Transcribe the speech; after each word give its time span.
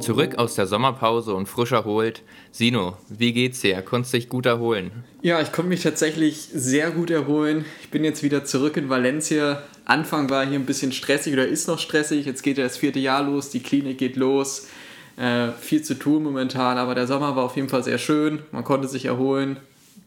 Zurück 0.00 0.36
aus 0.38 0.54
der 0.54 0.66
Sommerpause 0.66 1.34
und 1.34 1.46
frisch 1.46 1.72
erholt. 1.72 2.22
Sino, 2.52 2.96
wie 3.08 3.32
geht's 3.32 3.60
dir? 3.60 3.80
Konntest 3.82 4.14
du 4.14 4.18
dich 4.18 4.28
gut 4.28 4.46
erholen? 4.46 4.90
Ja, 5.22 5.40
ich 5.40 5.52
konnte 5.52 5.68
mich 5.68 5.82
tatsächlich 5.82 6.48
sehr 6.52 6.90
gut 6.90 7.10
erholen. 7.10 7.64
Ich 7.82 7.90
bin 7.90 8.04
jetzt 8.04 8.22
wieder 8.22 8.44
zurück 8.44 8.76
in 8.76 8.88
Valencia. 8.88 9.62
Anfang 9.84 10.30
war 10.30 10.46
hier 10.46 10.58
ein 10.58 10.66
bisschen 10.66 10.92
stressig 10.92 11.32
oder 11.32 11.46
ist 11.46 11.68
noch 11.68 11.78
stressig. 11.78 12.26
Jetzt 12.26 12.42
geht 12.42 12.58
ja 12.58 12.64
das 12.64 12.76
vierte 12.76 12.98
Jahr 12.98 13.22
los, 13.22 13.50
die 13.50 13.60
Klinik 13.60 13.98
geht 13.98 14.16
los. 14.16 14.68
Äh, 15.16 15.52
viel 15.60 15.82
zu 15.82 15.94
tun 15.94 16.22
momentan, 16.22 16.78
aber 16.78 16.94
der 16.94 17.06
Sommer 17.06 17.36
war 17.36 17.44
auf 17.44 17.56
jeden 17.56 17.68
Fall 17.68 17.84
sehr 17.84 17.98
schön. 17.98 18.40
Man 18.52 18.64
konnte 18.64 18.88
sich 18.88 19.04
erholen. 19.04 19.58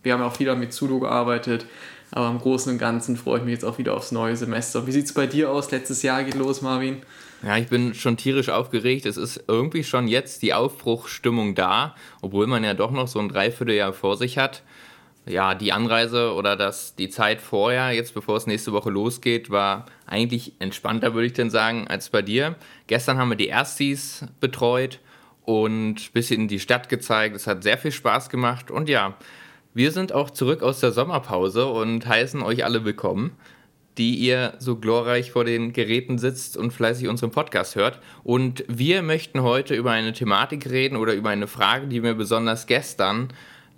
Wir 0.01 0.13
haben 0.13 0.23
auch 0.23 0.39
wieder 0.39 0.55
mit 0.55 0.73
Zulu 0.73 0.99
gearbeitet. 0.99 1.65
Aber 2.11 2.29
im 2.29 2.39
Großen 2.39 2.71
und 2.71 2.77
Ganzen 2.77 3.17
freue 3.17 3.39
ich 3.39 3.45
mich 3.45 3.53
jetzt 3.53 3.65
auch 3.65 3.79
wieder 3.79 3.95
aufs 3.95 4.11
neue 4.11 4.35
Semester. 4.35 4.85
Wie 4.85 4.91
sieht 4.91 5.05
es 5.05 5.13
bei 5.13 5.25
dir 5.25 5.49
aus? 5.49 5.71
Letztes 5.71 6.03
Jahr 6.03 6.23
geht 6.23 6.35
los, 6.35 6.61
Marvin. 6.61 7.01
Ja, 7.45 7.57
ich 7.57 7.67
bin 7.67 7.93
schon 7.93 8.15
tierisch 8.15 8.47
aufgeregt. 8.47 9.05
Es 9.05 9.17
ist 9.17 9.43
irgendwie 9.49 9.83
schon 9.83 10.07
jetzt 10.07 10.43
die 10.43 10.53
Aufbruchstimmung 10.53 11.55
da, 11.55 11.93
obwohl 12.21 12.47
man 12.47 12.63
ja 12.63 12.73
doch 12.73 12.91
noch 12.91 13.09
so 13.09 13.19
ein 13.19 13.27
Dreivierteljahr 13.27 13.91
vor 13.91 14.15
sich 14.15 14.37
hat. 14.37 14.63
Ja, 15.25 15.53
die 15.53 15.73
Anreise 15.73 16.33
oder 16.33 16.55
das, 16.55 16.95
die 16.95 17.09
Zeit 17.09 17.41
vorher, 17.41 17.91
jetzt 17.91 18.13
bevor 18.13 18.37
es 18.37 18.47
nächste 18.47 18.71
Woche 18.71 18.89
losgeht, 18.89 19.49
war 19.49 19.85
eigentlich 20.05 20.53
entspannter, 20.59 21.13
würde 21.13 21.27
ich 21.27 21.33
denn 21.33 21.49
sagen, 21.49 21.87
als 21.87 22.09
bei 22.09 22.21
dir. 22.21 22.55
Gestern 22.87 23.17
haben 23.17 23.29
wir 23.29 23.37
die 23.37 23.47
Erstis 23.49 24.25
betreut 24.39 24.99
und 25.43 25.95
ein 25.95 26.13
bisschen 26.13 26.47
die 26.47 26.59
Stadt 26.59 26.87
gezeigt. 26.87 27.35
Es 27.35 27.47
hat 27.47 27.63
sehr 27.63 27.77
viel 27.77 27.91
Spaß 27.91 28.29
gemacht 28.29 28.71
und 28.71 28.87
ja, 28.87 29.17
wir 29.73 29.91
sind 29.91 30.13
auch 30.13 30.29
zurück 30.29 30.61
aus 30.61 30.79
der 30.79 30.93
Sommerpause 30.93 31.67
und 31.67 32.05
heißen 32.07 32.41
euch 32.41 32.63
alle 32.63 32.85
willkommen 32.85 33.35
die 33.97 34.15
ihr 34.15 34.53
so 34.59 34.77
glorreich 34.77 35.31
vor 35.31 35.45
den 35.45 35.73
Geräten 35.73 36.17
sitzt 36.17 36.57
und 36.57 36.71
fleißig 36.71 37.07
unseren 37.07 37.31
Podcast 37.31 37.75
hört. 37.75 37.99
Und 38.23 38.63
wir 38.67 39.03
möchten 39.03 39.43
heute 39.43 39.75
über 39.75 39.91
eine 39.91 40.13
Thematik 40.13 40.69
reden 40.69 40.97
oder 40.97 41.13
über 41.13 41.29
eine 41.29 41.47
Frage, 41.47 41.87
die 41.87 42.01
mir 42.01 42.15
besonders 42.15 42.65
gestern 42.65 43.29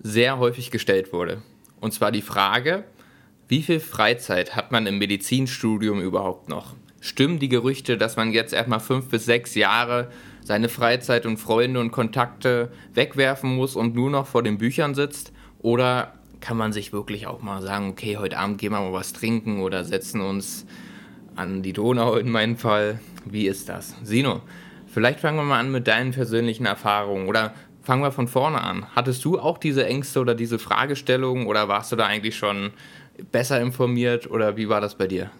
sehr 0.02 0.38
häufig 0.38 0.72
gestellt 0.72 1.12
wurde. 1.12 1.42
Und 1.82 1.94
zwar 1.94 2.12
die 2.12 2.22
Frage, 2.22 2.86
wie 3.48 3.62
viel 3.62 3.80
Freizeit 3.80 4.56
hat 4.56 4.72
man 4.72 4.88
im 4.88 4.98
Medizinstudium 4.98 6.02
überhaupt 6.02 6.50
noch? 6.50 6.76
Stimmen 7.00 7.38
die 7.38 7.50
Gerüchte, 7.50 7.98
dass 7.98 8.16
man 8.16 8.32
jetzt 8.32 8.54
erstmal 8.54 8.80
fünf 8.80 9.10
bis 9.10 9.26
sechs 9.26 9.54
Jahre 9.54 10.10
seine 10.44 10.70
Freizeit 10.70 11.26
und 11.26 11.38
Freunde 11.38 11.80
und 11.80 11.92
Kontakte 11.92 12.72
wegwerfen 12.94 13.56
muss 13.56 13.76
und 13.76 13.94
nur 13.94 14.10
noch 14.10 14.26
vor 14.26 14.42
den 14.42 14.58
Büchern 14.58 14.96
sitzt? 14.96 15.32
Oder 15.60 16.14
kann 16.46 16.58
man 16.58 16.72
sich 16.72 16.94
wirklich 16.94 17.26
auch 17.26 17.42
mal 17.42 17.60
sagen, 17.64 17.90
okay, 17.90 18.18
heute 18.18 18.38
Abend 18.38 18.60
gehen 18.60 18.72
wir 18.72 18.80
mal 18.80 18.94
was 18.94 19.14
trinken 19.14 19.62
oder 19.62 19.84
setzen 19.84 20.22
uns 20.22 20.68
an 21.36 21.64
die 21.64 21.74
Donau 21.74 22.18
in 22.18 22.30
meinem 22.30 22.56
Fall. 22.56 23.00
Wie 23.26 23.48
ist 23.48 23.68
das? 23.68 23.96
Sino, 24.04 24.42
vielleicht 24.86 25.22
fangen 25.22 25.38
wir 25.38 25.44
mal 25.44 25.60
an 25.60 25.72
mit 25.72 25.88
deinen 25.88 26.12
persönlichen 26.12 26.68
Erfahrungen 26.68 27.28
oder 27.28 27.56
fangen 27.82 28.04
wir 28.04 28.12
von 28.12 28.28
vorne 28.28 28.62
an. 28.62 28.86
Hattest 28.96 29.26
du 29.26 29.40
auch 29.40 29.58
diese 29.58 29.88
Ängste 29.88 30.20
oder 30.20 30.36
diese 30.36 30.60
Fragestellungen 30.60 31.48
oder 31.48 31.68
warst 31.68 31.92
du 31.92 31.96
da 31.96 32.06
eigentlich 32.06 32.38
schon 32.38 32.70
besser 33.32 33.60
informiert 33.60 34.30
oder 34.30 34.56
wie 34.56 34.70
war 34.70 34.82
das 34.82 34.94
bei 34.94 35.08
dir? 35.08 35.32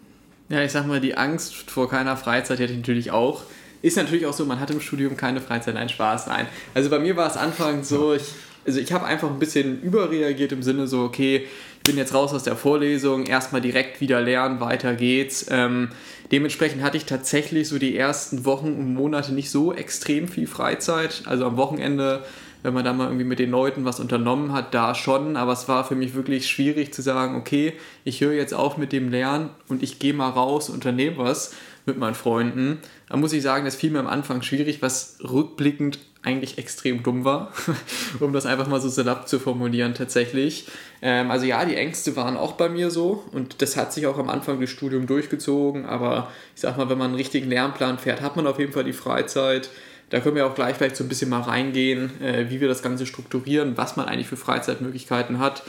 Ja, 0.50 0.64
ich 0.64 0.72
sag 0.72 0.88
mal, 0.88 1.02
die 1.02 1.16
Angst 1.16 1.70
vor 1.70 1.88
keiner 1.88 2.18
Freizeit 2.18 2.58
hätte 2.58 2.74
ich 2.74 2.80
natürlich 2.80 3.12
auch. 3.12 3.44
Ist 3.84 3.98
natürlich 3.98 4.26
auch 4.26 4.34
so, 4.34 4.44
man 4.46 4.60
hat 4.60 4.72
im 4.72 4.82
Studium 4.82 5.16
keine 5.16 5.40
Freizeit, 5.40 5.76
nein, 5.76 5.90
Spaß, 5.90 6.26
nein. 6.26 6.48
Also 6.74 6.90
bei 6.90 6.98
mir 6.98 7.16
war 7.16 7.28
es 7.28 7.38
anfangs 7.38 7.90
so, 7.90 8.16
ich 8.16 8.34
also 8.66 8.80
ich 8.80 8.92
habe 8.92 9.06
einfach 9.06 9.30
ein 9.30 9.40
bisschen 9.40 9.82
überreagiert 9.82 10.52
im 10.52 10.64
Sinne 10.64 10.88
so, 10.88 11.02
okay, 11.04 11.46
ich 11.78 11.84
bin 11.84 11.98
jetzt 11.98 12.14
raus 12.14 12.34
aus 12.34 12.44
der 12.44 12.56
Vorlesung, 12.56 13.26
erstmal 13.26 13.62
direkt 13.62 14.02
wieder 14.02 14.22
lernen, 14.22 14.60
weiter 14.60 14.96
geht's. 14.96 15.46
Ähm, 15.52 15.90
dementsprechend 16.32 16.82
hatte 16.82 16.98
ich 16.98 17.06
tatsächlich 17.06 17.68
so 17.68 17.78
die 17.78 17.96
ersten 17.96 18.44
Wochen 18.46 18.74
und 18.74 18.96
Monate 18.96 19.34
nicht 19.34 19.52
so 19.52 19.72
extrem 19.72 20.28
viel 20.28 20.48
Freizeit. 20.48 21.24
Also 21.26 21.46
am 21.46 21.58
Wochenende, 21.58 22.24
wenn 22.64 22.74
man 22.74 22.84
da 22.84 22.94
mal 22.94 23.06
irgendwie 23.06 23.26
mit 23.26 23.38
den 23.38 23.52
Leuten 23.52 23.86
was 23.86 24.00
unternommen 24.00 24.52
hat, 24.52 24.74
da 24.74 24.96
schon. 24.96 25.38
Aber 25.38 25.52
es 25.52 25.68
war 25.68 25.86
für 25.86 25.96
mich 25.96 26.16
wirklich 26.16 26.48
schwierig 26.48 26.92
zu 26.92 27.04
sagen, 27.04 27.36
okay, 27.36 27.74
ich 28.04 28.22
höre 28.22 28.34
jetzt 28.34 28.56
auf 28.56 28.78
mit 28.78 28.92
dem 28.92 29.10
Lernen 29.10 29.52
und 29.68 29.84
ich 29.84 30.00
gehe 30.00 30.14
mal 30.14 30.30
raus, 30.30 30.72
unternehme 30.72 31.20
was 31.20 31.54
mit 31.86 31.98
meinen 31.98 32.16
Freunden. 32.16 32.80
Da 33.10 33.18
muss 33.18 33.34
ich 33.34 33.42
sagen, 33.42 33.66
das 33.66 33.76
fiel 33.76 33.92
mir 33.92 34.00
am 34.00 34.08
Anfang 34.08 34.42
schwierig, 34.42 34.82
was 34.82 35.18
rückblickend 35.24 36.00
eigentlich 36.26 36.58
extrem 36.58 37.04
dumm 37.04 37.24
war, 37.24 37.52
um 38.20 38.34
das 38.34 38.46
einfach 38.46 38.68
mal 38.68 38.82
so 38.82 38.90
salopp 38.90 39.28
zu 39.28 39.40
formulieren 39.40 39.94
tatsächlich. 39.94 40.68
Ähm, 41.02 41.30
also 41.30 41.46
ja, 41.46 41.64
die 41.66 41.76
Ängste 41.76 42.16
waren 42.16 42.36
auch 42.36 42.54
bei 42.54 42.68
mir 42.68 42.90
so 42.90 43.24
und 43.32 43.62
das 43.62 43.78
hat 43.78 43.94
sich 43.94 44.08
auch 44.08 44.18
am 44.18 44.30
Anfang 44.30 44.60
des 44.60 44.72
Studiums 44.72 45.06
durchgezogen, 45.06 45.86
aber 45.86 46.32
ich 46.56 46.62
sag 46.62 46.78
mal, 46.78 46.90
wenn 46.90 46.98
man 46.98 47.08
einen 47.08 47.16
richtigen 47.16 47.48
Lernplan 47.50 48.00
fährt, 48.00 48.22
hat 48.22 48.36
man 48.36 48.48
auf 48.48 48.60
jeden 48.60 48.74
Fall 48.74 48.84
die 48.84 48.94
Freizeit. 48.94 49.70
Da 50.10 50.20
können 50.20 50.36
wir 50.36 50.46
auch 50.48 50.56
gleich 50.56 50.76
vielleicht 50.78 50.96
so 50.96 51.04
ein 51.04 51.10
bisschen 51.10 51.30
mal 51.30 51.42
reingehen, 51.42 52.22
äh, 52.22 52.50
wie 52.50 52.60
wir 52.60 52.68
das 52.68 52.82
Ganze 52.82 53.06
strukturieren, 53.06 53.78
was 53.78 53.96
man 53.96 54.08
eigentlich 54.08 54.28
für 54.28 54.38
Freizeitmöglichkeiten 54.38 55.40
hat. 55.40 55.64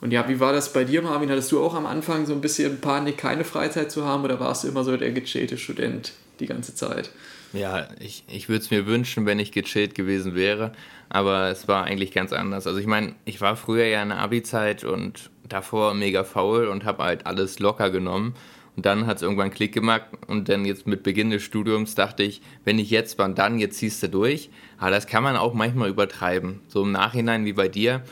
Und 0.00 0.12
ja, 0.12 0.28
wie 0.28 0.40
war 0.40 0.52
das 0.52 0.72
bei 0.72 0.84
dir, 0.84 1.02
Marvin? 1.02 1.30
Hattest 1.30 1.52
du 1.52 1.62
auch 1.62 1.74
am 1.74 1.86
Anfang 1.86 2.24
so 2.26 2.32
ein 2.32 2.40
bisschen 2.40 2.80
Panik, 2.80 3.18
keine 3.18 3.44
Freizeit 3.44 3.92
zu 3.92 4.04
haben 4.04 4.24
oder 4.24 4.40
warst 4.40 4.64
du 4.64 4.68
immer 4.68 4.82
so 4.82 4.96
der 4.96 5.12
gechillte 5.12 5.58
Student 5.58 6.12
die 6.40 6.46
ganze 6.46 6.74
Zeit? 6.74 7.10
Ja, 7.52 7.88
ich, 7.98 8.24
ich 8.28 8.48
würde 8.48 8.62
es 8.62 8.70
mir 8.70 8.86
wünschen, 8.86 9.26
wenn 9.26 9.38
ich 9.38 9.52
gechillt 9.52 9.94
gewesen 9.94 10.34
wäre, 10.34 10.72
aber 11.08 11.48
es 11.48 11.68
war 11.68 11.84
eigentlich 11.84 12.12
ganz 12.12 12.32
anders. 12.32 12.66
Also 12.66 12.78
ich 12.78 12.86
meine, 12.86 13.14
ich 13.24 13.40
war 13.40 13.56
früher 13.56 13.86
ja 13.86 14.02
in 14.02 14.10
der 14.10 14.18
Abi-Zeit 14.18 14.84
und 14.84 15.30
davor 15.48 15.94
mega 15.94 16.24
faul 16.24 16.68
und 16.68 16.84
habe 16.84 17.02
halt 17.02 17.26
alles 17.26 17.58
locker 17.58 17.90
genommen. 17.90 18.34
Und 18.76 18.86
dann 18.86 19.06
hat 19.06 19.16
es 19.16 19.22
irgendwann 19.22 19.50
Klick 19.50 19.74
gemacht 19.74 20.06
und 20.28 20.48
dann 20.48 20.64
jetzt 20.64 20.86
mit 20.86 21.02
Beginn 21.02 21.30
des 21.30 21.42
Studiums 21.42 21.96
dachte 21.96 22.22
ich, 22.22 22.40
wenn 22.64 22.78
ich 22.78 22.88
jetzt, 22.88 23.18
wann 23.18 23.34
dann, 23.34 23.58
jetzt 23.58 23.78
ziehst 23.78 24.02
du 24.02 24.08
durch. 24.08 24.48
Aber 24.78 24.92
das 24.92 25.08
kann 25.08 25.24
man 25.24 25.36
auch 25.36 25.52
manchmal 25.52 25.90
übertreiben. 25.90 26.60
So 26.68 26.84
im 26.84 26.92
Nachhinein 26.92 27.44
wie 27.44 27.52
bei 27.52 27.68
dir, 27.68 28.02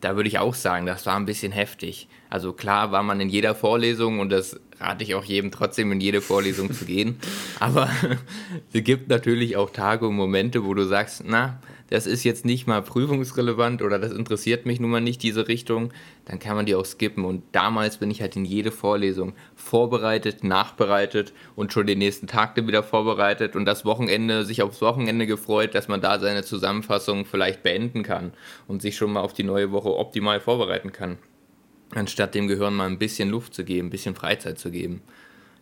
da 0.00 0.16
würde 0.16 0.28
ich 0.28 0.38
auch 0.38 0.54
sagen, 0.54 0.86
das 0.86 1.06
war 1.06 1.16
ein 1.16 1.26
bisschen 1.26 1.52
heftig. 1.52 2.08
Also 2.30 2.52
klar 2.52 2.92
war 2.92 3.02
man 3.02 3.20
in 3.20 3.28
jeder 3.28 3.54
Vorlesung 3.54 4.20
und 4.20 4.30
das 4.30 4.60
rate 4.80 5.04
ich 5.04 5.14
auch 5.14 5.24
jedem 5.24 5.50
trotzdem 5.50 5.92
in 5.92 6.00
jede 6.00 6.20
Vorlesung 6.20 6.72
zu 6.72 6.84
gehen. 6.84 7.18
Aber 7.60 7.90
es 8.72 8.84
gibt 8.84 9.08
natürlich 9.08 9.56
auch 9.56 9.70
Tage 9.70 10.06
und 10.06 10.16
Momente, 10.16 10.64
wo 10.64 10.74
du 10.74 10.84
sagst, 10.84 11.24
na, 11.26 11.60
das 11.90 12.06
ist 12.06 12.22
jetzt 12.22 12.44
nicht 12.44 12.66
mal 12.66 12.82
prüfungsrelevant 12.82 13.80
oder 13.80 13.98
das 13.98 14.12
interessiert 14.12 14.66
mich 14.66 14.78
nun 14.78 14.90
mal 14.90 15.00
nicht, 15.00 15.22
diese 15.22 15.48
Richtung, 15.48 15.92
dann 16.26 16.38
kann 16.38 16.54
man 16.54 16.66
die 16.66 16.74
auch 16.74 16.84
skippen. 16.84 17.24
Und 17.24 17.42
damals 17.52 17.96
bin 17.96 18.10
ich 18.10 18.20
halt 18.20 18.36
in 18.36 18.44
jede 18.44 18.70
Vorlesung 18.70 19.32
vorbereitet, 19.56 20.44
nachbereitet 20.44 21.32
und 21.56 21.72
schon 21.72 21.86
den 21.86 21.98
nächsten 21.98 22.26
Tag 22.26 22.54
dann 22.54 22.68
wieder 22.68 22.82
vorbereitet 22.82 23.56
und 23.56 23.64
das 23.64 23.86
Wochenende, 23.86 24.44
sich 24.44 24.62
aufs 24.62 24.82
Wochenende 24.82 25.26
gefreut, 25.26 25.74
dass 25.74 25.88
man 25.88 26.02
da 26.02 26.18
seine 26.18 26.44
Zusammenfassung 26.44 27.24
vielleicht 27.24 27.62
beenden 27.62 28.02
kann 28.02 28.32
und 28.66 28.82
sich 28.82 28.96
schon 28.96 29.12
mal 29.12 29.20
auf 29.20 29.32
die 29.32 29.44
neue 29.44 29.72
Woche 29.72 29.96
optimal 29.96 30.40
vorbereiten 30.40 30.92
kann 30.92 31.16
anstatt 31.94 32.34
dem 32.34 32.48
Gehirn 32.48 32.74
mal 32.74 32.86
ein 32.86 32.98
bisschen 32.98 33.30
Luft 33.30 33.54
zu 33.54 33.64
geben, 33.64 33.88
ein 33.88 33.90
bisschen 33.90 34.14
Freizeit 34.14 34.58
zu 34.58 34.70
geben. 34.70 35.02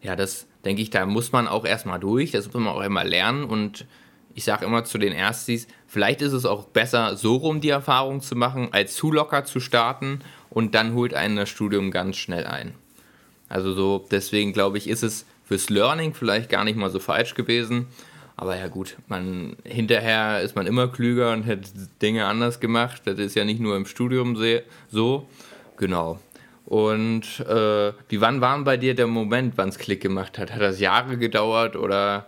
Ja, 0.02 0.16
das 0.16 0.46
denke 0.64 0.82
ich, 0.82 0.90
da 0.90 1.06
muss 1.06 1.32
man 1.32 1.48
auch 1.48 1.64
erstmal 1.64 2.00
durch, 2.00 2.32
das 2.32 2.46
muss 2.46 2.54
man 2.54 2.68
auch 2.68 2.80
einmal 2.80 3.08
lernen 3.08 3.44
und 3.44 3.86
ich 4.34 4.44
sage 4.44 4.66
immer 4.66 4.84
zu 4.84 4.98
den 4.98 5.12
Erstis, 5.12 5.66
vielleicht 5.86 6.20
ist 6.20 6.34
es 6.34 6.44
auch 6.44 6.64
besser, 6.64 7.16
so 7.16 7.36
rum 7.36 7.62
die 7.62 7.70
Erfahrung 7.70 8.20
zu 8.20 8.36
machen, 8.36 8.68
als 8.70 8.94
zu 8.94 9.10
locker 9.10 9.44
zu 9.44 9.60
starten 9.60 10.20
und 10.50 10.74
dann 10.74 10.92
holt 10.92 11.14
einen 11.14 11.36
das 11.36 11.48
Studium 11.48 11.90
ganz 11.90 12.16
schnell 12.16 12.44
ein. 12.46 12.74
Also 13.48 13.72
so, 13.72 14.06
deswegen 14.10 14.52
glaube 14.52 14.76
ich, 14.76 14.88
ist 14.88 15.02
es 15.02 15.24
fürs 15.44 15.70
Learning 15.70 16.12
vielleicht 16.12 16.50
gar 16.50 16.64
nicht 16.64 16.76
mal 16.76 16.90
so 16.90 16.98
falsch 16.98 17.34
gewesen. 17.34 17.86
Aber 18.36 18.56
ja 18.56 18.68
gut, 18.68 18.96
man 19.08 19.56
hinterher 19.64 20.42
ist 20.42 20.56
man 20.56 20.66
immer 20.66 20.88
klüger 20.88 21.32
und 21.32 21.46
hat 21.46 21.60
Dinge 22.02 22.26
anders 22.26 22.60
gemacht. 22.60 23.02
Das 23.06 23.18
ist 23.18 23.34
ja 23.34 23.44
nicht 23.44 23.60
nur 23.60 23.76
im 23.76 23.86
Studium 23.86 24.36
so. 24.90 25.26
Genau. 25.76 26.18
Und 26.64 27.40
äh, 27.40 27.92
wie 28.08 28.20
wann 28.20 28.40
war 28.40 28.58
bei 28.64 28.76
dir 28.76 28.94
der 28.94 29.06
Moment, 29.06 29.54
wann 29.56 29.68
es 29.68 29.78
Klick 29.78 30.00
gemacht 30.00 30.38
hat? 30.38 30.52
Hat 30.52 30.60
das 30.60 30.80
Jahre 30.80 31.16
gedauert 31.16 31.76
oder 31.76 32.26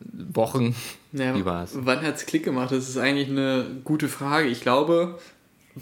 Wochen? 0.00 0.74
Ja, 1.14 1.36
wie 1.36 1.44
war 1.44 1.64
es? 1.64 1.72
Wann 1.74 2.00
hat 2.00 2.16
es 2.16 2.24
Klick 2.24 2.42
gemacht? 2.42 2.72
Das 2.72 2.88
ist 2.88 2.96
eigentlich 2.96 3.28
eine 3.28 3.66
gute 3.84 4.08
Frage. 4.08 4.48
Ich 4.48 4.62
glaube, 4.62 5.18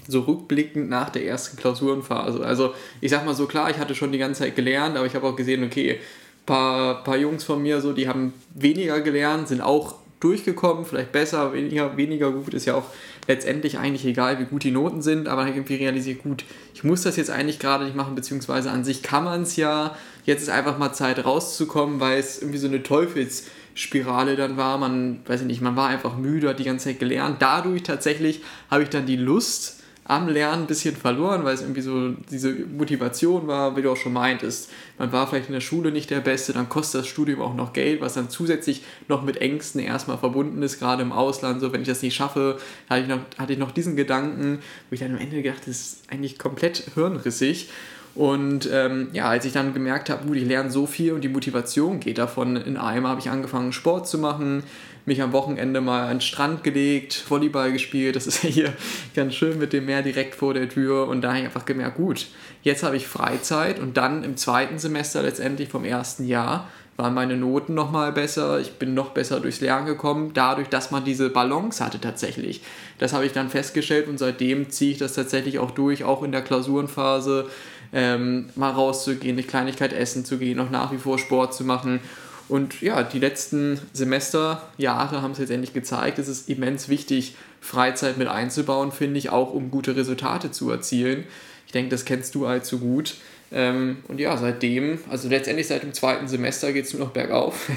so 0.09 0.23
rückblickend 0.23 0.89
nach 0.89 1.11
der 1.11 1.25
ersten 1.25 1.57
Klausurenphase. 1.57 2.45
Also 2.45 2.75
ich 3.01 3.13
sag 3.13 3.25
mal 3.25 3.35
so, 3.35 3.47
klar, 3.47 3.71
ich 3.71 3.79
hatte 3.79 3.95
schon 3.95 4.11
die 4.11 4.19
ganze 4.19 4.41
Zeit 4.41 4.57
gelernt, 4.57 4.97
aber 4.97 5.07
ich 5.07 5.15
habe 5.15 5.27
auch 5.27 5.37
gesehen, 5.37 5.63
okay, 5.65 5.93
ein 5.93 6.47
paar, 6.47 7.05
paar 7.05 7.17
Jungs 7.17 7.45
von 7.45 7.63
mir, 7.63 7.81
so, 7.81 7.93
die 7.93 8.09
haben 8.09 8.33
weniger 8.55 9.01
gelernt, 9.01 9.47
sind 9.47 9.61
auch 9.61 9.95
durchgekommen, 10.21 10.85
vielleicht 10.85 11.13
besser, 11.13 11.53
weniger, 11.53 11.97
weniger 11.97 12.31
gut, 12.31 12.55
ist 12.55 12.67
ja 12.67 12.75
auch 12.75 12.87
letztendlich 13.31 13.79
eigentlich 13.79 14.05
egal, 14.05 14.41
wie 14.41 14.45
gut 14.45 14.65
die 14.65 14.73
Noten 14.73 15.03
sind, 15.03 15.29
aber 15.29 15.47
irgendwie 15.47 15.77
realisiert, 15.77 16.23
gut, 16.23 16.45
ich 16.75 16.83
muss 16.83 17.03
das 17.03 17.17
jetzt 17.17 17.31
eigentlich 17.31 17.61
gerade 17.61 17.85
nicht 17.85 17.95
machen, 17.95 18.17
beziehungsweise 18.17 18.71
an 18.73 18.83
sich 18.85 19.03
kann 19.03 19.23
man 19.25 19.43
es 19.43 19.55
ja, 19.55 19.97
jetzt 20.25 20.43
ist 20.43 20.51
einfach 20.51 20.79
mal 20.79 20.93
Zeit 20.93 21.25
rauszukommen, 21.25 22.01
weil 22.01 22.19
es 22.19 22.41
irgendwie 22.41 22.59
so 22.59 22.67
eine 22.67 22.83
Teufelsspirale 22.83 24.35
dann 24.35 24.57
war, 24.57 24.79
man, 24.79 25.21
weiß 25.27 25.43
ich 25.43 25.47
nicht, 25.47 25.63
man 25.63 25.77
war 25.77 25.89
einfach 25.89 26.17
müde, 26.17 26.49
hat 26.49 26.59
die 26.59 26.65
ganze 26.65 26.89
Zeit 26.89 26.99
gelernt, 26.99 27.37
dadurch 27.41 27.85
tatsächlich 27.85 28.43
habe 28.69 28.83
ich 28.83 28.89
dann 28.89 29.07
die 29.07 29.17
Lust 29.17 29.80
am 30.11 30.29
Lernen 30.29 30.65
ein 30.65 30.67
bisschen 30.67 30.97
verloren, 30.97 31.45
weil 31.45 31.55
es 31.55 31.61
irgendwie 31.63 31.83
so 31.83 32.11
diese 32.31 32.53
Motivation 32.53 33.47
war, 33.47 33.77
wie 33.77 33.83
du 33.83 33.93
auch 33.93 33.97
schon 33.97 34.13
meintest. 34.13 34.69
Man 34.99 35.13
war 35.13 35.29
vielleicht 35.29 35.47
in 35.47 35.53
der 35.53 35.61
Schule 35.61 35.93
nicht 35.93 36.11
der 36.11 36.19
Beste, 36.19 36.53
dann 36.53 36.69
kostet 36.69 37.03
das 37.03 37.07
Studium 37.07 37.41
auch 37.41 37.55
noch 37.55 37.73
Geld, 37.73 38.01
was 38.01 38.15
dann 38.15 38.29
zusätzlich 38.29 38.83
noch 39.07 39.23
mit 39.23 39.37
Ängsten 39.37 39.81
erstmal 39.81 40.19
verbunden 40.19 40.63
ist, 40.65 40.81
gerade 40.81 41.03
im 41.03 41.13
Ausland. 41.13 41.61
So, 41.61 41.73
wenn 41.73 41.83
ich 41.83 41.89
das 41.89 42.03
nicht 42.03 42.17
schaffe, 42.17 42.59
hatte 42.89 43.03
ich 43.03 43.09
noch, 43.09 43.21
hatte 43.39 43.53
ich 43.53 43.59
noch 43.61 43.71
diesen 43.71 43.95
Gedanken, 43.95 44.59
wo 44.89 44.95
ich 44.95 45.01
dann 45.01 45.13
am 45.13 45.19
Ende 45.19 45.43
gedacht, 45.43 45.61
das 45.61 45.77
ist 45.77 46.03
eigentlich 46.11 46.41
komplett 46.41 46.91
hirnrissig. 46.95 47.69
Und 48.17 48.69
ähm, 48.73 49.11
ja, 49.13 49.29
als 49.29 49.45
ich 49.45 49.53
dann 49.53 49.73
gemerkt 49.73 50.11
habe, 50.11 50.27
gut, 50.27 50.37
ich 50.37 50.45
lerne 50.45 50.73
so 50.73 50.87
viel 50.87 51.13
und 51.13 51.23
die 51.23 51.29
Motivation 51.29 52.01
geht 52.01 52.19
davon 52.19 52.57
in 52.57 52.77
einem, 52.77 53.07
habe 53.07 53.21
ich 53.21 53.31
angefangen, 53.31 53.73
Sport 53.73 54.09
zu 54.09 54.19
machen, 54.19 54.65
mich 55.11 55.23
am 55.23 55.33
Wochenende 55.33 55.81
mal 55.81 56.05
an 56.05 56.17
den 56.17 56.21
Strand 56.21 56.63
gelegt, 56.63 57.25
Volleyball 57.29 57.73
gespielt. 57.73 58.15
Das 58.15 58.29
ist 58.29 58.45
ja 58.45 58.49
hier 58.51 58.73
ganz 59.15 59.35
schön 59.35 59.59
mit 59.59 59.73
dem 59.73 59.87
Meer 59.87 60.03
direkt 60.03 60.37
vor 60.37 60.55
der 60.55 60.69
Tür. 60.69 61.09
Und 61.09 61.23
da 61.23 61.31
habe 61.31 61.41
ich 61.41 61.45
einfach 61.45 61.67
gemerkt, 61.67 61.97
gut, 61.97 62.29
jetzt 62.63 62.85
habe 62.85 62.97
ich 62.97 63.09
Freizeit 63.09 63.81
und 63.81 63.97
dann 63.97 64.23
im 64.23 64.37
zweiten 64.37 64.79
Semester 64.79 65.23
letztendlich 65.23 65.69
vom 65.69 65.85
ersten 65.85 66.27
Jahr 66.27 66.69
waren 66.97 67.15
meine 67.15 67.37
Noten 67.37 67.73
noch 67.73 67.91
mal 67.91 68.13
besser, 68.13 68.61
ich 68.61 68.73
bin 68.73 68.93
noch 68.93 69.11
besser 69.11 69.41
durchs 69.41 69.63
Lernen 69.63 69.87
gekommen, 69.87 70.33
dadurch, 70.35 70.69
dass 70.69 70.91
man 70.91 71.03
diese 71.03 71.31
Balance 71.31 71.83
hatte 71.83 71.99
tatsächlich. 71.99 72.61
Das 72.99 73.15
habe 73.15 73.25
ich 73.25 73.33
dann 73.33 73.49
festgestellt 73.49 74.07
und 74.07 74.19
seitdem 74.19 74.69
ziehe 74.69 74.93
ich 74.93 74.99
das 74.99 75.15
tatsächlich 75.15 75.59
auch 75.59 75.71
durch, 75.71 76.05
auch 76.05 76.23
in 76.23 76.31
der 76.31 76.43
Klausurenphase, 76.43 77.49
ähm, 77.95 78.51
mal 78.55 78.71
rauszugehen, 78.71 79.39
eine 79.39 79.47
Kleinigkeit 79.47 79.95
essen 79.95 80.27
zu 80.27 80.37
gehen, 80.37 80.59
noch 80.59 80.71
nach 80.71 80.93
wie 80.93 80.99
vor 80.99 81.19
Sport 81.19 81.55
zu 81.55 81.65
machen 81.65 82.01
und 82.51 82.83
ja, 82.83 83.03
die 83.03 83.21
letzten 83.21 83.81
Semester, 83.93 84.69
Jahre 84.77 85.23
haben 85.23 85.33
es 85.33 85.39
letztendlich 85.39 85.73
gezeigt, 85.73 86.19
es 86.19 86.29
ist 86.29 86.49
immens 86.49 86.89
wichtig, 86.89 87.37
Freizeit 87.61 88.19
mit 88.19 88.29
einzubauen, 88.29 88.91
finde 88.91 89.19
ich, 89.19 89.31
auch 89.31 89.55
um 89.55 89.71
gute 89.71 89.95
Resultate 89.95 90.51
zu 90.51 90.71
erzielen. 90.71 91.25
Ich 91.67 91.73
denke, 91.73 91.91
das 91.91 92.05
kennst 92.05 92.35
du 92.35 92.47
allzu 92.47 92.81
gut. 92.81 93.15
Ähm, 93.53 93.99
und 94.09 94.19
ja, 94.19 94.37
seitdem, 94.37 94.99
also 95.09 95.29
letztendlich 95.29 95.69
seit 95.69 95.83
dem 95.83 95.93
zweiten 95.93 96.29
Semester 96.29 96.73
geht 96.73 96.87
es 96.87 96.93
nur 96.93 97.05
noch 97.05 97.13
bergauf 97.13 97.69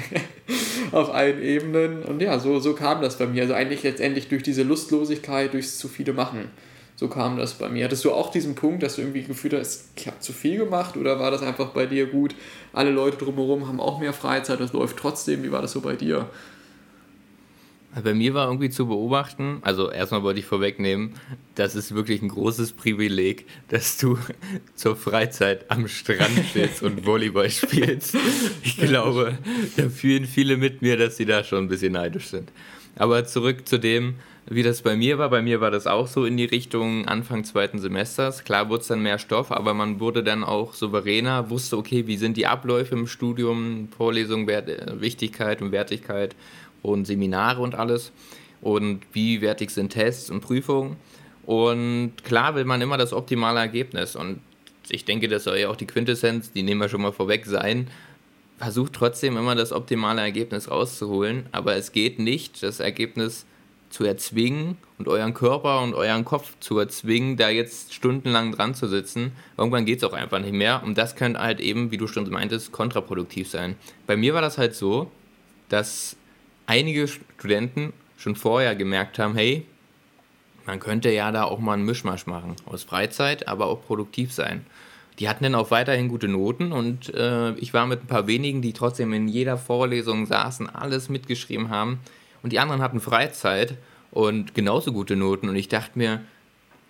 auf 0.92 1.14
allen 1.14 1.42
Ebenen. 1.42 2.02
Und 2.02 2.20
ja, 2.20 2.38
so, 2.38 2.58
so 2.58 2.74
kam 2.74 3.00
das 3.02 3.18
bei 3.18 3.26
mir. 3.26 3.42
Also 3.42 3.54
eigentlich 3.54 3.82
letztendlich 3.82 4.28
durch 4.28 4.42
diese 4.42 4.62
Lustlosigkeit, 4.62 5.52
durchs 5.52 5.78
zu 5.78 5.88
viele 5.88 6.12
machen. 6.12 6.50
So 6.96 7.08
kam 7.08 7.36
das 7.36 7.54
bei 7.54 7.68
mir. 7.68 7.84
Hattest 7.84 8.04
du 8.04 8.12
auch 8.12 8.30
diesen 8.30 8.54
Punkt, 8.54 8.82
dass 8.82 8.96
du 8.96 9.02
irgendwie 9.02 9.24
gefühlt 9.24 9.54
hast, 9.54 9.90
ich 9.96 10.06
habe 10.06 10.20
zu 10.20 10.32
viel 10.32 10.58
gemacht 10.58 10.96
oder 10.96 11.18
war 11.18 11.30
das 11.30 11.42
einfach 11.42 11.70
bei 11.70 11.86
dir 11.86 12.06
gut? 12.06 12.36
Alle 12.72 12.90
Leute 12.90 13.16
drumherum 13.16 13.66
haben 13.66 13.80
auch 13.80 13.98
mehr 13.98 14.12
Freizeit, 14.12 14.60
das 14.60 14.72
läuft 14.72 14.96
trotzdem. 14.96 15.42
Wie 15.42 15.50
war 15.50 15.62
das 15.62 15.72
so 15.72 15.80
bei 15.80 15.96
dir? 15.96 16.30
Bei 18.02 18.12
mir 18.12 18.34
war 18.34 18.46
irgendwie 18.46 18.70
zu 18.70 18.88
beobachten, 18.88 19.58
also 19.62 19.88
erstmal 19.88 20.24
wollte 20.24 20.40
ich 20.40 20.46
vorwegnehmen, 20.46 21.14
das 21.54 21.76
ist 21.76 21.94
wirklich 21.94 22.22
ein 22.22 22.28
großes 22.28 22.72
Privileg, 22.72 23.46
dass 23.68 23.98
du 23.98 24.18
zur 24.74 24.96
Freizeit 24.96 25.70
am 25.70 25.86
Strand 25.86 26.44
sitzt 26.52 26.82
und 26.82 27.06
Volleyball 27.06 27.50
spielst. 27.50 28.16
Ich 28.64 28.78
glaube, 28.78 29.38
da 29.76 29.88
fühlen 29.88 30.26
viele 30.26 30.56
mit 30.56 30.82
mir, 30.82 30.96
dass 30.96 31.16
sie 31.16 31.24
da 31.24 31.44
schon 31.44 31.64
ein 31.64 31.68
bisschen 31.68 31.92
neidisch 31.92 32.26
sind. 32.26 32.50
Aber 32.96 33.24
zurück 33.26 33.68
zu 33.68 33.78
dem, 33.78 34.16
wie 34.46 34.62
das 34.62 34.82
bei 34.82 34.96
mir 34.96 35.18
war. 35.18 35.30
Bei 35.30 35.42
mir 35.42 35.60
war 35.60 35.70
das 35.70 35.86
auch 35.86 36.06
so 36.06 36.24
in 36.24 36.36
die 36.36 36.44
Richtung 36.44 37.06
Anfang 37.06 37.44
zweiten 37.44 37.78
Semesters. 37.78 38.44
Klar 38.44 38.68
wurde 38.68 38.82
es 38.82 38.88
dann 38.88 39.02
mehr 39.02 39.18
Stoff, 39.18 39.50
aber 39.50 39.72
man 39.74 40.00
wurde 40.00 40.22
dann 40.22 40.44
auch 40.44 40.74
souveräner, 40.74 41.50
wusste, 41.50 41.78
okay, 41.78 42.06
wie 42.06 42.16
sind 42.16 42.36
die 42.36 42.46
Abläufe 42.46 42.94
im 42.94 43.06
Studium, 43.06 43.88
Vorlesung, 43.96 44.46
Wert, 44.46 44.68
äh, 44.68 45.00
Wichtigkeit 45.00 45.62
und 45.62 45.72
Wertigkeit 45.72 46.36
und 46.82 47.06
Seminare 47.06 47.62
und 47.62 47.74
alles. 47.74 48.12
Und 48.60 49.02
wie 49.12 49.40
wertig 49.40 49.70
sind 49.70 49.90
Tests 49.90 50.30
und 50.30 50.40
Prüfungen. 50.40 50.96
Und 51.46 52.12
klar 52.24 52.54
will 52.54 52.64
man 52.64 52.80
immer 52.80 52.96
das 52.96 53.12
optimale 53.12 53.60
Ergebnis. 53.60 54.16
Und 54.16 54.40
ich 54.88 55.04
denke, 55.04 55.28
das 55.28 55.44
soll 55.44 55.58
ja 55.58 55.68
auch 55.68 55.76
die 55.76 55.86
Quintessenz, 55.86 56.52
die 56.52 56.62
nehmen 56.62 56.80
wir 56.80 56.88
schon 56.88 57.02
mal 57.02 57.12
vorweg, 57.12 57.46
sein. 57.46 57.88
Versucht 58.58 58.92
trotzdem 58.94 59.36
immer 59.36 59.54
das 59.54 59.72
optimale 59.72 60.22
Ergebnis 60.22 60.70
rauszuholen, 60.70 61.46
aber 61.52 61.74
es 61.76 61.92
geht 61.92 62.18
nicht, 62.18 62.62
das 62.62 62.80
Ergebnis 62.80 63.46
zu 63.94 64.04
erzwingen 64.04 64.76
und 64.98 65.06
euren 65.06 65.34
Körper 65.34 65.80
und 65.80 65.94
euren 65.94 66.24
Kopf 66.24 66.54
zu 66.58 66.80
erzwingen, 66.80 67.36
da 67.36 67.48
jetzt 67.48 67.94
stundenlang 67.94 68.50
dran 68.50 68.74
zu 68.74 68.88
sitzen. 68.88 69.30
Irgendwann 69.56 69.84
geht 69.84 69.98
es 69.98 70.04
auch 70.04 70.14
einfach 70.14 70.40
nicht 70.40 70.52
mehr. 70.52 70.82
Und 70.82 70.98
das 70.98 71.14
könnte 71.14 71.38
halt 71.38 71.60
eben, 71.60 71.92
wie 71.92 71.96
du 71.96 72.08
schon 72.08 72.28
meintest, 72.28 72.72
kontraproduktiv 72.72 73.48
sein. 73.48 73.76
Bei 74.08 74.16
mir 74.16 74.34
war 74.34 74.42
das 74.42 74.58
halt 74.58 74.74
so, 74.74 75.12
dass 75.68 76.16
einige 76.66 77.06
Studenten 77.06 77.92
schon 78.16 78.34
vorher 78.34 78.74
gemerkt 78.74 79.20
haben, 79.20 79.36
hey, 79.36 79.64
man 80.66 80.80
könnte 80.80 81.12
ja 81.12 81.30
da 81.30 81.44
auch 81.44 81.60
mal 81.60 81.74
einen 81.74 81.84
Mischmasch 81.84 82.26
machen. 82.26 82.56
Aus 82.66 82.82
Freizeit, 82.82 83.46
aber 83.46 83.66
auch 83.66 83.80
produktiv 83.86 84.32
sein. 84.32 84.66
Die 85.20 85.28
hatten 85.28 85.44
dann 85.44 85.54
auch 85.54 85.70
weiterhin 85.70 86.08
gute 86.08 86.26
Noten 86.26 86.72
und 86.72 87.14
äh, 87.14 87.52
ich 87.52 87.72
war 87.72 87.86
mit 87.86 88.02
ein 88.02 88.08
paar 88.08 88.26
wenigen, 88.26 88.60
die 88.60 88.72
trotzdem 88.72 89.12
in 89.12 89.28
jeder 89.28 89.56
Vorlesung 89.56 90.26
saßen, 90.26 90.68
alles 90.68 91.08
mitgeschrieben 91.08 91.68
haben 91.68 92.00
und 92.44 92.52
die 92.52 92.58
anderen 92.60 92.82
hatten 92.82 93.00
Freizeit 93.00 93.78
und 94.10 94.54
genauso 94.54 94.92
gute 94.92 95.16
Noten 95.16 95.48
und 95.48 95.56
ich 95.56 95.68
dachte 95.68 95.98
mir, 95.98 96.20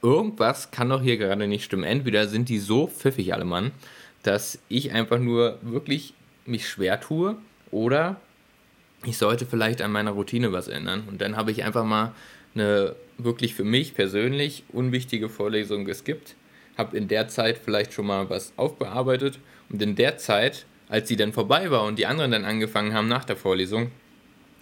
irgendwas 0.03 0.73
kann 0.73 0.89
doch 0.91 1.01
hier 1.01 1.17
gerade 1.17 1.47
nicht 1.47 1.65
stimmen. 1.65 1.85
Entweder 1.85 2.27
sind 2.27 2.49
die 2.49 2.59
so 2.59 2.89
pfiffig 2.89 3.33
alle 3.33 3.45
Mann, 3.45 3.71
dass 4.25 4.59
ich 4.69 4.93
einfach 4.93 5.21
nur 5.21 5.59
wirklich 5.63 6.13
mich 6.45 6.69
schwer 6.69 7.01
tue 7.01 7.37
oder 7.71 8.17
ich 9.05 9.17
sollte 9.17 9.47
vielleicht 9.47 9.81
an 9.81 9.93
meiner 9.93 10.11
Routine 10.11 10.53
was 10.53 10.67
ändern. 10.67 11.05
Und 11.07 11.21
dann 11.21 11.37
habe 11.37 11.53
ich 11.53 11.63
einfach 11.63 11.85
mal 11.85 12.13
eine 12.57 12.97
wirklich 13.17 13.55
für 13.55 13.65
mich 13.65 13.95
persönlich 13.95 14.65
unwichtige 14.73 15.29
Vorlesung 15.29 15.85
geskippt, 15.85 16.35
habe 16.77 16.97
in 16.97 17.07
der 17.07 17.29
Zeit 17.29 17.59
vielleicht 17.59 17.93
schon 17.93 18.07
mal 18.07 18.29
was 18.29 18.53
aufbearbeitet 18.57 19.39
und 19.71 19.81
in 19.81 19.95
der 19.95 20.17
Zeit, 20.19 20.67
als 20.89 21.07
sie 21.07 21.17
dann 21.17 21.33
vorbei 21.33 21.71
war 21.71 21.85
und 21.85 21.97
die 22.01 22.07
anderen 22.07 22.33
dann 22.33 22.45
angefangen 22.45 22.93
haben 22.93 23.07
nach 23.07 23.25
der 23.25 23.37
Vorlesung, 23.37 23.93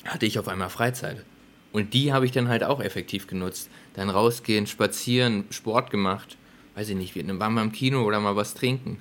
hatte 0.05 0.27
ich 0.27 0.39
auf 0.39 0.49
einmal 0.49 0.71
Freizeit. 0.71 1.25
Und 1.73 1.95
die 1.95 2.13
habe 2.13 2.27
ich 2.27 2.33
dann 2.33 2.49
halt 2.49 2.65
auch 2.65 2.81
effektiv 2.81 3.27
genutzt. 3.27 3.71
Dann 3.95 4.11
rausgehen, 4.11 4.67
spazieren, 4.67 5.45
Sport 5.51 5.91
gemacht. 5.91 6.37
Weiß 6.75 6.89
ich 6.89 6.97
nicht, 6.97 7.15
wir 7.15 7.27
waren 7.39 7.55
mal 7.55 7.63
im 7.63 7.73
Kino 7.73 8.03
oder 8.05 8.21
mal 8.21 8.37
was 8.37 8.55
trinken. 8.55 8.99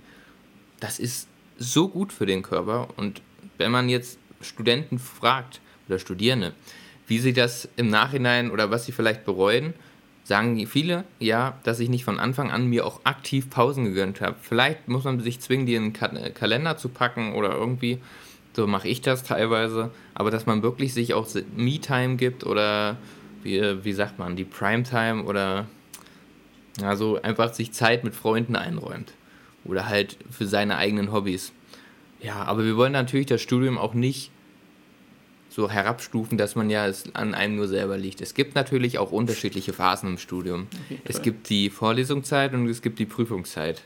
Das 0.79 0.99
ist 0.99 1.27
so 1.57 1.89
gut 1.89 2.13
für 2.13 2.25
den 2.25 2.41
Körper. 2.41 2.87
Und 2.97 3.21
wenn 3.57 3.71
man 3.71 3.89
jetzt 3.89 4.17
Studenten 4.41 4.99
fragt 4.99 5.59
oder 5.87 5.99
Studierende, 5.99 6.53
wie 7.07 7.19
sie 7.19 7.33
das 7.33 7.67
im 7.75 7.89
Nachhinein 7.89 8.51
oder 8.51 8.71
was 8.71 8.85
sie 8.85 8.91
vielleicht 8.91 9.25
bereuen, 9.25 9.73
sagen 10.23 10.65
viele, 10.65 11.03
ja, 11.19 11.59
dass 11.63 11.79
ich 11.79 11.89
nicht 11.89 12.05
von 12.05 12.19
Anfang 12.19 12.51
an 12.51 12.67
mir 12.67 12.85
auch 12.85 13.01
aktiv 13.03 13.49
Pausen 13.49 13.85
gegönnt 13.85 14.21
habe. 14.21 14.37
Vielleicht 14.41 14.87
muss 14.87 15.03
man 15.03 15.19
sich 15.19 15.39
zwingen, 15.39 15.65
die 15.65 15.75
in 15.75 15.91
den 15.91 16.33
Kalender 16.33 16.77
zu 16.77 16.89
packen 16.89 17.33
oder 17.33 17.51
irgendwie 17.51 17.99
so 18.53 18.67
mache 18.67 18.87
ich 18.87 19.01
das 19.01 19.23
teilweise. 19.23 19.91
Aber 20.13 20.31
dass 20.31 20.45
man 20.45 20.63
wirklich 20.63 20.93
sich 20.93 21.13
auch 21.13 21.27
Me-Time 21.55 22.15
gibt 22.15 22.45
oder 22.45 22.97
wie, 23.43 23.61
wie 23.83 23.93
sagt 23.93 24.19
man, 24.19 24.35
die 24.35 24.43
Prime-Time 24.43 25.23
oder 25.23 25.67
also 26.81 27.21
einfach 27.21 27.53
sich 27.53 27.71
Zeit 27.73 28.03
mit 28.03 28.15
Freunden 28.15 28.55
einräumt. 28.55 29.13
Oder 29.63 29.87
halt 29.87 30.17
für 30.29 30.47
seine 30.47 30.77
eigenen 30.77 31.11
Hobbys. 31.11 31.51
Ja, 32.21 32.43
aber 32.43 32.65
wir 32.65 32.77
wollen 32.77 32.93
natürlich 32.93 33.27
das 33.27 33.41
Studium 33.41 33.77
auch 33.77 33.93
nicht 33.93 34.31
so 35.49 35.69
herabstufen, 35.69 36.37
dass 36.37 36.55
man 36.55 36.69
ja 36.69 36.87
es 36.87 37.13
an 37.13 37.33
einem 37.33 37.57
nur 37.57 37.67
selber 37.67 37.97
liegt. 37.97 38.21
Es 38.21 38.33
gibt 38.33 38.55
natürlich 38.55 38.99
auch 38.99 39.11
unterschiedliche 39.11 39.73
Phasen 39.73 40.09
im 40.09 40.17
Studium. 40.17 40.67
Es 41.03 41.21
gibt 41.21 41.49
die 41.49 41.69
Vorlesungszeit 41.69 42.53
und 42.53 42.67
es 42.69 42.81
gibt 42.81 42.99
die 42.99 43.05
Prüfungszeit. 43.05 43.81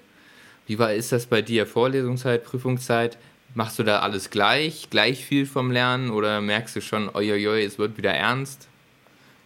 Wie 0.68 0.80
war 0.80 0.94
ist 0.94 1.12
das 1.12 1.26
bei 1.26 1.42
dir? 1.42 1.66
Vorlesungszeit, 1.66 2.44
Prüfungszeit? 2.44 3.18
Machst 3.58 3.80
du 3.80 3.84
da 3.84 4.00
alles 4.00 4.32
gleich, 4.32 4.90
gleich 4.90 5.26
viel 5.26 5.46
vom 5.46 5.72
Lernen 5.72 6.10
oder 6.12 6.42
merkst 6.42 6.76
du 6.76 6.82
schon, 6.82 7.10
oi, 7.16 7.64
es 7.64 7.80
wird 7.80 7.98
wieder 7.98 8.12
ernst? 8.12 8.68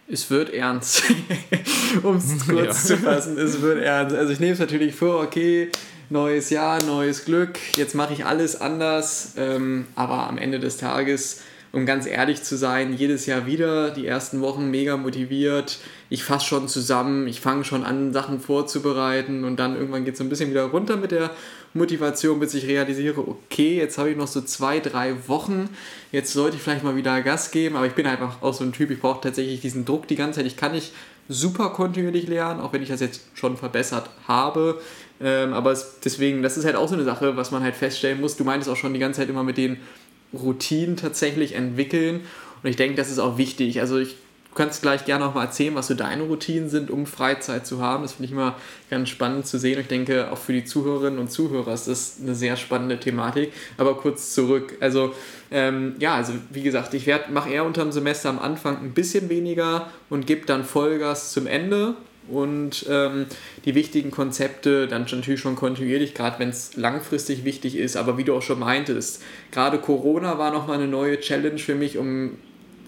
Es 0.08 0.28
wird 0.30 0.52
ernst, 0.52 1.04
um 2.02 2.16
es 2.16 2.44
kurz 2.48 2.88
ja. 2.88 2.96
zu 2.96 2.96
fassen, 2.96 3.38
es 3.38 3.60
wird 3.60 3.80
ernst. 3.80 4.16
Also 4.16 4.32
ich 4.32 4.40
nehme 4.40 4.52
es 4.52 4.58
natürlich 4.58 4.96
vor, 4.96 5.22
okay, 5.22 5.70
neues 6.08 6.50
Jahr, 6.50 6.82
neues 6.82 7.24
Glück, 7.24 7.56
jetzt 7.76 7.94
mache 7.94 8.12
ich 8.12 8.26
alles 8.26 8.60
anders, 8.60 9.34
ähm, 9.36 9.86
aber 9.94 10.28
am 10.28 10.38
Ende 10.38 10.58
des 10.58 10.76
Tages 10.76 11.42
um 11.72 11.86
ganz 11.86 12.06
ehrlich 12.06 12.42
zu 12.42 12.56
sein, 12.56 12.96
jedes 12.96 13.26
Jahr 13.26 13.46
wieder, 13.46 13.90
die 13.90 14.06
ersten 14.06 14.40
Wochen 14.40 14.70
mega 14.70 14.96
motiviert. 14.96 15.78
Ich 16.08 16.24
fasse 16.24 16.46
schon 16.46 16.68
zusammen, 16.68 17.28
ich 17.28 17.40
fange 17.40 17.64
schon 17.64 17.84
an, 17.84 18.12
Sachen 18.12 18.40
vorzubereiten 18.40 19.44
und 19.44 19.56
dann 19.56 19.76
irgendwann 19.76 20.04
geht 20.04 20.14
es 20.14 20.18
so 20.18 20.24
ein 20.24 20.28
bisschen 20.28 20.50
wieder 20.50 20.64
runter 20.64 20.96
mit 20.96 21.12
der 21.12 21.30
Motivation, 21.72 22.40
bis 22.40 22.54
ich 22.54 22.66
realisiere, 22.66 23.20
okay, 23.20 23.76
jetzt 23.76 23.98
habe 23.98 24.10
ich 24.10 24.16
noch 24.16 24.26
so 24.26 24.40
zwei, 24.40 24.80
drei 24.80 25.14
Wochen, 25.28 25.68
jetzt 26.10 26.32
sollte 26.32 26.56
ich 26.56 26.62
vielleicht 26.62 26.82
mal 26.82 26.96
wieder 26.96 27.22
Gas 27.22 27.52
geben, 27.52 27.76
aber 27.76 27.86
ich 27.86 27.94
bin 27.94 28.06
einfach 28.06 28.42
auch 28.42 28.54
so 28.54 28.64
ein 28.64 28.72
Typ, 28.72 28.90
ich 28.90 29.00
brauche 29.00 29.20
tatsächlich 29.20 29.60
diesen 29.60 29.84
Druck 29.84 30.08
die 30.08 30.16
ganze 30.16 30.38
Zeit. 30.38 30.46
Ich 30.46 30.56
kann 30.56 30.72
nicht 30.72 30.92
super 31.28 31.70
kontinuierlich 31.70 32.26
lernen, 32.26 32.60
auch 32.60 32.72
wenn 32.72 32.82
ich 32.82 32.88
das 32.88 33.00
jetzt 33.00 33.22
schon 33.34 33.56
verbessert 33.56 34.10
habe. 34.26 34.80
Ähm, 35.20 35.52
aber 35.52 35.70
es, 35.70 36.00
deswegen, 36.04 36.42
das 36.42 36.56
ist 36.56 36.64
halt 36.64 36.74
auch 36.74 36.88
so 36.88 36.94
eine 36.94 37.04
Sache, 37.04 37.36
was 37.36 37.52
man 37.52 37.62
halt 37.62 37.76
feststellen 37.76 38.20
muss. 38.20 38.36
Du 38.36 38.44
meintest 38.44 38.68
auch 38.68 38.76
schon 38.76 38.92
die 38.92 38.98
ganze 38.98 39.20
Zeit 39.20 39.28
immer 39.28 39.44
mit 39.44 39.56
den 39.56 39.76
Routinen 40.32 40.96
tatsächlich 40.96 41.54
entwickeln. 41.54 42.22
Und 42.62 42.70
ich 42.70 42.76
denke, 42.76 42.96
das 42.96 43.10
ist 43.10 43.18
auch 43.18 43.38
wichtig. 43.38 43.80
Also 43.80 43.98
ich 43.98 44.16
Du 44.50 44.56
kannst 44.56 44.82
gleich 44.82 45.04
gerne 45.04 45.26
auch 45.26 45.34
mal 45.34 45.44
erzählen, 45.44 45.76
was 45.76 45.86
so 45.86 45.94
deine 45.94 46.24
Routinen 46.24 46.68
sind, 46.68 46.90
um 46.90 47.06
Freizeit 47.06 47.68
zu 47.68 47.80
haben. 47.80 48.02
Das 48.02 48.14
finde 48.14 48.26
ich 48.26 48.32
immer 48.32 48.56
ganz 48.90 49.08
spannend 49.08 49.46
zu 49.46 49.60
sehen. 49.60 49.76
Und 49.76 49.82
ich 49.82 49.86
denke, 49.86 50.32
auch 50.32 50.38
für 50.38 50.52
die 50.52 50.64
Zuhörerinnen 50.64 51.20
und 51.20 51.30
Zuhörer 51.30 51.72
ist 51.72 51.86
das 51.86 52.16
eine 52.20 52.34
sehr 52.34 52.56
spannende 52.56 52.98
Thematik. 52.98 53.52
Aber 53.76 53.96
kurz 53.96 54.34
zurück. 54.34 54.76
Also, 54.80 55.14
ähm, 55.52 55.94
ja, 56.00 56.16
also 56.16 56.32
wie 56.50 56.62
gesagt, 56.62 56.94
ich 56.94 57.08
mache 57.30 57.50
eher 57.50 57.64
unter 57.64 57.84
dem 57.84 57.92
Semester 57.92 58.28
am 58.28 58.40
Anfang 58.40 58.78
ein 58.78 58.92
bisschen 58.92 59.28
weniger 59.28 59.88
und 60.08 60.26
gebe 60.26 60.46
dann 60.46 60.64
Vollgas 60.64 61.30
zum 61.32 61.46
Ende 61.46 61.94
und 62.30 62.86
ähm, 62.88 63.26
die 63.64 63.74
wichtigen 63.74 64.10
Konzepte 64.10 64.86
dann 64.86 65.02
natürlich 65.02 65.40
schon 65.40 65.56
kontinuierlich, 65.56 66.14
gerade 66.14 66.38
wenn 66.38 66.50
es 66.50 66.76
langfristig 66.76 67.44
wichtig 67.44 67.76
ist. 67.76 67.96
Aber 67.96 68.18
wie 68.18 68.24
du 68.24 68.34
auch 68.34 68.42
schon 68.42 68.58
meintest, 68.58 69.22
gerade 69.50 69.78
Corona 69.78 70.38
war 70.38 70.50
nochmal 70.50 70.78
eine 70.78 70.88
neue 70.88 71.20
Challenge 71.20 71.58
für 71.58 71.74
mich, 71.74 71.98
um 71.98 72.38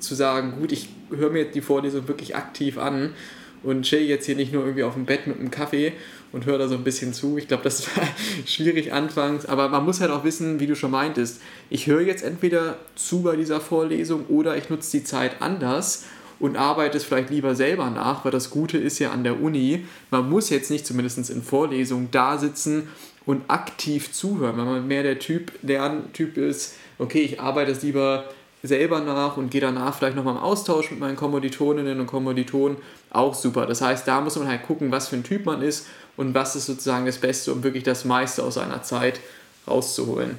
zu 0.00 0.14
sagen, 0.14 0.54
gut, 0.60 0.72
ich 0.72 0.88
höre 1.10 1.30
mir 1.30 1.44
die 1.44 1.60
Vorlesung 1.60 2.08
wirklich 2.08 2.36
aktiv 2.36 2.78
an 2.78 3.14
und 3.62 3.82
chill 3.82 4.00
jetzt 4.00 4.26
hier 4.26 4.36
nicht 4.36 4.52
nur 4.52 4.64
irgendwie 4.64 4.82
auf 4.82 4.94
dem 4.94 5.06
Bett 5.06 5.26
mit 5.26 5.38
einem 5.38 5.50
Kaffee 5.50 5.92
und 6.32 6.46
höre 6.46 6.58
da 6.58 6.68
so 6.68 6.74
ein 6.74 6.84
bisschen 6.84 7.12
zu. 7.12 7.38
Ich 7.38 7.48
glaube, 7.48 7.62
das 7.62 7.86
war 7.96 8.06
schwierig 8.46 8.92
anfangs, 8.92 9.46
aber 9.46 9.68
man 9.68 9.84
muss 9.84 10.00
halt 10.00 10.10
auch 10.10 10.24
wissen, 10.24 10.60
wie 10.60 10.66
du 10.66 10.74
schon 10.74 10.90
meintest, 10.90 11.40
ich 11.70 11.86
höre 11.86 12.00
jetzt 12.00 12.24
entweder 12.24 12.78
zu 12.96 13.22
bei 13.22 13.36
dieser 13.36 13.60
Vorlesung 13.60 14.26
oder 14.26 14.56
ich 14.56 14.70
nutze 14.70 14.98
die 14.98 15.04
Zeit 15.04 15.40
anders 15.40 16.04
und 16.42 16.56
arbeite 16.56 16.96
es 16.96 17.04
vielleicht 17.04 17.30
lieber 17.30 17.54
selber 17.54 17.88
nach, 17.88 18.24
weil 18.24 18.32
das 18.32 18.50
Gute 18.50 18.76
ist 18.76 18.98
ja 18.98 19.12
an 19.12 19.22
der 19.22 19.40
Uni, 19.40 19.86
man 20.10 20.28
muss 20.28 20.50
jetzt 20.50 20.72
nicht 20.72 20.84
zumindest 20.84 21.30
in 21.30 21.40
Vorlesungen 21.40 22.08
da 22.10 22.36
sitzen 22.36 22.88
und 23.24 23.44
aktiv 23.46 24.12
zuhören, 24.12 24.56
wenn 24.56 24.64
man 24.64 24.88
mehr 24.88 25.04
der 25.04 25.20
Typ, 25.20 25.52
Lerntyp 25.62 26.36
ist, 26.36 26.74
okay, 26.98 27.20
ich 27.20 27.40
arbeite 27.40 27.70
es 27.70 27.82
lieber 27.82 28.24
selber 28.64 28.98
nach 29.00 29.36
und 29.36 29.52
gehe 29.52 29.60
danach 29.60 29.96
vielleicht 29.96 30.16
nochmal 30.16 30.34
im 30.34 30.42
Austausch 30.42 30.90
mit 30.90 30.98
meinen 30.98 31.14
Kommilitoninnen 31.14 32.00
und 32.00 32.08
Kommilitonen, 32.08 32.76
auch 33.10 33.34
super. 33.34 33.66
Das 33.66 33.80
heißt, 33.80 34.08
da 34.08 34.20
muss 34.20 34.34
man 34.36 34.48
halt 34.48 34.64
gucken, 34.64 34.90
was 34.90 35.06
für 35.06 35.16
ein 35.16 35.24
Typ 35.24 35.46
man 35.46 35.62
ist 35.62 35.86
und 36.16 36.34
was 36.34 36.56
ist 36.56 36.66
sozusagen 36.66 37.06
das 37.06 37.18
Beste, 37.18 37.52
um 37.52 37.62
wirklich 37.62 37.84
das 37.84 38.04
meiste 38.04 38.42
aus 38.42 38.58
einer 38.58 38.82
Zeit 38.82 39.20
rauszuholen. 39.68 40.38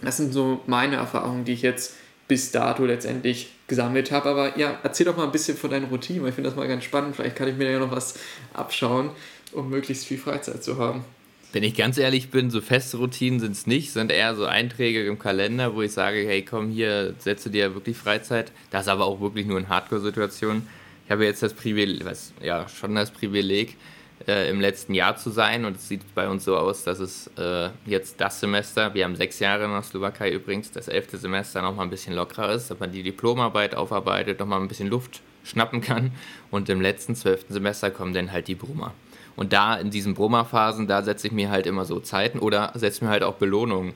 Das 0.00 0.18
sind 0.18 0.32
so 0.32 0.60
meine 0.66 0.96
Erfahrungen, 0.96 1.44
die 1.44 1.54
ich 1.54 1.62
jetzt 1.62 1.94
bis 2.28 2.50
dato 2.50 2.84
letztendlich 2.84 3.50
gesammelt 3.66 4.10
habe. 4.12 4.28
Aber 4.28 4.58
ja, 4.58 4.78
erzähl 4.82 5.06
doch 5.06 5.16
mal 5.16 5.24
ein 5.24 5.32
bisschen 5.32 5.56
von 5.56 5.70
deinen 5.70 5.86
Routinen, 5.86 6.22
weil 6.22 6.30
ich 6.30 6.34
finde 6.34 6.50
das 6.50 6.56
mal 6.56 6.68
ganz 6.68 6.84
spannend. 6.84 7.16
Vielleicht 7.16 7.36
kann 7.36 7.48
ich 7.48 7.56
mir 7.56 7.70
ja 7.70 7.78
noch 7.78 7.90
was 7.90 8.14
abschauen, 8.52 9.10
um 9.52 9.68
möglichst 9.70 10.06
viel 10.06 10.18
Freizeit 10.18 10.62
zu 10.62 10.78
haben. 10.78 11.04
Wenn 11.52 11.64
ich 11.64 11.74
ganz 11.74 11.98
ehrlich 11.98 12.30
bin, 12.30 12.50
so 12.50 12.62
feste 12.62 12.96
Routinen 12.96 13.38
sind 13.38 13.52
es 13.52 13.66
nicht, 13.66 13.92
sind 13.92 14.10
eher 14.10 14.34
so 14.34 14.46
Einträge 14.46 15.04
im 15.04 15.18
Kalender, 15.18 15.74
wo 15.74 15.82
ich 15.82 15.92
sage, 15.92 16.26
hey 16.26 16.42
komm, 16.42 16.70
hier 16.70 17.14
setze 17.18 17.50
dir 17.50 17.74
wirklich 17.74 17.98
Freizeit. 17.98 18.52
Das 18.70 18.88
aber 18.88 19.04
auch 19.04 19.20
wirklich 19.20 19.46
nur 19.46 19.58
in 19.58 19.68
Hardcore-Situationen. 19.68 20.66
Ich 21.04 21.10
habe 21.10 21.26
jetzt 21.26 21.42
das 21.42 21.52
Privileg, 21.52 22.06
was, 22.06 22.32
ja, 22.42 22.66
schon 22.68 22.94
das 22.94 23.10
Privileg, 23.10 23.76
äh, 24.26 24.50
im 24.50 24.60
letzten 24.60 24.94
Jahr 24.94 25.16
zu 25.16 25.30
sein. 25.30 25.64
Und 25.64 25.76
es 25.76 25.88
sieht 25.88 26.14
bei 26.14 26.28
uns 26.28 26.44
so 26.44 26.56
aus, 26.56 26.84
dass 26.84 26.98
es 26.98 27.30
äh, 27.38 27.70
jetzt 27.86 28.20
das 28.20 28.40
Semester, 28.40 28.94
wir 28.94 29.04
haben 29.04 29.16
sechs 29.16 29.38
Jahre 29.38 29.64
in 29.64 29.70
der 29.70 29.82
Slowakei 29.82 30.30
übrigens, 30.30 30.70
das 30.70 30.88
elfte 30.88 31.18
Semester 31.18 31.62
nochmal 31.62 31.86
ein 31.86 31.90
bisschen 31.90 32.14
lockerer 32.14 32.52
ist, 32.52 32.70
dass 32.70 32.78
man 32.80 32.92
die 32.92 33.02
Diplomarbeit 33.02 33.74
aufarbeitet, 33.74 34.40
nochmal 34.40 34.60
ein 34.60 34.68
bisschen 34.68 34.88
Luft 34.88 35.20
schnappen 35.44 35.80
kann. 35.80 36.12
Und 36.50 36.68
im 36.68 36.80
letzten 36.80 37.14
zwölften 37.14 37.52
Semester 37.52 37.90
kommen 37.90 38.14
dann 38.14 38.32
halt 38.32 38.48
die 38.48 38.54
Brummer. 38.54 38.94
Und 39.36 39.52
da 39.52 39.76
in 39.76 39.90
diesen 39.90 40.14
Brummer-Phasen, 40.14 40.86
da 40.86 41.02
setze 41.02 41.26
ich 41.26 41.32
mir 41.32 41.50
halt 41.50 41.66
immer 41.66 41.84
so 41.84 42.00
Zeiten 42.00 42.38
oder 42.38 42.72
setze 42.74 43.04
mir 43.04 43.10
halt 43.10 43.22
auch 43.22 43.34
Belohnungen. 43.34 43.94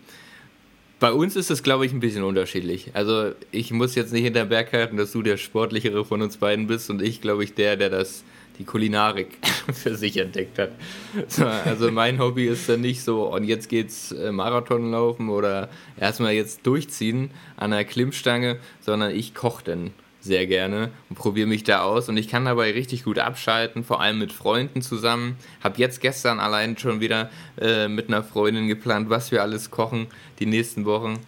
Bei 0.98 1.12
uns 1.12 1.36
ist 1.36 1.50
es, 1.50 1.62
glaube 1.62 1.84
ich, 1.84 1.92
ein 1.92 2.00
bisschen 2.00 2.24
unterschiedlich. 2.24 2.92
Also 2.94 3.32
ich 3.50 3.70
muss 3.70 3.94
jetzt 3.94 4.14
nicht 4.14 4.24
hinter 4.24 4.46
Berg 4.46 4.72
halten, 4.72 4.96
dass 4.96 5.12
du 5.12 5.22
der 5.22 5.36
sportlichere 5.36 6.06
von 6.06 6.22
uns 6.22 6.38
beiden 6.38 6.66
bist 6.66 6.88
und 6.88 7.02
ich, 7.02 7.20
glaube 7.20 7.44
ich, 7.44 7.54
der, 7.54 7.76
der 7.76 7.90
das 7.90 8.24
die 8.58 8.64
Kulinarik 8.64 9.36
für 9.72 9.96
sich 9.96 10.16
entdeckt 10.16 10.58
hat. 10.58 10.70
So, 11.28 11.44
also 11.44 11.90
mein 11.90 12.18
Hobby 12.18 12.46
ist 12.46 12.68
dann 12.68 12.80
nicht 12.80 13.02
so, 13.02 13.32
und 13.32 13.44
jetzt 13.44 13.68
geht's 13.68 14.12
äh, 14.12 14.32
Marathon 14.32 14.90
laufen 14.90 15.28
oder 15.28 15.68
erstmal 15.98 16.32
jetzt 16.32 16.66
durchziehen 16.66 17.30
an 17.56 17.70
der 17.70 17.84
Klimmstange, 17.84 18.58
sondern 18.80 19.14
ich 19.14 19.34
koche 19.34 19.64
dann 19.64 19.90
sehr 20.20 20.46
gerne 20.46 20.90
und 21.08 21.16
probiere 21.16 21.46
mich 21.46 21.64
da 21.64 21.82
aus 21.82 22.08
und 22.08 22.16
ich 22.16 22.28
kann 22.28 22.44
dabei 22.44 22.72
richtig 22.72 23.04
gut 23.04 23.18
abschalten, 23.18 23.84
vor 23.84 24.00
allem 24.00 24.18
mit 24.18 24.32
Freunden 24.32 24.82
zusammen. 24.82 25.36
Habe 25.62 25.78
jetzt 25.78 26.00
gestern 26.00 26.40
allein 26.40 26.76
schon 26.76 27.00
wieder 27.00 27.30
äh, 27.60 27.88
mit 27.88 28.08
einer 28.08 28.24
Freundin 28.24 28.66
geplant, 28.66 29.08
was 29.08 29.30
wir 29.30 29.42
alles 29.42 29.70
kochen 29.70 30.08
die 30.40 30.46
nächsten 30.46 30.84
Wochen. 30.84 31.20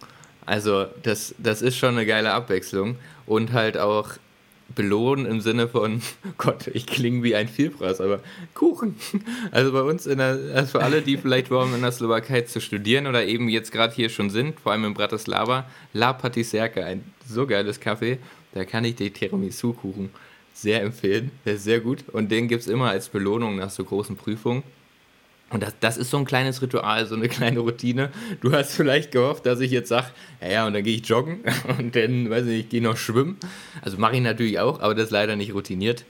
Also 0.45 0.87
das, 1.03 1.33
das 1.37 1.61
ist 1.61 1.77
schon 1.77 1.95
eine 1.95 2.05
geile 2.05 2.31
Abwechslung 2.31 2.97
und 3.25 3.53
halt 3.53 3.77
auch 3.77 4.09
belohnen 4.75 5.25
im 5.25 5.41
Sinne 5.41 5.67
von, 5.67 6.01
Gott, 6.37 6.67
ich 6.67 6.85
klinge 6.85 7.23
wie 7.23 7.35
ein 7.35 7.47
Vielpreis, 7.47 8.01
aber 8.01 8.21
Kuchen. 8.53 8.95
Also 9.51 9.71
bei 9.71 9.81
uns, 9.81 10.05
in 10.05 10.17
der, 10.17 10.39
also 10.53 10.79
für 10.79 10.83
alle, 10.83 11.01
die 11.01 11.17
vielleicht 11.21 11.51
wollen, 11.51 11.73
in 11.73 11.81
der 11.81 11.91
Slowakei 11.91 12.41
zu 12.41 12.61
studieren 12.61 13.07
oder 13.07 13.25
eben 13.25 13.49
jetzt 13.49 13.71
gerade 13.71 13.93
hier 13.93 14.09
schon 14.09 14.29
sind, 14.29 14.59
vor 14.59 14.71
allem 14.71 14.85
in 14.85 14.93
Bratislava, 14.93 15.65
La 15.93 16.13
Patiserka, 16.13 16.81
ein 16.81 17.03
so 17.25 17.45
geiles 17.45 17.79
Kaffee, 17.79 18.19
da 18.53 18.65
kann 18.65 18.85
ich 18.85 18.95
den 18.95 19.13
Tiramisu-Kuchen 19.13 20.09
sehr 20.53 20.81
empfehlen, 20.81 21.31
der 21.45 21.53
ist 21.55 21.63
sehr 21.63 21.79
gut 21.79 22.03
und 22.11 22.31
den 22.31 22.47
gibt 22.47 22.61
es 22.61 22.67
immer 22.67 22.89
als 22.89 23.09
Belohnung 23.09 23.55
nach 23.55 23.69
so 23.69 23.83
großen 23.83 24.15
Prüfungen. 24.17 24.63
Und 25.49 25.63
das, 25.63 25.73
das 25.79 25.97
ist 25.97 26.11
so 26.11 26.17
ein 26.17 26.25
kleines 26.25 26.61
Ritual, 26.61 27.05
so 27.05 27.15
eine 27.15 27.27
kleine 27.27 27.59
Routine. 27.59 28.11
Du 28.41 28.51
hast 28.51 28.73
vielleicht 28.73 29.11
gehofft, 29.11 29.45
dass 29.45 29.59
ich 29.59 29.71
jetzt 29.71 29.89
sage, 29.89 30.07
ja, 30.41 30.49
ja, 30.49 30.67
und 30.67 30.73
dann 30.73 30.83
gehe 30.83 30.95
ich 30.95 31.07
joggen 31.07 31.39
und 31.79 31.95
dann, 31.95 32.29
weiß 32.29 32.45
ich 32.45 32.51
nicht, 32.51 32.69
gehe 32.69 32.81
noch 32.81 32.97
schwimmen. 32.97 33.37
Also 33.81 33.97
mache 33.97 34.15
ich 34.15 34.21
natürlich 34.21 34.59
auch, 34.59 34.79
aber 34.79 34.93
das 34.93 35.05
ist 35.05 35.11
leider 35.11 35.35
nicht 35.35 35.53
routiniert. 35.53 36.05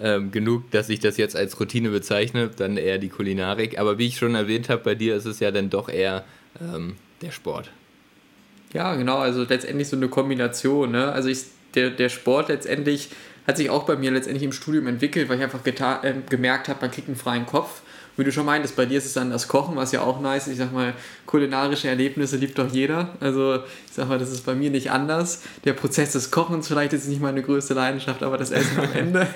Ähm, 0.00 0.32
genug, 0.32 0.70
dass 0.70 0.88
ich 0.88 1.00
das 1.00 1.16
jetzt 1.18 1.36
als 1.36 1.60
Routine 1.60 1.90
bezeichne, 1.90 2.48
dann 2.48 2.76
eher 2.76 2.98
die 2.98 3.10
Kulinarik. 3.10 3.78
Aber 3.78 3.98
wie 3.98 4.06
ich 4.06 4.16
schon 4.16 4.34
erwähnt 4.34 4.68
habe, 4.68 4.82
bei 4.82 4.94
dir 4.94 5.14
ist 5.16 5.26
es 5.26 5.38
ja 5.38 5.50
dann 5.50 5.68
doch 5.68 5.88
eher 5.88 6.24
ähm, 6.60 6.96
der 7.20 7.30
Sport. 7.30 7.70
Ja, 8.72 8.94
genau, 8.94 9.18
also 9.18 9.44
letztendlich 9.44 9.88
so 9.88 9.96
eine 9.96 10.08
Kombination. 10.08 10.92
Ne? 10.92 11.12
Also 11.12 11.28
ich, 11.28 11.44
der, 11.74 11.90
der 11.90 12.08
Sport 12.08 12.48
letztendlich 12.48 13.10
hat 13.46 13.58
sich 13.58 13.70
auch 13.70 13.84
bei 13.84 13.96
mir 13.96 14.10
letztendlich 14.10 14.44
im 14.44 14.52
Studium 14.52 14.86
entwickelt, 14.86 15.28
weil 15.28 15.36
ich 15.36 15.44
einfach 15.44 15.64
äh, 15.64 16.14
gemerkt 16.28 16.68
habe, 16.68 16.80
man 16.80 16.90
kriegt 16.90 17.08
einen 17.08 17.16
freien 17.16 17.44
Kopf 17.44 17.82
wie 18.16 18.24
du 18.24 18.32
schon 18.32 18.44
meintest, 18.44 18.76
bei 18.76 18.84
dir 18.84 18.98
ist 18.98 19.06
es 19.06 19.14
dann 19.14 19.30
das 19.30 19.48
Kochen, 19.48 19.76
was 19.76 19.92
ja 19.92 20.02
auch 20.02 20.20
nice 20.20 20.46
ist. 20.46 20.52
Ich 20.52 20.58
sag 20.58 20.72
mal, 20.72 20.92
kulinarische 21.24 21.88
Erlebnisse 21.88 22.36
liebt 22.36 22.58
doch 22.58 22.70
jeder. 22.70 23.10
Also 23.20 23.56
ich 23.56 23.92
sag 23.92 24.08
mal, 24.08 24.18
das 24.18 24.30
ist 24.30 24.44
bei 24.44 24.54
mir 24.54 24.70
nicht 24.70 24.90
anders. 24.90 25.42
Der 25.64 25.72
Prozess 25.72 26.12
des 26.12 26.30
Kochens 26.30 26.68
vielleicht 26.68 26.92
ist 26.92 27.08
nicht 27.08 27.22
meine 27.22 27.42
größte 27.42 27.72
Leidenschaft, 27.72 28.22
aber 28.22 28.36
das 28.36 28.50
Essen 28.50 28.78
am 28.78 28.92
Ende. 28.92 29.26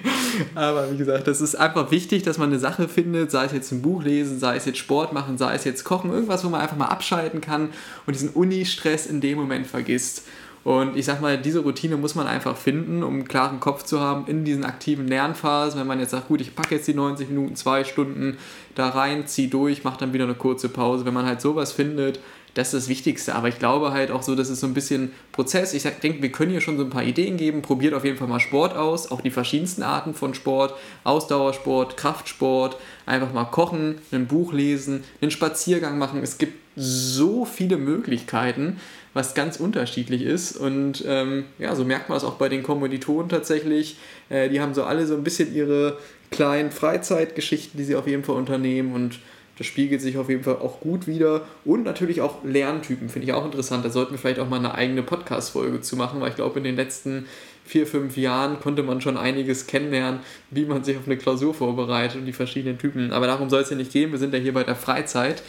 aber 0.54 0.92
wie 0.92 0.96
gesagt, 0.96 1.26
das 1.26 1.40
ist 1.40 1.56
einfach 1.56 1.90
wichtig, 1.90 2.22
dass 2.22 2.38
man 2.38 2.50
eine 2.50 2.60
Sache 2.60 2.88
findet, 2.88 3.32
sei 3.32 3.46
es 3.46 3.52
jetzt 3.52 3.72
ein 3.72 3.82
Buch 3.82 4.04
lesen, 4.04 4.38
sei 4.38 4.56
es 4.56 4.64
jetzt 4.64 4.78
Sport 4.78 5.12
machen, 5.12 5.36
sei 5.36 5.54
es 5.54 5.64
jetzt 5.64 5.82
Kochen, 5.84 6.12
irgendwas, 6.12 6.44
wo 6.44 6.48
man 6.48 6.60
einfach 6.60 6.76
mal 6.76 6.86
abschalten 6.86 7.40
kann 7.40 7.70
und 8.06 8.14
diesen 8.14 8.30
Uni-Stress 8.30 9.06
in 9.06 9.20
dem 9.20 9.38
Moment 9.38 9.66
vergisst. 9.66 10.22
Und 10.62 10.96
ich 10.96 11.06
sag 11.06 11.22
mal, 11.22 11.38
diese 11.38 11.60
Routine 11.60 11.96
muss 11.96 12.14
man 12.14 12.26
einfach 12.26 12.56
finden, 12.56 13.02
um 13.02 13.14
einen 13.14 13.28
klaren 13.28 13.60
Kopf 13.60 13.82
zu 13.82 14.00
haben 14.00 14.26
in 14.26 14.44
diesen 14.44 14.64
aktiven 14.64 15.08
Lernphasen. 15.08 15.80
Wenn 15.80 15.86
man 15.86 16.00
jetzt 16.00 16.10
sagt, 16.10 16.28
gut, 16.28 16.40
ich 16.42 16.54
packe 16.54 16.74
jetzt 16.74 16.86
die 16.86 16.94
90 16.94 17.30
Minuten, 17.30 17.56
zwei 17.56 17.84
Stunden 17.84 18.36
da 18.74 18.90
rein, 18.90 19.26
ziehe 19.26 19.48
durch, 19.48 19.84
mache 19.84 20.00
dann 20.00 20.12
wieder 20.12 20.24
eine 20.24 20.34
kurze 20.34 20.68
Pause. 20.68 21.06
Wenn 21.06 21.14
man 21.14 21.24
halt 21.24 21.40
sowas 21.40 21.72
findet, 21.72 22.20
das 22.54 22.68
ist 22.68 22.84
das 22.84 22.88
Wichtigste. 22.88 23.34
Aber 23.34 23.48
ich 23.48 23.58
glaube 23.58 23.92
halt 23.92 24.10
auch 24.10 24.22
so, 24.22 24.34
das 24.34 24.50
ist 24.50 24.60
so 24.60 24.66
ein 24.66 24.74
bisschen 24.74 25.12
Prozess. 25.32 25.74
Ich 25.74 25.82
denke, 25.82 26.22
wir 26.22 26.32
können 26.32 26.50
hier 26.50 26.60
schon 26.60 26.76
so 26.76 26.84
ein 26.84 26.90
paar 26.90 27.02
Ideen 27.02 27.36
geben. 27.36 27.62
Probiert 27.62 27.94
auf 27.94 28.04
jeden 28.04 28.16
Fall 28.16 28.28
mal 28.28 28.40
Sport 28.40 28.76
aus, 28.76 29.10
auch 29.10 29.20
die 29.20 29.30
verschiedensten 29.30 29.82
Arten 29.82 30.14
von 30.14 30.34
Sport, 30.34 30.74
Ausdauersport, 31.04 31.96
Kraftsport, 31.96 32.76
einfach 33.06 33.32
mal 33.32 33.44
kochen, 33.44 33.98
ein 34.12 34.26
Buch 34.26 34.52
lesen, 34.52 35.04
einen 35.20 35.30
Spaziergang 35.30 35.98
machen. 35.98 36.22
Es 36.22 36.38
gibt 36.38 36.54
so 36.76 37.44
viele 37.44 37.76
Möglichkeiten 37.76 38.78
was 39.14 39.34
ganz 39.34 39.58
unterschiedlich 39.58 40.22
ist. 40.22 40.56
Und 40.56 41.04
ähm, 41.06 41.44
ja, 41.58 41.74
so 41.74 41.84
merkt 41.84 42.08
man 42.08 42.18
es 42.18 42.24
auch 42.24 42.34
bei 42.34 42.48
den 42.48 42.62
Kommilitonen 42.62 43.28
tatsächlich. 43.28 43.96
Äh, 44.28 44.48
die 44.48 44.60
haben 44.60 44.74
so 44.74 44.84
alle 44.84 45.06
so 45.06 45.14
ein 45.14 45.24
bisschen 45.24 45.54
ihre 45.54 45.98
kleinen 46.30 46.70
Freizeitgeschichten, 46.70 47.76
die 47.76 47.84
sie 47.84 47.96
auf 47.96 48.06
jeden 48.06 48.22
Fall 48.22 48.36
unternehmen 48.36 48.94
und 48.94 49.18
das 49.60 49.66
spiegelt 49.66 50.00
sich 50.00 50.16
auf 50.16 50.30
jeden 50.30 50.42
Fall 50.42 50.56
auch 50.56 50.80
gut 50.80 51.06
wieder. 51.06 51.42
Und 51.66 51.82
natürlich 51.82 52.22
auch 52.22 52.42
Lerntypen, 52.42 53.10
finde 53.10 53.26
ich 53.26 53.34
auch 53.34 53.44
interessant. 53.44 53.84
Da 53.84 53.90
sollten 53.90 54.12
wir 54.12 54.18
vielleicht 54.18 54.38
auch 54.38 54.48
mal 54.48 54.56
eine 54.56 54.74
eigene 54.74 55.02
Podcast-Folge 55.02 55.82
zu 55.82 55.96
machen, 55.96 56.18
weil 56.22 56.30
ich 56.30 56.36
glaube, 56.36 56.60
in 56.60 56.64
den 56.64 56.76
letzten 56.76 57.26
vier, 57.66 57.86
fünf 57.86 58.16
Jahren 58.16 58.58
konnte 58.58 58.82
man 58.82 59.02
schon 59.02 59.18
einiges 59.18 59.66
kennenlernen, 59.66 60.20
wie 60.50 60.64
man 60.64 60.82
sich 60.82 60.96
auf 60.96 61.04
eine 61.04 61.18
Klausur 61.18 61.52
vorbereitet 61.52 62.16
und 62.16 62.24
die 62.24 62.32
verschiedenen 62.32 62.78
Typen. 62.78 63.12
Aber 63.12 63.26
darum 63.26 63.50
soll 63.50 63.60
es 63.60 63.68
ja 63.68 63.76
nicht 63.76 63.92
gehen. 63.92 64.12
Wir 64.12 64.18
sind 64.18 64.32
ja 64.32 64.40
hier 64.40 64.54
bei 64.54 64.64
der 64.64 64.76
Freizeit. 64.76 65.42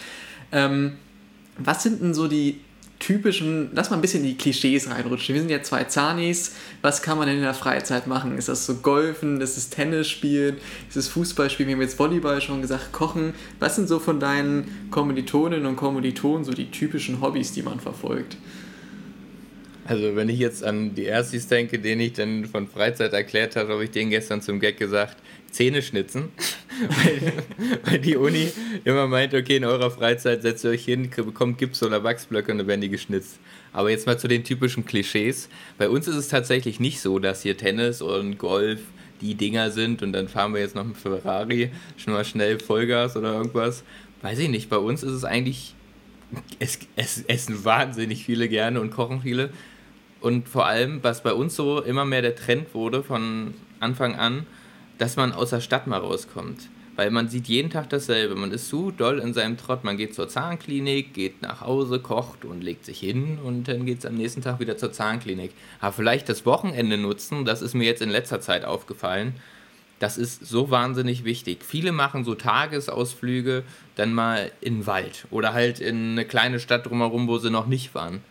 Ähm, 0.52 0.98
was 1.58 1.82
sind 1.82 2.02
denn 2.02 2.14
so 2.14 2.28
die 2.28 2.60
typischen, 3.02 3.72
lass 3.74 3.90
mal 3.90 3.98
ein 3.98 4.02
bisschen 4.02 4.24
in 4.24 4.30
die 4.30 4.38
Klischees 4.38 4.90
reinrutschen. 4.90 5.34
Wir 5.36 5.42
sind 5.42 5.52
ja 5.52 5.62
zwei 5.64 5.84
Zanis. 5.84 6.56
Was 6.82 7.02
kann 7.02 7.18
man 7.18 7.28
denn 7.28 7.38
in 7.38 7.44
der 7.44 7.54
Freizeit 7.54 8.08
machen? 8.08 8.38
Ist 8.38 8.48
das 8.48 8.66
so 8.66 8.76
Golfen? 8.76 9.42
Ist 9.42 9.58
es 9.58 9.70
Tennis 9.70 10.08
spielen? 10.08 10.58
Ist 10.88 10.96
es 10.96 11.08
Fußball 11.10 11.50
spielen? 11.50 11.68
Wir 11.68 11.76
haben 11.76 11.82
jetzt 11.82 12.00
Volleyball 12.00 12.40
schon 12.40 12.62
gesagt, 12.62 12.94
Kochen. 12.94 13.34
Was 13.60 13.76
sind 13.76 13.90
so 13.90 14.00
von 14.00 14.20
deinen 14.20 14.88
Kommilitoninnen 14.92 15.66
und 15.66 15.76
Kommilitonen 15.76 16.46
so 16.46 16.54
die 16.54 16.72
typischen 16.72 17.22
Hobbys, 17.22 17.52
die 17.52 17.64
man 17.64 17.80
verfolgt? 17.80 18.38
Also 19.86 20.16
wenn 20.16 20.30
ich 20.30 20.40
jetzt 20.40 20.64
an 20.64 20.94
die 20.94 21.06
Erstis 21.06 21.48
denke, 21.48 21.80
denen 21.80 22.02
ich 22.02 22.14
dann 22.14 22.46
von 22.46 22.68
Freizeit 22.68 23.14
erklärt 23.14 23.56
habe, 23.56 23.74
habe 23.74 23.84
ich 23.84 23.92
denen 23.92 24.12
gestern 24.12 24.42
zum 24.42 24.60
Gag 24.60 24.78
gesagt, 24.78 25.18
Zähne 25.52 25.82
schnitzen. 25.82 26.30
weil, 27.04 27.34
weil, 27.84 28.00
die 28.00 28.16
Uni 28.16 28.52
immer 28.86 29.08
meint, 29.08 29.34
okay, 29.34 29.58
in 29.58 29.66
eurer 29.66 29.92
Freizeit 29.92 30.42
setzt 30.42 30.64
ihr 30.64 30.72
euch 30.72 30.86
hin, 30.86 31.10
bekommt 31.10 31.58
Gips 31.58 31.84
oder 31.84 32.04
Wachsblöcke 32.04 32.52
und 32.52 32.60
dann 32.60 32.68
werden 32.68 32.82
die 32.82 32.90
geschnitzt. 32.90 33.40
Aber 33.74 33.90
jetzt 33.90 34.08
mal 34.08 34.18
zu 34.18 34.28
den 34.28 34.44
typischen 34.44 34.86
Klischees. 34.86 35.50
Bei 35.78 35.90
uns 35.90 36.08
ist 36.08 36.16
es 36.16 36.28
tatsächlich 36.28 36.80
nicht 36.80 37.02
so, 37.02 37.20
dass 37.20 37.44
hier 37.44 37.58
Tennis 37.58 38.02
und 38.02 38.38
Golf 38.38 38.80
die 39.22 39.36
Dinger 39.36 39.72
sind 39.72 40.02
und 40.02 40.14
dann 40.14 40.28
fahren 40.28 40.54
wir 40.54 40.62
jetzt 40.62 40.76
noch 40.76 40.84
mit 40.84 40.98
Ferrari, 40.98 41.70
schon 41.98 42.14
mal 42.14 42.26
schnell 42.26 42.60
Vollgas 42.60 43.16
oder 43.16 43.34
irgendwas. 43.34 43.84
Weiß 44.22 44.40
ich 44.40 44.50
nicht, 44.50 44.70
bei 44.70 44.78
uns 44.78 45.04
ist 45.04 45.12
es 45.12 45.24
eigentlich, 45.24 45.76
es, 46.60 46.80
es 46.96 47.22
essen 47.24 47.64
wahnsinnig 47.64 48.26
viele 48.26 48.50
gerne 48.50 48.82
und 48.82 48.92
kochen 48.92 49.22
viele. 49.22 49.52
Und 50.20 50.48
vor 50.48 50.68
allem, 50.68 51.04
was 51.04 51.24
bei 51.24 51.34
uns 51.34 51.56
so 51.56 51.82
immer 51.82 52.06
mehr 52.06 52.22
der 52.22 52.36
Trend 52.36 52.74
wurde 52.74 53.04
von 53.04 53.54
Anfang 53.80 54.16
an, 54.16 54.46
dass 55.02 55.16
man 55.16 55.34
aus 55.34 55.50
der 55.50 55.62
Stadt 55.62 55.88
mal 55.88 56.00
rauskommt. 56.00 56.70
Weil 56.96 57.10
man 57.10 57.28
sieht 57.28 57.48
jeden 57.48 57.72
Tag 57.72 57.90
dasselbe. 57.90 58.36
Man 58.36 58.52
ist 58.52 58.70
so 58.70 58.92
doll 58.92 59.18
in 59.18 59.34
seinem 59.34 59.58
Trott. 59.58 59.84
Man 59.84 59.98
geht 59.98 60.14
zur 60.14 60.30
Zahnklinik, 60.30 61.16
geht 61.16 61.42
nach 61.42 61.62
Hause, 61.62 62.00
kocht 62.00 62.46
und 62.46 62.62
legt 62.62 62.86
sich 62.86 63.00
hin 63.00 63.40
und 63.44 63.68
dann 63.68 63.88
geht 63.88 63.98
es 64.00 64.06
am 64.06 64.14
nächsten 64.14 64.44
Tag 64.44 64.60
wieder 64.60 64.78
zur 64.78 64.92
Zahnklinik. 64.92 65.54
Aber 65.80 65.94
vielleicht 65.94 66.30
das 66.30 66.46
Wochenende 66.46 67.00
nutzen, 67.00 67.46
das 67.46 67.64
ist 67.64 67.74
mir 67.74 67.86
jetzt 67.86 68.04
in 68.04 68.12
letzter 68.12 68.42
Zeit 68.42 68.64
aufgefallen. 68.64 69.34
Das 69.98 70.20
ist 70.20 70.46
so 70.46 70.70
wahnsinnig 70.70 71.24
wichtig. 71.24 71.66
Viele 71.66 71.94
machen 71.94 72.24
so 72.24 72.36
Tagesausflüge 72.36 73.64
dann 73.96 74.14
mal 74.14 74.52
in 74.62 74.80
den 74.80 74.86
Wald 74.86 75.26
oder 75.32 75.54
halt 75.54 75.80
in 75.80 76.12
eine 76.12 76.26
kleine 76.26 76.60
Stadt 76.60 76.86
drumherum, 76.86 77.28
wo 77.28 77.40
sie 77.40 77.50
noch 77.50 77.66
nicht 77.66 77.96
waren. 77.96 78.22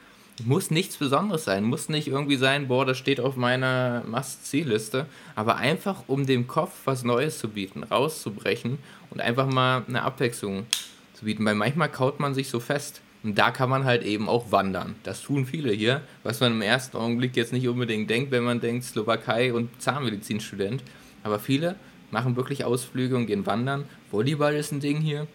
Muss 0.45 0.71
nichts 0.71 0.97
Besonderes 0.97 1.45
sein, 1.45 1.65
muss 1.65 1.89
nicht 1.89 2.09
irgendwie 2.09 2.37
sein, 2.37 2.69
boah, 2.69 2.87
das 2.87 2.99
steht 2.99 3.21
auf 3.21 3.37
meiner 3.37 4.03
Must-See-Liste, 4.07 5.07
aber 5.35 5.57
einfach 5.57 6.05
um 6.07 6.27
dem 6.27 6.47
Kopf 6.47 6.73
was 6.85 7.05
Neues 7.05 7.39
zu 7.39 7.49
bieten, 7.49 7.83
rauszubrechen 7.83 8.79
und 9.11 9.21
einfach 9.21 9.47
mal 9.47 9.83
eine 9.87 10.03
Abwechslung 10.03 10.67
zu 11.15 11.27
bieten, 11.27 11.45
weil 11.45 11.55
manchmal 11.55 11.91
kaut 11.91 12.21
man 12.21 12.35
sich 12.35 12.49
so 12.49 12.61
fest. 12.61 13.03
Und 13.23 13.37
da 13.37 13.51
kann 13.51 13.69
man 13.69 13.85
halt 13.85 14.03
eben 14.03 14.31
auch 14.31 14.51
wandern. 14.51 14.95
Das 15.03 15.21
tun 15.21 15.45
viele 15.45 15.73
hier, 15.73 16.01
was 16.23 16.41
man 16.41 16.53
im 16.53 16.63
ersten 16.63 16.97
Augenblick 16.97 17.37
jetzt 17.37 17.53
nicht 17.53 17.69
unbedingt 17.69 18.09
denkt, 18.09 18.31
wenn 18.31 18.45
man 18.45 18.61
denkt 18.61 18.85
Slowakei 18.85 19.53
und 19.53 19.69
Zahnmedizinstudent. 19.81 20.83
Aber 21.23 21.39
viele 21.39 21.77
machen 22.11 22.37
wirklich 22.37 22.65
Ausflüge 22.65 23.17
und 23.17 23.27
gehen 23.27 23.45
wandern. 23.45 23.85
Volleyball 24.11 24.55
ist 24.55 24.73
ein 24.73 24.81
Ding 24.81 25.03
hier. 25.03 25.27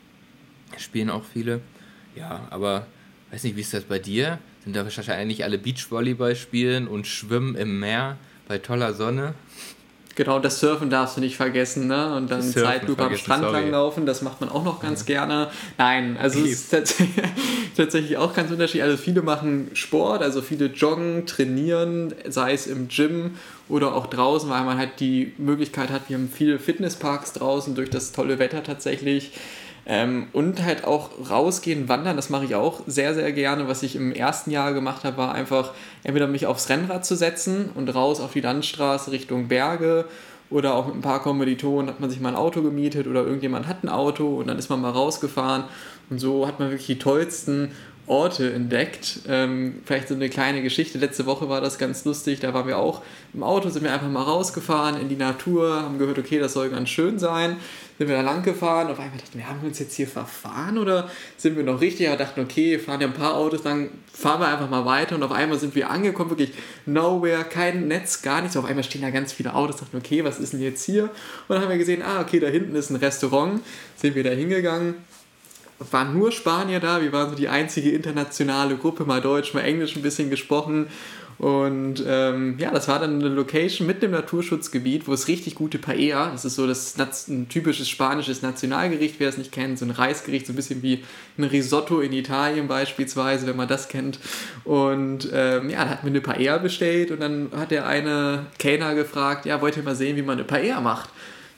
Spielen 0.77 1.12
auch 1.12 1.24
viele. 1.24 1.62
Ja, 2.15 2.47
aber 2.50 2.88
weiß 3.31 3.43
nicht, 3.43 3.55
wie 3.55 3.62
ist 3.62 3.74
das 3.74 3.83
bei 3.83 4.00
dir? 4.00 4.39
Sind 4.65 4.75
da 4.75 4.84
wahrscheinlich 4.84 5.43
alle 5.43 5.57
Beachvolleyball 5.57 6.36
spielen 6.36 6.88
und 6.88 7.07
schwimmen 7.07 7.55
im 7.55 7.79
Meer 7.79 8.17
bei 8.48 8.57
toller 8.57 8.93
Sonne. 8.93 9.36
Genau, 10.15 10.39
das 10.39 10.62
Surfen 10.62 10.89
darfst 10.89 11.17
du 11.17 11.22
nicht 11.22 11.36
vergessen, 11.36 11.88
ne? 11.88 12.15
Und 12.15 12.31
dann 12.31 12.41
Zeitlupe 12.41 13.03
am 13.03 13.17
Strand 13.17 13.43
sorry. 13.43 13.60
langlaufen, 13.60 14.05
das 14.05 14.22
macht 14.22 14.39
man 14.39 14.50
auch 14.50 14.63
noch 14.63 14.81
ganz 14.81 15.01
ja. 15.01 15.05
gerne. 15.05 15.50
Nein, 15.77 16.17
also 16.17 16.39
es 16.39 16.51
ist 16.51 16.72
tatsächlich, 16.72 17.25
tatsächlich 17.77 18.17
auch 18.17 18.34
ganz 18.34 18.50
unterschiedlich. 18.50 18.84
Also 18.84 18.95
viele 18.95 19.22
machen 19.22 19.72
Sport, 19.74 20.24
also 20.24 20.41
viele 20.41 20.67
joggen, 20.67 21.25
trainieren, 21.25 22.13
sei 22.29 22.53
es 22.53 22.65
im 22.65 22.88
Gym 22.88 23.31
oder 23.67 23.93
auch 23.93 24.07
draußen, 24.07 24.50
weil 24.50 24.63
man 24.63 24.77
halt 24.77 25.01
die 25.01 25.34
Möglichkeit 25.38 25.89
hat, 25.89 26.03
wir 26.07 26.15
haben 26.15 26.29
viele 26.34 26.60
Fitnessparks 26.60 27.34
draußen 27.34 27.75
durch 27.75 27.89
das 27.89 28.13
tolle 28.13 28.39
Wetter 28.39 28.63
tatsächlich. 28.63 29.34
Ähm, 29.88 30.27
und 30.34 30.63
halt 30.63 30.84
auch 30.84 31.12
rausgehen, 31.30 31.88
wandern, 31.88 32.15
das 32.15 32.30
mache 32.30 32.46
ich 32.46 32.56
auch 32.56 32.82
sehr, 32.88 33.13
sehr 33.13 33.32
gerne. 33.32 33.68
Was 33.68 33.84
ich 33.84 33.96
im 33.96 34.12
ersten 34.12 34.50
Jahr 34.50 34.74
gemacht 34.74 35.04
habe, 35.04 35.18
war 35.18 35.34
einfach 35.34 35.74
entweder 36.04 36.27
mich 36.27 36.48
aufs 36.48 36.70
Rennrad 36.70 37.06
zu 37.06 37.15
setzen 37.15 37.70
und 37.75 37.94
raus 37.94 38.20
auf 38.20 38.34
die 38.34 38.42
Landstraße 38.42 39.12
Richtung 39.12 39.48
Berge 39.48 40.06
oder 40.50 40.75
auch 40.75 40.88
mit 40.88 40.96
ein 40.96 41.01
paar 41.01 41.22
Kommilitonen 41.22 41.88
hat 41.88 42.00
man 42.00 42.10
sich 42.10 42.20
mal 42.20 42.30
ein 42.30 42.36
Auto 42.36 42.62
gemietet 42.62 43.08
oder 43.08 43.24
irgendjemand 43.24 43.68
hat 43.68 43.84
ein 43.84 43.89
Auto 43.89 44.38
und 44.38 44.48
dann 44.48 44.58
ist 44.58 44.70
man 44.70 44.82
mal 44.82 44.92
rausgefahren 44.92 45.65
und 46.10 46.20
so 46.20 46.48
hat 46.48 46.60
man 46.60 46.70
wirklich 46.70 46.88
die 46.88 47.00
tollsten 47.00 47.72
Orte 48.08 48.54
entdeckt. 48.54 49.22
Ähm, 49.27 49.82
vielleicht 49.84 50.10
so 50.10 50.13
eine 50.13 50.30
kleine 50.30 50.62
Geschichte. 50.62 51.00
Letzte 51.00 51.26
Woche 51.26 51.50
war 51.50 51.60
das 51.62 51.80
ganz 51.80 52.06
lustig. 52.06 52.39
Da 52.39 52.54
waren 52.54 52.67
wir 52.67 52.78
auch 52.78 53.02
im 53.34 53.41
Auto, 53.41 53.69
sind 53.69 53.84
wir 53.84 53.91
einfach 53.91 54.08
mal 54.08 54.21
rausgefahren 54.21 55.02
in 55.02 55.10
die 55.10 55.15
Natur, 55.15 55.82
haben 55.82 55.98
gehört, 55.98 56.19
okay, 56.19 56.38
das 56.38 56.54
soll 56.54 56.69
ganz 56.69 56.89
schön 56.89 57.17
sein. 57.17 57.58
Sind 57.97 58.10
wir 58.10 58.15
da 58.15 58.21
lang 58.21 58.43
gefahren. 58.43 58.88
Auf 58.88 58.99
einmal 58.99 59.17
dachten 59.17 59.38
wir, 59.38 59.47
haben 59.47 59.62
wir 59.62 59.69
uns 59.69 59.79
jetzt 59.79 59.95
hier 59.95 60.08
verfahren 60.08 60.77
oder 60.77 61.10
sind 61.38 61.55
wir 61.55 61.63
noch 61.63 61.79
richtig? 61.79 62.08
Wir 62.08 62.17
dachten, 62.17 62.41
okay, 62.41 62.77
fahren 62.77 62.99
ja 62.99 63.08
ein 63.08 63.13
paar 63.13 63.36
Autos 63.36 63.63
lang, 63.63 63.89
fahren 64.12 64.41
wir 64.41 64.47
einfach 64.47 64.69
mal 64.69 64.86
weiter. 64.86 65.15
Und 65.15 65.23
auf 65.23 65.31
einmal 65.31 65.58
sind 65.58 65.75
wir 65.75 65.89
angekommen, 65.89 66.29
wirklich 66.29 66.51
nowhere, 66.86 67.45
kein 67.45 67.88
Netz, 67.88 68.21
gar 68.21 68.41
nichts. 68.41 68.58
Auf 68.58 68.65
einmal 68.65 68.84
stehen 68.84 69.01
da 69.01 69.12
ganz 69.12 69.31
viele 69.31 69.53
Autos. 69.53 69.77
Dachten, 69.77 69.95
okay, 69.95 70.23
was 70.25 70.39
ist 70.39 70.53
denn 70.53 70.62
jetzt 70.62 70.84
hier? 70.84 71.03
Und 71.03 71.12
dann 71.49 71.62
haben 71.62 71.69
wir 71.69 71.77
gesehen, 71.77 72.01
ah, 72.01 72.19
okay, 72.19 72.39
da 72.39 72.47
hinten 72.47 72.75
ist 72.75 72.89
ein 72.89 72.97
Restaurant. 72.97 73.62
Sind 73.95 74.15
wir 74.15 74.23
da 74.23 74.31
hingegangen 74.31 74.95
waren 75.91 76.17
nur 76.17 76.31
Spanier 76.31 76.79
da, 76.79 77.01
wir 77.01 77.12
waren 77.12 77.29
so 77.29 77.36
die 77.36 77.49
einzige 77.49 77.91
internationale 77.91 78.77
Gruppe, 78.77 79.03
mal 79.03 79.21
Deutsch, 79.21 79.53
mal 79.53 79.62
Englisch 79.62 79.95
ein 79.95 80.01
bisschen 80.01 80.29
gesprochen. 80.29 80.88
Und 81.38 82.04
ähm, 82.08 82.56
ja, 82.60 82.71
das 82.71 82.88
war 82.88 83.00
dann 83.00 83.19
eine 83.19 83.28
Location 83.28 83.86
mit 83.86 84.02
dem 84.02 84.12
Naturschutzgebiet, 84.12 85.08
wo 85.08 85.13
es 85.13 85.28
richtig 85.28 85.56
gute 85.56 85.80
Paella, 85.80 86.32
das 86.32 86.45
ist 86.45 86.56
so 86.56 86.65
das 86.65 86.98
ein 87.28 87.50
typisches 87.50 87.89
spanisches 87.89 88.41
Nationalgericht, 88.41 89.15
wer 89.19 89.30
es 89.30 89.38
nicht 89.38 89.52
kennt, 89.52 89.78
so 89.78 89.86
ein 89.86 89.91
Reisgericht, 89.91 90.48
so 90.48 90.54
ein 90.54 90.56
bisschen 90.56 90.82
wie 90.82 91.04
ein 91.38 91.43
Risotto 91.43 92.00
in 92.00 92.13
Italien 92.13 92.67
beispielsweise, 92.67 93.48
wenn 93.48 93.58
man 93.58 93.67
das 93.67 93.89
kennt. 93.89 94.19
Und 94.63 95.30
ähm, 95.34 95.69
ja, 95.69 95.84
da 95.84 95.89
hatten 95.91 96.06
wir 96.06 96.12
eine 96.12 96.21
Paella 96.21 96.58
bestellt 96.58 97.12
und 97.12 97.19
dann 97.19 97.50
hat 97.56 97.71
der 97.71 97.86
eine 97.86 98.45
Kellner 98.58 98.95
gefragt, 98.95 99.45
ja, 99.45 99.62
wollt 99.62 99.76
ihr 99.76 99.84
mal 99.84 99.95
sehen, 99.95 100.15
wie 100.15 100.21
man 100.21 100.38
eine 100.38 100.48
Paella 100.48 100.80
macht? 100.80 101.10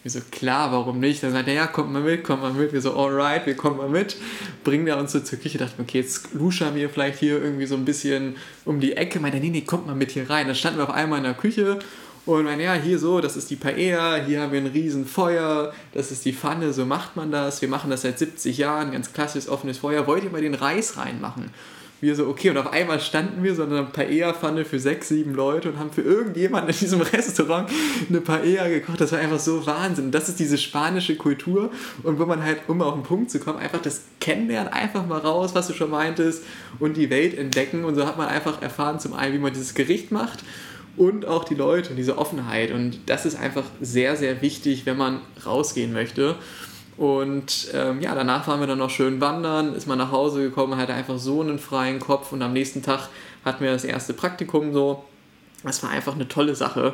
Wir 0.04 0.12
so, 0.12 0.20
klar, 0.32 0.72
warum 0.72 1.00
nicht? 1.00 1.24
Dann 1.24 1.32
sagt 1.32 1.48
er, 1.48 1.54
ja, 1.54 1.68
kommt 1.68 1.92
mal 1.92 2.02
mit, 2.02 2.24
kommt 2.24 2.42
mal 2.42 2.54
mit. 2.54 2.72
Wir 2.72 2.82
so, 2.82 2.96
alright, 2.96 3.46
wir 3.46 3.56
kommen 3.56 3.78
mal 3.78 3.90
mit. 3.90 4.16
Bringen 4.64 4.88
er 4.88 4.98
uns 4.98 5.12
so 5.12 5.20
zur 5.20 5.40
Küche. 5.40 5.58
Dachten, 5.58 5.82
okay, 5.82 6.00
jetzt 6.00 6.34
luschern 6.34 6.76
wir 6.76 6.90
vielleicht 6.90 7.20
hier 7.20 7.42
irgendwie 7.42 7.66
so 7.66 7.76
ein 7.76 7.86
bisschen 7.86 8.36
um 8.64 8.80
die 8.80 8.96
Ecke. 8.96 9.20
Meinte, 9.20 9.40
nee, 9.40 9.50
nee, 9.50 9.62
kommt 9.62 9.88
mal 9.88 9.96
mit 9.96 10.12
hier 10.12 10.30
rein. 10.30 10.48
Dann 10.48 10.56
standen 10.56 10.80
wir 10.80 10.84
auf 10.84 10.94
einmal 10.94 11.18
in 11.18 11.26
der 11.26 11.34
Küche 11.34 11.80
und 12.28 12.44
meinen, 12.44 12.60
ja, 12.60 12.74
hier 12.74 13.00
so, 13.00 13.22
das 13.22 13.38
ist 13.38 13.50
die 13.50 13.56
Paella, 13.56 14.18
hier 14.18 14.42
haben 14.42 14.52
wir 14.52 14.60
ein 14.60 14.68
riesen 14.68 15.06
Feuer, 15.06 15.74
das 15.94 16.12
ist 16.12 16.26
die 16.26 16.34
Pfanne, 16.34 16.74
so 16.74 16.86
macht 16.86 17.16
man 17.16 17.32
das. 17.32 17.62
Wir 17.62 17.70
machen 17.70 17.90
das 17.90 18.02
seit 18.02 18.20
70 18.20 18.58
Jahren, 18.58 18.92
ganz 18.92 19.14
klassisches 19.14 19.50
offenes 19.50 19.78
Feuer. 19.78 20.08
Wollt 20.08 20.26
ihr 20.26 20.30
mal 20.30 20.42
den 20.42 20.54
Reis 20.54 20.98
reinmachen? 20.98 21.52
Wir 22.00 22.16
so, 22.16 22.28
okay, 22.28 22.50
und 22.50 22.58
auf 22.58 22.72
einmal 22.72 23.00
standen 23.00 23.44
wir 23.44 23.56
so 23.56 23.64
in 23.64 23.72
einer 23.72 23.84
Paella-Pfanne 23.84 24.66
für 24.66 24.80
sechs, 24.80 25.08
sieben 25.08 25.34
Leute 25.34 25.70
und 25.70 25.80
haben 25.80 25.92
für 25.92 26.02
irgendjemanden 26.02 26.72
in 26.72 26.80
diesem 26.80 27.02
Restaurant 27.14 27.70
eine 28.08 28.22
Paella 28.22 28.68
gekocht. 28.68 29.02
Das 29.02 29.12
war 29.12 29.20
einfach 29.20 29.40
so 29.40 29.66
Wahnsinn. 29.66 30.12
Das 30.12 30.30
ist 30.30 30.40
diese 30.40 30.58
spanische 30.58 31.16
Kultur 31.16 31.72
und 32.04 32.20
wo 32.20 32.26
man 32.26 32.44
halt, 32.44 32.62
um 32.68 32.82
auf 32.82 32.94
den 32.94 33.04
Punkt 33.04 33.32
zu 33.32 33.40
kommen, 33.40 33.60
einfach 33.60 33.82
das 33.82 34.04
kennenlernen, 34.20 34.72
einfach 34.72 35.06
mal 35.06 35.20
raus, 35.20 35.56
was 35.56 35.68
du 35.68 35.74
schon 35.74 35.90
meintest 35.90 36.44
und 36.80 36.98
die 36.98 37.10
Welt 37.10 37.38
entdecken. 37.38 37.84
Und 37.84 37.96
so 37.96 38.06
hat 38.06 38.18
man 38.18 38.28
einfach 38.28 38.62
erfahren, 38.62 39.00
zum 39.00 39.14
einen, 39.14 39.34
wie 39.34 39.40
man 39.40 39.54
dieses 39.54 39.74
Gericht 39.74 40.12
macht 40.12 40.44
und 40.98 41.26
auch 41.26 41.44
die 41.46 41.56
Leute 41.56 41.92
und 41.92 41.96
diese 41.96 42.18
Offenheit. 42.18 42.72
Und 42.72 43.00
das 43.06 43.26
ist 43.26 43.40
einfach 43.40 43.66
sehr, 43.82 44.16
sehr 44.16 44.42
wichtig, 44.42 44.86
wenn 44.86 44.98
man 44.98 45.22
rausgehen 45.46 45.94
möchte. 45.94 46.36
Und 46.98 47.70
ähm, 47.74 48.02
ja, 48.02 48.16
danach 48.16 48.48
waren 48.48 48.60
wir 48.60 48.68
dann 48.68 48.80
noch 48.80 48.90
schön 48.90 49.22
wandern, 49.22 49.76
ist 49.76 49.86
man 49.86 50.00
nach 50.00 50.12
Hause 50.12 50.42
gekommen, 50.42 50.78
hatte 50.78 50.94
einfach 50.94 51.20
so 51.20 51.42
einen 51.42 51.60
freien 51.60 52.00
Kopf 52.00 52.32
und 52.32 52.42
am 52.42 52.54
nächsten 52.54 52.82
Tag 52.82 53.10
hatten 53.46 53.64
wir 53.64 53.72
das 53.72 53.84
erste 53.84 54.14
Praktikum 54.14 54.74
so. 54.74 55.04
Das 55.64 55.84
war 55.84 55.92
einfach 55.92 56.16
eine 56.16 56.28
tolle 56.28 56.56
Sache. 56.56 56.94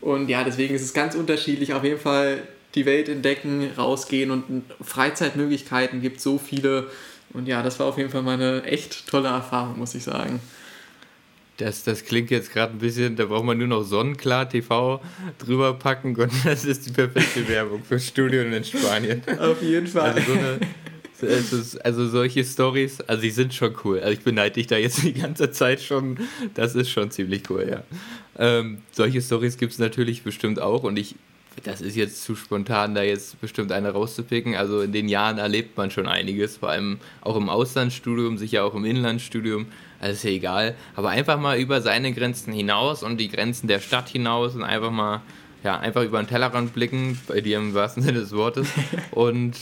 Und 0.00 0.28
ja, 0.28 0.44
deswegen 0.44 0.74
ist 0.74 0.82
es 0.82 0.92
ganz 0.92 1.14
unterschiedlich. 1.14 1.72
Auf 1.72 1.82
jeden 1.82 2.00
Fall 2.00 2.42
die 2.74 2.84
Welt 2.84 3.08
entdecken, 3.08 3.70
rausgehen 3.76 4.30
und 4.30 4.64
Freizeitmöglichkeiten 4.82 6.02
gibt 6.02 6.20
so 6.20 6.38
viele. 6.38 6.88
Und 7.32 7.46
ja, 7.46 7.62
das 7.62 7.80
war 7.80 7.86
auf 7.86 7.98
jeden 7.98 8.10
Fall 8.10 8.22
mal 8.22 8.34
eine 8.34 8.64
echt 8.64 9.08
tolle 9.08 9.28
Erfahrung, 9.28 9.78
muss 9.78 9.94
ich 9.94 10.04
sagen. 10.04 10.40
Das, 11.58 11.82
das 11.82 12.04
klingt 12.04 12.30
jetzt 12.30 12.52
gerade 12.52 12.72
ein 12.72 12.78
bisschen, 12.78 13.16
da 13.16 13.26
braucht 13.26 13.44
man 13.44 13.58
nur 13.58 13.66
noch 13.66 13.82
Sonnenklar 13.82 14.48
TV 14.48 15.00
drüber 15.38 15.74
packen 15.74 16.14
und 16.14 16.32
das 16.44 16.64
ist 16.64 16.86
die 16.86 16.92
perfekte 16.92 17.46
Werbung 17.48 17.82
für 17.82 17.98
Studium 17.98 18.52
in 18.52 18.62
Spanien. 18.62 19.22
Auf 19.38 19.60
jeden 19.60 19.88
Fall. 19.88 20.12
Also, 20.12 20.32
so 20.32 20.38
eine, 20.38 20.60
also, 21.20 21.78
also 21.80 22.08
solche 22.08 22.44
Stories, 22.44 23.00
also 23.00 23.22
die 23.22 23.30
sind 23.30 23.52
schon 23.52 23.74
cool. 23.84 23.98
Also 23.98 24.12
ich 24.12 24.20
beneide 24.20 24.54
dich 24.54 24.68
da 24.68 24.76
jetzt 24.76 25.02
die 25.02 25.12
ganze 25.12 25.50
Zeit 25.50 25.80
schon. 25.80 26.18
Das 26.54 26.76
ist 26.76 26.90
schon 26.90 27.10
ziemlich 27.10 27.50
cool, 27.50 27.66
ja. 27.68 27.82
Ähm, 28.38 28.78
solche 28.92 29.20
Stories 29.20 29.58
gibt 29.58 29.72
es 29.72 29.80
natürlich 29.80 30.22
bestimmt 30.22 30.60
auch 30.60 30.84
und 30.84 30.96
ich, 30.96 31.16
das 31.64 31.80
ist 31.80 31.96
jetzt 31.96 32.22
zu 32.22 32.36
spontan, 32.36 32.94
da 32.94 33.02
jetzt 33.02 33.40
bestimmt 33.40 33.72
eine 33.72 33.90
rauszupicken. 33.90 34.54
Also 34.54 34.82
in 34.82 34.92
den 34.92 35.08
Jahren 35.08 35.38
erlebt 35.38 35.76
man 35.76 35.90
schon 35.90 36.06
einiges, 36.06 36.58
vor 36.58 36.68
allem 36.68 36.98
auch 37.20 37.34
im 37.34 37.48
Auslandsstudium, 37.48 38.38
sicher 38.38 38.64
auch 38.64 38.76
im 38.76 38.84
Inlandsstudium 38.84 39.66
also 40.00 40.12
ist 40.12 40.24
ja 40.24 40.30
egal, 40.30 40.74
aber 40.94 41.10
einfach 41.10 41.38
mal 41.38 41.58
über 41.58 41.80
seine 41.80 42.12
Grenzen 42.12 42.52
hinaus 42.52 43.02
und 43.02 43.18
die 43.18 43.28
Grenzen 43.28 43.66
der 43.66 43.80
Stadt 43.80 44.08
hinaus 44.08 44.54
und 44.54 44.62
einfach 44.62 44.90
mal, 44.90 45.22
ja, 45.64 45.78
einfach 45.78 46.04
über 46.04 46.22
den 46.22 46.28
Tellerrand 46.28 46.72
blicken, 46.72 47.18
bei 47.26 47.40
dir 47.40 47.58
im 47.58 47.74
wahrsten 47.74 48.02
Sinne 48.02 48.20
des 48.20 48.32
Wortes, 48.32 48.68
und, 49.10 49.56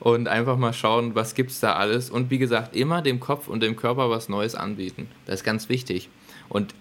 und 0.00 0.28
einfach 0.28 0.56
mal 0.56 0.72
schauen, 0.72 1.14
was 1.14 1.34
gibt 1.34 1.50
es 1.50 1.60
da 1.60 1.74
alles 1.74 2.08
und 2.08 2.30
wie 2.30 2.38
gesagt, 2.38 2.74
immer 2.74 3.02
dem 3.02 3.20
Kopf 3.20 3.48
und 3.48 3.62
dem 3.62 3.76
Körper 3.76 4.08
was 4.08 4.28
Neues 4.28 4.54
anbieten. 4.54 5.08
Das 5.26 5.40
ist 5.40 5.44
ganz 5.44 5.68
wichtig. 5.68 6.08
Und 6.48 6.74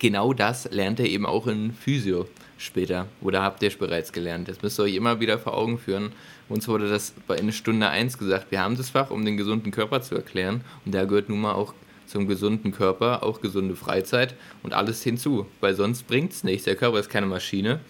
genau 0.00 0.32
das 0.32 0.68
lernt 0.72 0.98
ihr 0.98 1.06
eben 1.06 1.26
auch 1.26 1.46
in 1.46 1.72
Physio 1.72 2.26
später. 2.58 3.06
Oder 3.20 3.42
habt 3.42 3.62
ihr 3.62 3.68
es 3.68 3.76
bereits 3.76 4.12
gelernt? 4.12 4.48
Das 4.48 4.62
müsst 4.62 4.80
ihr 4.80 4.84
euch 4.84 4.94
immer 4.96 5.20
wieder 5.20 5.38
vor 5.38 5.56
Augen 5.56 5.78
führen. 5.78 6.12
Uns 6.48 6.66
wurde 6.66 6.88
das 6.88 7.14
in 7.38 7.52
Stunde 7.52 7.88
1 7.88 8.18
gesagt. 8.18 8.50
Wir 8.50 8.60
haben 8.60 8.76
das 8.76 8.90
Fach, 8.90 9.10
um 9.10 9.24
den 9.24 9.36
gesunden 9.36 9.70
Körper 9.70 10.02
zu 10.02 10.16
erklären. 10.16 10.62
Und 10.84 10.92
da 10.92 11.04
gehört 11.04 11.28
nun 11.28 11.40
mal 11.40 11.52
auch 11.52 11.72
zum 12.12 12.28
gesunden 12.28 12.70
Körper 12.70 13.22
auch 13.22 13.40
gesunde 13.40 13.74
Freizeit 13.74 14.34
und 14.62 14.74
alles 14.74 15.02
hinzu. 15.02 15.46
Weil 15.60 15.74
sonst 15.74 16.06
bringt 16.06 16.32
es 16.32 16.44
nichts. 16.44 16.64
Der 16.64 16.76
Körper 16.76 17.00
ist 17.00 17.10
keine 17.10 17.26
Maschine. 17.26 17.80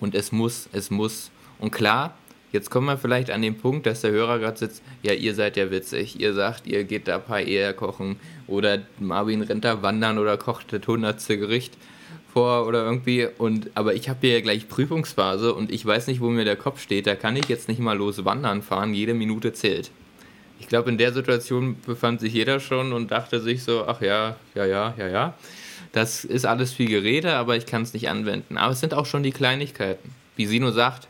Und 0.00 0.14
es 0.14 0.32
muss, 0.32 0.68
es 0.72 0.90
muss. 0.90 1.30
Und 1.58 1.70
klar, 1.70 2.14
Jetzt 2.50 2.70
kommen 2.70 2.86
wir 2.86 2.96
vielleicht 2.96 3.30
an 3.30 3.42
den 3.42 3.58
Punkt, 3.58 3.84
dass 3.84 4.00
der 4.00 4.10
Hörer 4.10 4.38
gerade 4.38 4.56
sitzt, 4.56 4.82
ja, 5.02 5.12
ihr 5.12 5.34
seid 5.34 5.58
ja 5.58 5.70
witzig, 5.70 6.18
ihr 6.18 6.32
sagt, 6.32 6.66
ihr 6.66 6.84
geht 6.84 7.06
da 7.06 7.22
Eier 7.28 7.74
kochen 7.74 8.16
oder 8.46 8.78
Marvin 8.98 9.42
rennt 9.42 9.66
da 9.66 9.82
wandern 9.82 10.16
oder 10.16 10.38
kocht 10.38 10.72
das 10.72 10.86
hundertste 10.86 11.36
Gericht 11.36 11.76
vor 12.32 12.66
oder 12.66 12.84
irgendwie 12.84 13.28
und 13.36 13.70
aber 13.74 13.94
ich 13.94 14.08
habe 14.08 14.20
hier 14.22 14.32
ja 14.32 14.40
gleich 14.40 14.66
Prüfungsphase 14.66 15.52
und 15.52 15.70
ich 15.70 15.84
weiß 15.84 16.06
nicht, 16.06 16.22
wo 16.22 16.30
mir 16.30 16.46
der 16.46 16.56
Kopf 16.56 16.80
steht, 16.80 17.06
da 17.06 17.16
kann 17.16 17.36
ich 17.36 17.48
jetzt 17.48 17.68
nicht 17.68 17.80
mal 17.80 17.98
los 17.98 18.24
wandern 18.24 18.62
fahren, 18.62 18.94
jede 18.94 19.12
Minute 19.12 19.52
zählt. 19.52 19.90
Ich 20.60 20.68
glaube, 20.68 20.90
in 20.90 20.98
der 20.98 21.12
Situation 21.12 21.76
befand 21.86 22.20
sich 22.20 22.32
jeder 22.32 22.60
schon 22.60 22.92
und 22.92 23.10
dachte 23.10 23.40
sich 23.40 23.62
so, 23.62 23.86
ach 23.86 24.00
ja, 24.00 24.36
ja, 24.54 24.64
ja, 24.64 24.94
ja, 24.98 25.08
ja. 25.08 25.34
Das 25.92 26.24
ist 26.24 26.44
alles 26.44 26.72
viel 26.72 26.88
Gerede, 26.88 27.34
aber 27.34 27.56
ich 27.56 27.66
kann 27.66 27.82
es 27.82 27.94
nicht 27.94 28.08
anwenden. 28.08 28.58
Aber 28.58 28.72
es 28.72 28.80
sind 28.80 28.92
auch 28.92 29.06
schon 29.06 29.22
die 29.22 29.30
Kleinigkeiten. 29.30 30.14
Wie 30.36 30.46
Sino 30.46 30.70
sagt, 30.70 31.08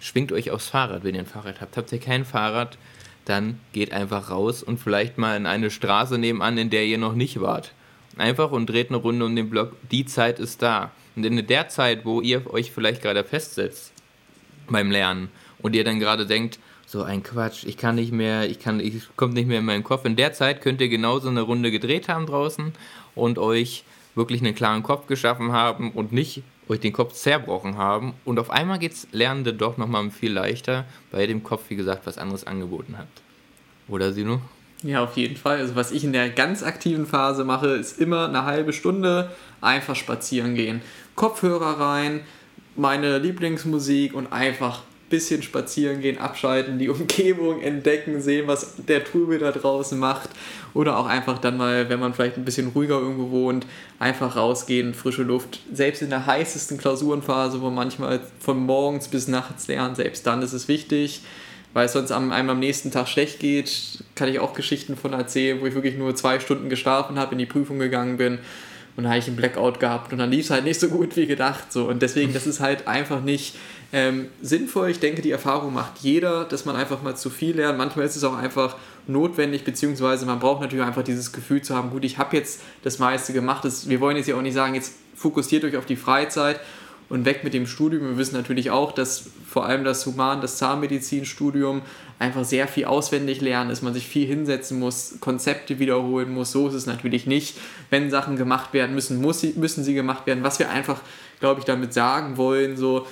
schwingt 0.00 0.32
euch 0.32 0.50
aufs 0.50 0.68
Fahrrad, 0.68 1.04
wenn 1.04 1.14
ihr 1.14 1.20
ein 1.20 1.26
Fahrrad 1.26 1.60
habt. 1.60 1.76
Habt 1.76 1.92
ihr 1.92 2.00
kein 2.00 2.24
Fahrrad, 2.24 2.78
dann 3.24 3.60
geht 3.72 3.92
einfach 3.92 4.30
raus 4.30 4.62
und 4.62 4.78
vielleicht 4.78 5.18
mal 5.18 5.36
in 5.36 5.46
eine 5.46 5.70
Straße 5.70 6.18
nebenan, 6.18 6.58
in 6.58 6.70
der 6.70 6.84
ihr 6.84 6.98
noch 6.98 7.14
nicht 7.14 7.40
wart. 7.40 7.72
Einfach 8.16 8.50
und 8.50 8.66
dreht 8.66 8.88
eine 8.88 8.96
Runde 8.96 9.24
um 9.24 9.36
den 9.36 9.50
Block. 9.50 9.76
Die 9.90 10.06
Zeit 10.06 10.40
ist 10.40 10.62
da. 10.62 10.90
Und 11.14 11.24
in 11.24 11.46
der 11.46 11.68
Zeit, 11.68 12.04
wo 12.04 12.20
ihr 12.20 12.52
euch 12.52 12.72
vielleicht 12.72 13.02
gerade 13.02 13.22
festsetzt 13.22 13.92
beim 14.68 14.90
Lernen 14.90 15.30
und 15.60 15.74
ihr 15.76 15.84
dann 15.84 16.00
gerade 16.00 16.26
denkt, 16.26 16.58
so 16.88 17.02
ein 17.02 17.22
Quatsch, 17.22 17.64
ich 17.64 17.76
kann 17.76 17.96
nicht 17.96 18.12
mehr, 18.12 18.48
ich 18.48 18.60
kann, 18.60 18.80
ich 18.80 19.02
kommt 19.14 19.34
nicht 19.34 19.46
mehr 19.46 19.58
in 19.58 19.66
meinen 19.66 19.84
Kopf. 19.84 20.06
In 20.06 20.16
der 20.16 20.32
Zeit 20.32 20.62
könnt 20.62 20.80
ihr 20.80 20.88
genauso 20.88 21.28
eine 21.28 21.42
Runde 21.42 21.70
gedreht 21.70 22.08
haben 22.08 22.24
draußen 22.24 22.72
und 23.14 23.38
euch 23.38 23.84
wirklich 24.14 24.40
einen 24.40 24.54
klaren 24.54 24.82
Kopf 24.82 25.06
geschaffen 25.06 25.52
haben 25.52 25.90
und 25.90 26.12
nicht 26.12 26.42
euch 26.66 26.80
den 26.80 26.94
Kopf 26.94 27.12
zerbrochen 27.12 27.76
haben. 27.76 28.14
Und 28.24 28.38
auf 28.38 28.48
einmal 28.48 28.78
geht 28.78 28.92
es 28.92 29.06
Lernende 29.12 29.52
doch 29.52 29.76
nochmal 29.76 30.10
viel 30.10 30.32
leichter, 30.32 30.86
weil 31.10 31.22
ihr 31.22 31.26
dem 31.26 31.42
Kopf, 31.42 31.64
wie 31.68 31.76
gesagt, 31.76 32.06
was 32.06 32.16
anderes 32.16 32.46
angeboten 32.46 32.94
habt. 32.96 33.20
Oder 33.86 34.14
Sino? 34.14 34.40
Ja, 34.82 35.04
auf 35.04 35.18
jeden 35.18 35.36
Fall. 35.36 35.58
Also 35.58 35.76
was 35.76 35.92
ich 35.92 36.04
in 36.04 36.14
der 36.14 36.30
ganz 36.30 36.62
aktiven 36.62 37.04
Phase 37.04 37.44
mache, 37.44 37.68
ist 37.68 38.00
immer 38.00 38.28
eine 38.28 38.44
halbe 38.46 38.72
Stunde 38.72 39.30
einfach 39.60 39.94
spazieren 39.94 40.54
gehen. 40.54 40.80
Kopfhörer 41.16 41.78
rein, 41.78 42.20
meine 42.76 43.18
Lieblingsmusik 43.18 44.14
und 44.14 44.32
einfach 44.32 44.84
bisschen 45.08 45.42
spazieren 45.42 46.00
gehen, 46.00 46.18
abschalten, 46.18 46.78
die 46.78 46.88
Umgebung 46.88 47.60
entdecken, 47.62 48.20
sehen, 48.20 48.46
was 48.46 48.76
der 48.86 49.04
Trubel 49.04 49.38
da 49.38 49.52
draußen 49.52 49.98
macht. 49.98 50.30
Oder 50.74 50.98
auch 50.98 51.06
einfach 51.06 51.38
dann 51.38 51.56
mal, 51.56 51.88
wenn 51.88 52.00
man 52.00 52.14
vielleicht 52.14 52.36
ein 52.36 52.44
bisschen 52.44 52.68
ruhiger 52.68 52.98
irgendwo 52.98 53.30
wohnt, 53.30 53.66
einfach 53.98 54.36
rausgehen, 54.36 54.94
frische 54.94 55.22
Luft. 55.22 55.60
Selbst 55.72 56.02
in 56.02 56.10
der 56.10 56.26
heißesten 56.26 56.78
Klausurenphase, 56.78 57.60
wo 57.62 57.70
manchmal 57.70 58.20
von 58.38 58.58
morgens 58.64 59.08
bis 59.08 59.28
nachts 59.28 59.66
lernen, 59.66 59.94
selbst 59.94 60.26
dann 60.26 60.42
ist 60.42 60.52
es 60.52 60.68
wichtig, 60.68 61.22
weil 61.72 61.86
es 61.86 61.92
sonst 61.92 62.12
einem 62.12 62.50
am 62.50 62.58
nächsten 62.58 62.90
Tag 62.90 63.08
schlecht 63.08 63.40
geht. 63.40 64.04
Kann 64.14 64.28
ich 64.28 64.38
auch 64.40 64.52
Geschichten 64.52 64.96
von 64.96 65.12
erzählen, 65.12 65.60
wo 65.60 65.66
ich 65.66 65.74
wirklich 65.74 65.96
nur 65.96 66.14
zwei 66.14 66.38
Stunden 66.38 66.68
geschlafen 66.68 67.18
habe, 67.18 67.32
in 67.32 67.38
die 67.38 67.46
Prüfung 67.46 67.78
gegangen 67.78 68.18
bin 68.18 68.38
und 68.98 69.04
dann 69.04 69.12
habe 69.12 69.20
ich 69.20 69.28
einen 69.28 69.36
Blackout 69.36 69.78
gehabt 69.78 70.12
und 70.12 70.18
dann 70.18 70.28
lief 70.28 70.46
es 70.46 70.50
halt 70.50 70.64
nicht 70.64 70.80
so 70.80 70.88
gut 70.88 71.14
wie 71.14 71.26
gedacht. 71.26 71.72
So. 71.72 71.84
Und 71.84 72.02
deswegen, 72.02 72.32
das 72.32 72.48
ist 72.48 72.58
halt 72.58 72.88
einfach 72.88 73.22
nicht 73.22 73.54
ähm, 73.92 74.28
sinnvoll. 74.42 74.90
Ich 74.90 75.00
denke, 75.00 75.22
die 75.22 75.30
Erfahrung 75.30 75.72
macht 75.72 75.98
jeder, 76.00 76.44
dass 76.44 76.64
man 76.64 76.76
einfach 76.76 77.02
mal 77.02 77.16
zu 77.16 77.30
viel 77.30 77.56
lernt. 77.56 77.78
Manchmal 77.78 78.04
ist 78.04 78.16
es 78.16 78.24
auch 78.24 78.36
einfach 78.36 78.76
notwendig, 79.06 79.64
beziehungsweise 79.64 80.26
man 80.26 80.38
braucht 80.38 80.60
natürlich 80.60 80.84
einfach 80.84 81.02
dieses 81.02 81.32
Gefühl 81.32 81.62
zu 81.62 81.74
haben, 81.74 81.90
gut, 81.90 82.04
ich 82.04 82.18
habe 82.18 82.36
jetzt 82.36 82.60
das 82.82 82.98
meiste 82.98 83.32
gemacht. 83.32 83.64
Das, 83.64 83.88
wir 83.88 84.00
wollen 84.00 84.16
jetzt 84.16 84.26
ja 84.26 84.36
auch 84.36 84.42
nicht 84.42 84.54
sagen, 84.54 84.74
jetzt 84.74 84.92
fokussiert 85.16 85.64
euch 85.64 85.76
auf 85.76 85.86
die 85.86 85.96
Freizeit 85.96 86.60
und 87.08 87.24
weg 87.24 87.42
mit 87.42 87.54
dem 87.54 87.66
Studium. 87.66 88.04
Wir 88.04 88.18
wissen 88.18 88.34
natürlich 88.34 88.70
auch, 88.70 88.92
dass 88.92 89.30
vor 89.48 89.64
allem 89.64 89.84
das 89.84 90.04
Human-, 90.04 90.42
das 90.42 90.58
Zahnmedizinstudium 90.58 91.80
einfach 92.18 92.44
sehr 92.44 92.68
viel 92.68 92.84
auswendig 92.84 93.40
lernen 93.40 93.70
ist, 93.70 93.82
man 93.82 93.94
sich 93.94 94.06
viel 94.06 94.26
hinsetzen 94.26 94.78
muss, 94.78 95.14
Konzepte 95.20 95.78
wiederholen 95.78 96.34
muss. 96.34 96.52
So 96.52 96.68
ist 96.68 96.74
es 96.74 96.86
natürlich 96.86 97.26
nicht. 97.26 97.56
Wenn 97.88 98.10
Sachen 98.10 98.36
gemacht 98.36 98.74
werden 98.74 98.94
müssen, 98.94 99.22
muss 99.22 99.40
sie, 99.40 99.54
müssen 99.56 99.84
sie 99.84 99.94
gemacht 99.94 100.26
werden. 100.26 100.44
Was 100.44 100.58
wir 100.58 100.68
einfach, 100.68 101.00
glaube 101.40 101.60
ich, 101.60 101.64
damit 101.64 101.94
sagen 101.94 102.36
wollen, 102.36 102.76
so, 102.76 103.06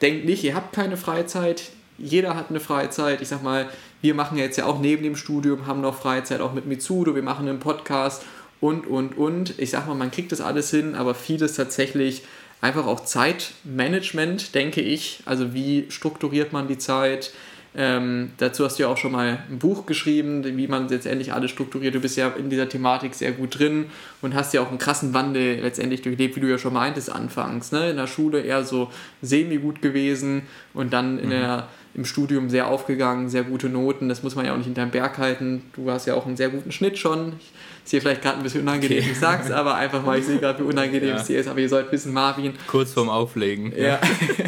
denkt 0.00 0.24
nicht, 0.24 0.44
ihr 0.44 0.54
habt 0.54 0.74
keine 0.74 0.96
Freizeit. 0.96 1.70
Jeder 1.98 2.36
hat 2.36 2.50
eine 2.50 2.60
Freizeit. 2.60 3.20
Ich 3.20 3.28
sag 3.28 3.42
mal, 3.42 3.68
wir 4.02 4.14
machen 4.14 4.36
jetzt 4.36 4.58
ja 4.58 4.66
auch 4.66 4.80
neben 4.80 5.02
dem 5.02 5.16
Studium, 5.16 5.66
haben 5.66 5.80
noch 5.80 5.98
Freizeit 5.98 6.40
auch 6.40 6.52
mit 6.52 6.66
Mitsudo, 6.66 7.14
wir 7.14 7.22
machen 7.22 7.48
einen 7.48 7.60
Podcast 7.60 8.22
und, 8.60 8.86
und, 8.86 9.16
und. 9.16 9.58
Ich 9.58 9.70
sag 9.70 9.86
mal, 9.86 9.94
man 9.94 10.10
kriegt 10.10 10.32
das 10.32 10.40
alles 10.40 10.70
hin, 10.70 10.94
aber 10.94 11.14
vieles 11.14 11.54
tatsächlich 11.54 12.22
einfach 12.60 12.86
auch 12.86 13.00
Zeitmanagement, 13.00 14.54
denke 14.54 14.80
ich. 14.80 15.20
Also 15.26 15.54
wie 15.54 15.86
strukturiert 15.90 16.52
man 16.52 16.66
die 16.66 16.78
Zeit? 16.78 17.32
Ähm, 17.76 18.30
dazu 18.36 18.64
hast 18.64 18.78
du 18.78 18.84
ja 18.84 18.88
auch 18.88 18.96
schon 18.96 19.10
mal 19.10 19.42
ein 19.50 19.58
Buch 19.58 19.84
geschrieben, 19.84 20.44
wie 20.44 20.68
man 20.68 20.88
letztendlich 20.88 21.32
alles 21.32 21.50
strukturiert. 21.50 21.94
Du 21.94 22.00
bist 22.00 22.16
ja 22.16 22.28
in 22.28 22.48
dieser 22.48 22.68
Thematik 22.68 23.14
sehr 23.14 23.32
gut 23.32 23.58
drin 23.58 23.86
und 24.22 24.34
hast 24.34 24.54
ja 24.54 24.60
auch 24.60 24.68
einen 24.68 24.78
krassen 24.78 25.12
Wandel 25.12 25.60
letztendlich 25.60 26.02
durchlebt, 26.02 26.36
wie 26.36 26.40
du 26.40 26.48
ja 26.48 26.58
schon 26.58 26.72
meintest 26.72 27.10
anfangs. 27.10 27.72
Ne? 27.72 27.90
In 27.90 27.96
der 27.96 28.06
Schule 28.06 28.40
eher 28.40 28.62
so 28.62 28.90
semi-gut 29.22 29.82
gewesen 29.82 30.42
und 30.72 30.92
dann 30.92 31.16
mhm. 31.16 31.30
der, 31.30 31.68
im 31.94 32.04
Studium 32.04 32.48
sehr 32.48 32.68
aufgegangen, 32.68 33.28
sehr 33.28 33.42
gute 33.42 33.68
Noten. 33.68 34.08
Das 34.08 34.22
muss 34.22 34.36
man 34.36 34.46
ja 34.46 34.52
auch 34.52 34.56
nicht 34.56 34.66
hinterm 34.66 34.90
Berg 34.90 35.18
halten. 35.18 35.62
Du 35.74 35.90
hast 35.90 36.06
ja 36.06 36.14
auch 36.14 36.26
einen 36.26 36.36
sehr 36.36 36.50
guten 36.50 36.70
Schnitt 36.70 36.98
schon. 36.98 37.34
Ich, 37.38 37.52
ist 37.84 37.90
hier 37.90 38.00
vielleicht 38.00 38.22
gerade 38.22 38.38
ein 38.38 38.42
bisschen 38.42 38.62
unangenehm, 38.62 38.98
okay. 38.98 39.10
ich 39.12 39.18
sag's 39.18 39.50
aber 39.50 39.74
einfach 39.74 40.02
mal, 40.02 40.18
ich 40.18 40.24
sehe 40.24 40.38
gerade, 40.38 40.60
wie 40.60 40.68
unangenehm 40.68 41.10
ja. 41.10 41.16
es 41.16 41.26
hier 41.26 41.38
ist, 41.38 41.48
aber 41.48 41.60
ihr 41.60 41.68
sollt 41.68 41.92
wissen, 41.92 42.14
Marvin. 42.14 42.54
Kurz 42.66 42.92
vorm 42.92 43.10
Auflegen. 43.10 43.72
Ja. 43.76 44.00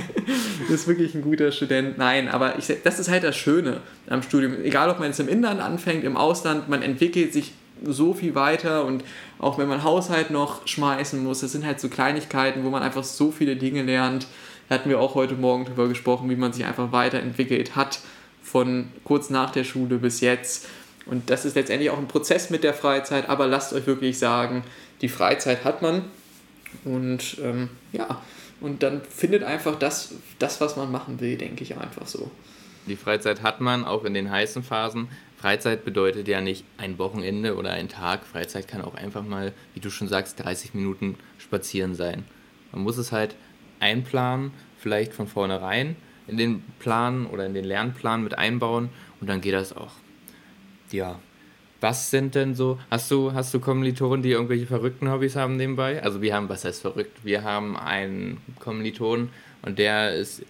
ist 0.70 0.88
wirklich 0.88 1.14
ein 1.14 1.22
guter 1.22 1.52
Student. 1.52 1.98
Nein, 1.98 2.28
aber 2.28 2.58
ich, 2.58 2.72
das 2.82 2.98
ist 2.98 3.10
halt 3.10 3.24
das 3.24 3.36
Schöne 3.36 3.80
am 4.08 4.22
Studium. 4.22 4.54
Egal, 4.64 4.88
ob 4.88 4.98
man 4.98 5.08
jetzt 5.08 5.20
im 5.20 5.28
Inland 5.28 5.60
anfängt, 5.60 6.04
im 6.04 6.16
Ausland, 6.16 6.68
man 6.68 6.82
entwickelt 6.82 7.32
sich 7.34 7.52
so 7.84 8.14
viel 8.14 8.34
weiter 8.34 8.86
und 8.86 9.04
auch 9.38 9.58
wenn 9.58 9.68
man 9.68 9.84
Haushalt 9.84 10.30
noch 10.30 10.66
schmeißen 10.66 11.22
muss, 11.22 11.40
das 11.40 11.52
sind 11.52 11.66
halt 11.66 11.78
so 11.78 11.88
Kleinigkeiten, 11.88 12.64
wo 12.64 12.70
man 12.70 12.82
einfach 12.82 13.04
so 13.04 13.30
viele 13.30 13.56
Dinge 13.56 13.82
lernt. 13.82 14.26
Da 14.68 14.76
hatten 14.76 14.88
wir 14.88 14.98
auch 14.98 15.14
heute 15.14 15.34
Morgen 15.34 15.66
darüber 15.66 15.88
gesprochen, 15.88 16.30
wie 16.30 16.36
man 16.36 16.54
sich 16.54 16.64
einfach 16.64 16.90
weiterentwickelt 16.90 17.76
hat, 17.76 18.00
von 18.42 18.88
kurz 19.04 19.28
nach 19.28 19.50
der 19.50 19.64
Schule 19.64 19.98
bis 19.98 20.20
jetzt. 20.20 20.66
Und 21.06 21.30
das 21.30 21.44
ist 21.44 21.54
letztendlich 21.54 21.90
auch 21.90 21.98
ein 21.98 22.08
Prozess 22.08 22.50
mit 22.50 22.64
der 22.64 22.74
Freizeit, 22.74 23.28
aber 23.28 23.46
lasst 23.46 23.72
euch 23.72 23.86
wirklich 23.86 24.18
sagen, 24.18 24.64
die 25.00 25.08
Freizeit 25.08 25.64
hat 25.64 25.80
man. 25.80 26.04
Und 26.84 27.38
ähm, 27.42 27.70
ja, 27.92 28.20
und 28.60 28.82
dann 28.82 29.02
findet 29.02 29.44
einfach 29.44 29.78
das, 29.78 30.14
das, 30.38 30.60
was 30.60 30.76
man 30.76 30.90
machen 30.90 31.20
will, 31.20 31.36
denke 31.36 31.62
ich 31.62 31.76
einfach 31.76 32.06
so. 32.06 32.30
Die 32.86 32.96
Freizeit 32.96 33.42
hat 33.42 33.60
man 33.60 33.84
auch 33.84 34.04
in 34.04 34.14
den 34.14 34.30
heißen 34.30 34.62
Phasen. 34.62 35.08
Freizeit 35.36 35.84
bedeutet 35.84 36.28
ja 36.28 36.40
nicht 36.40 36.64
ein 36.78 36.98
Wochenende 36.98 37.56
oder 37.56 37.70
ein 37.70 37.88
Tag. 37.88 38.26
Freizeit 38.26 38.68
kann 38.68 38.82
auch 38.82 38.94
einfach 38.94 39.22
mal, 39.22 39.52
wie 39.74 39.80
du 39.80 39.90
schon 39.90 40.08
sagst, 40.08 40.42
30 40.42 40.74
Minuten 40.74 41.16
spazieren 41.38 41.94
sein. 41.94 42.24
Man 42.72 42.82
muss 42.82 42.96
es 42.96 43.12
halt 43.12 43.36
einplanen, 43.80 44.52
vielleicht 44.78 45.12
von 45.12 45.26
vornherein 45.26 45.96
in 46.26 46.36
den 46.36 46.62
Plan 46.78 47.26
oder 47.26 47.46
in 47.46 47.54
den 47.54 47.64
Lernplan 47.64 48.22
mit 48.22 48.38
einbauen 48.38 48.88
und 49.20 49.28
dann 49.28 49.40
geht 49.40 49.54
das 49.54 49.76
auch 49.76 49.92
ja, 50.92 51.18
was 51.80 52.10
sind 52.10 52.34
denn 52.34 52.54
so, 52.54 52.78
hast 52.90 53.10
du, 53.10 53.32
hast 53.32 53.52
du 53.52 53.60
Kommilitonen, 53.60 54.22
die 54.22 54.30
irgendwelche 54.30 54.66
verrückten 54.66 55.10
Hobbys 55.10 55.36
haben 55.36 55.56
nebenbei? 55.56 56.02
Also 56.02 56.22
wir 56.22 56.34
haben, 56.34 56.48
was 56.48 56.64
heißt 56.64 56.80
verrückt? 56.80 57.18
Wir 57.22 57.44
haben 57.44 57.76
einen 57.76 58.38
Kommiliton 58.58 59.28
und 59.62 59.78
der 59.78 60.14
ist, 60.14 60.42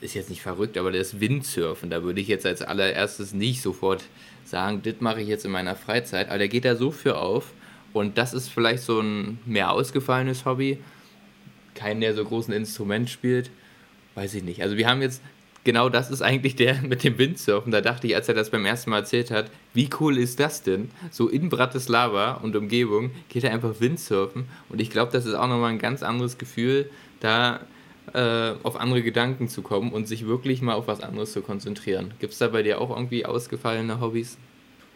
ist 0.00 0.14
jetzt 0.14 0.28
nicht 0.28 0.42
verrückt, 0.42 0.76
aber 0.76 0.90
der 0.90 1.00
ist 1.00 1.20
Windsurfen. 1.20 1.88
Da 1.88 2.02
würde 2.02 2.20
ich 2.20 2.28
jetzt 2.28 2.46
als 2.46 2.62
allererstes 2.62 3.32
nicht 3.32 3.62
sofort 3.62 4.04
sagen, 4.44 4.82
das 4.82 4.96
mache 5.00 5.20
ich 5.20 5.28
jetzt 5.28 5.44
in 5.44 5.52
meiner 5.52 5.76
Freizeit, 5.76 6.28
aber 6.28 6.38
der 6.38 6.48
geht 6.48 6.64
da 6.64 6.74
so 6.74 6.90
für 6.90 7.18
auf 7.18 7.52
und 7.92 8.18
das 8.18 8.34
ist 8.34 8.48
vielleicht 8.48 8.82
so 8.82 9.00
ein 9.00 9.38
mehr 9.46 9.70
ausgefallenes 9.70 10.44
Hobby. 10.44 10.78
Kein, 11.74 12.00
der 12.00 12.14
so 12.14 12.24
großen 12.24 12.52
Instrument 12.52 13.08
spielt, 13.08 13.50
weiß 14.14 14.34
ich 14.34 14.42
nicht. 14.42 14.62
Also 14.62 14.76
wir 14.76 14.88
haben 14.88 15.00
jetzt 15.00 15.22
genau 15.64 15.88
das 15.88 16.10
ist 16.10 16.22
eigentlich 16.22 16.56
der 16.56 16.82
mit 16.82 17.04
dem 17.04 17.18
Windsurfen. 17.18 17.72
Da 17.72 17.80
dachte 17.80 18.06
ich, 18.06 18.14
als 18.14 18.28
er 18.28 18.34
das 18.34 18.50
beim 18.50 18.64
ersten 18.64 18.90
Mal 18.90 18.98
erzählt 18.98 19.30
hat, 19.30 19.50
wie 19.74 19.88
cool 20.00 20.18
ist 20.18 20.40
das 20.40 20.62
denn? 20.62 20.90
So 21.10 21.28
in 21.28 21.48
Bratislava 21.48 22.34
und 22.34 22.56
Umgebung 22.56 23.10
geht 23.28 23.44
er 23.44 23.52
einfach 23.52 23.80
Windsurfen. 23.80 24.44
Und 24.68 24.80
ich 24.80 24.90
glaube, 24.90 25.12
das 25.12 25.26
ist 25.26 25.34
auch 25.34 25.48
nochmal 25.48 25.70
ein 25.70 25.78
ganz 25.78 26.02
anderes 26.02 26.38
Gefühl, 26.38 26.90
da 27.20 27.60
äh, 28.12 28.54
auf 28.62 28.76
andere 28.76 29.02
Gedanken 29.02 29.48
zu 29.48 29.62
kommen 29.62 29.92
und 29.92 30.08
sich 30.08 30.26
wirklich 30.26 30.60
mal 30.60 30.74
auf 30.74 30.88
was 30.88 31.00
anderes 31.00 31.32
zu 31.32 31.40
konzentrieren. 31.40 32.12
Gibt 32.18 32.32
es 32.32 32.38
da 32.38 32.48
bei 32.48 32.62
dir 32.62 32.80
auch 32.80 32.90
irgendwie 32.90 33.24
ausgefallene 33.24 34.00
Hobbys? 34.00 34.38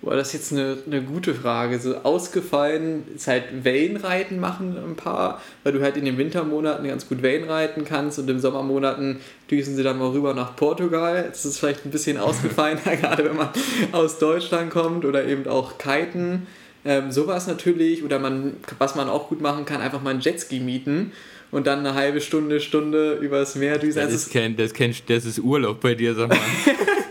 Boah, 0.06 0.14
das 0.14 0.28
ist 0.28 0.34
jetzt 0.34 0.52
eine, 0.52 0.78
eine 0.86 1.02
gute 1.02 1.34
Frage. 1.34 1.80
So 1.80 1.96
ausgefallen 1.96 3.02
ist 3.16 3.26
halt 3.26 3.64
Wellenreiten 3.64 4.38
machen 4.38 4.76
ein 4.78 4.94
paar, 4.94 5.42
weil 5.64 5.72
du 5.72 5.82
halt 5.82 5.96
in 5.96 6.04
den 6.04 6.16
Wintermonaten 6.16 6.86
ganz 6.86 7.08
gut 7.08 7.22
Wellenreiten 7.22 7.84
kannst 7.84 8.20
und 8.20 8.30
im 8.30 8.38
Sommermonaten 8.38 9.18
düsen 9.50 9.74
sie 9.74 9.82
dann 9.82 9.98
mal 9.98 10.10
rüber 10.10 10.32
nach 10.32 10.54
Portugal. 10.54 11.24
Das 11.28 11.44
ist 11.44 11.58
vielleicht 11.58 11.84
ein 11.84 11.90
bisschen 11.90 12.18
ausgefallen, 12.18 12.78
gerade 13.00 13.24
wenn 13.24 13.34
man 13.34 13.48
aus 13.90 14.20
Deutschland 14.20 14.70
kommt 14.70 15.04
oder 15.04 15.24
eben 15.24 15.48
auch 15.48 15.76
Kiten. 15.76 16.46
Ähm, 16.84 17.10
sowas 17.10 17.48
natürlich, 17.48 18.04
oder 18.04 18.20
man, 18.20 18.58
was 18.78 18.94
man 18.94 19.08
auch 19.08 19.28
gut 19.28 19.40
machen 19.40 19.64
kann, 19.64 19.80
einfach 19.80 20.02
mal 20.02 20.10
einen 20.10 20.20
Jetski 20.20 20.60
mieten 20.60 21.10
und 21.50 21.66
dann 21.66 21.80
eine 21.80 21.94
halbe 21.94 22.20
Stunde, 22.20 22.60
Stunde 22.60 23.14
übers 23.14 23.56
Meer 23.56 23.78
düsen. 23.78 23.96
Das, 23.96 24.04
also 24.04 24.14
ist, 24.14 24.32
kein, 24.32 24.56
das, 24.56 24.72
kein, 24.72 24.94
das 25.08 25.24
ist 25.24 25.40
Urlaub 25.40 25.80
bei 25.80 25.96
dir, 25.96 26.14
sag 26.14 26.28
mal. 26.28 26.38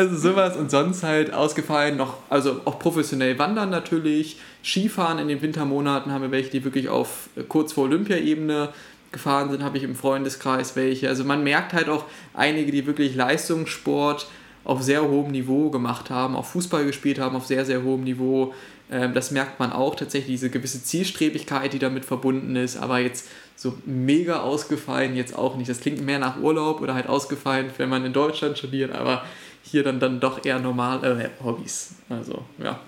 Also 0.00 0.16
sowas 0.16 0.56
und 0.56 0.70
sonst 0.70 1.02
halt 1.02 1.34
ausgefallen 1.34 1.98
noch, 1.98 2.16
also 2.30 2.62
auch 2.64 2.78
professionell 2.78 3.38
wandern 3.38 3.68
natürlich, 3.68 4.38
Skifahren 4.64 5.18
in 5.18 5.28
den 5.28 5.42
Wintermonaten 5.42 6.10
haben 6.10 6.22
wir 6.22 6.30
welche, 6.30 6.48
die 6.48 6.64
wirklich 6.64 6.88
auf 6.88 7.28
kurz 7.48 7.74
vor 7.74 7.84
Olympiaebene 7.84 8.70
gefahren 9.12 9.50
sind, 9.50 9.62
habe 9.62 9.76
ich 9.76 9.82
im 9.82 9.94
Freundeskreis 9.94 10.74
welche. 10.74 11.10
Also 11.10 11.24
man 11.24 11.44
merkt 11.44 11.74
halt 11.74 11.90
auch 11.90 12.06
einige, 12.32 12.72
die 12.72 12.86
wirklich 12.86 13.14
Leistungssport 13.14 14.26
auf 14.64 14.80
sehr 14.80 15.06
hohem 15.06 15.32
Niveau 15.32 15.68
gemacht 15.68 16.08
haben, 16.08 16.34
auch 16.34 16.46
Fußball 16.46 16.86
gespielt 16.86 17.18
haben 17.18 17.36
auf 17.36 17.44
sehr, 17.44 17.66
sehr 17.66 17.82
hohem 17.82 18.04
Niveau. 18.04 18.54
Ähm, 18.90 19.12
das 19.12 19.32
merkt 19.32 19.60
man 19.60 19.70
auch 19.70 19.96
tatsächlich, 19.96 20.36
diese 20.36 20.48
gewisse 20.48 20.82
Zielstrebigkeit, 20.82 21.74
die 21.74 21.78
damit 21.78 22.06
verbunden 22.06 22.56
ist, 22.56 22.78
aber 22.78 23.00
jetzt 23.00 23.28
so 23.54 23.74
mega 23.84 24.40
ausgefallen 24.40 25.14
jetzt 25.14 25.36
auch 25.36 25.56
nicht. 25.58 25.68
Das 25.68 25.80
klingt 25.80 26.00
mehr 26.00 26.18
nach 26.18 26.40
Urlaub 26.40 26.80
oder 26.80 26.94
halt 26.94 27.06
ausgefallen, 27.06 27.70
wenn 27.76 27.90
man 27.90 28.06
in 28.06 28.14
Deutschland 28.14 28.56
studiert, 28.56 28.92
aber 28.92 29.24
hier 29.62 29.82
dann, 29.82 30.00
dann 30.00 30.20
doch 30.20 30.44
eher 30.44 30.58
normale 30.58 31.24
äh, 31.24 31.44
Hobbys. 31.44 31.94
Also, 32.08 32.44
ja. 32.58 32.80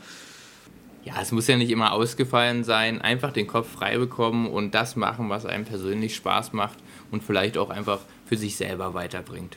Ja, 1.05 1.15
es 1.21 1.33
muss 1.33 1.49
ja 1.49 1.57
nicht 1.57 1.71
immer 1.71 1.93
ausgefallen 1.93 2.63
sein. 2.63 3.01
Einfach 3.01 3.33
den 3.33 3.49
Kopf 3.49 3.73
frei 3.73 3.99
bekommen 3.99 4.47
und 4.47 4.73
das 4.75 4.95
machen, 4.95 5.29
was 5.31 5.47
einem 5.47 5.65
persönlich 5.65 6.15
Spaß 6.15 6.53
macht 6.53 6.79
und 7.11 7.25
vielleicht 7.25 7.59
auch 7.59 7.71
einfach 7.71 8.01
für 8.27 8.37
sich 8.37 8.57
selber 8.57 8.95
weiterbringt. 8.95 9.57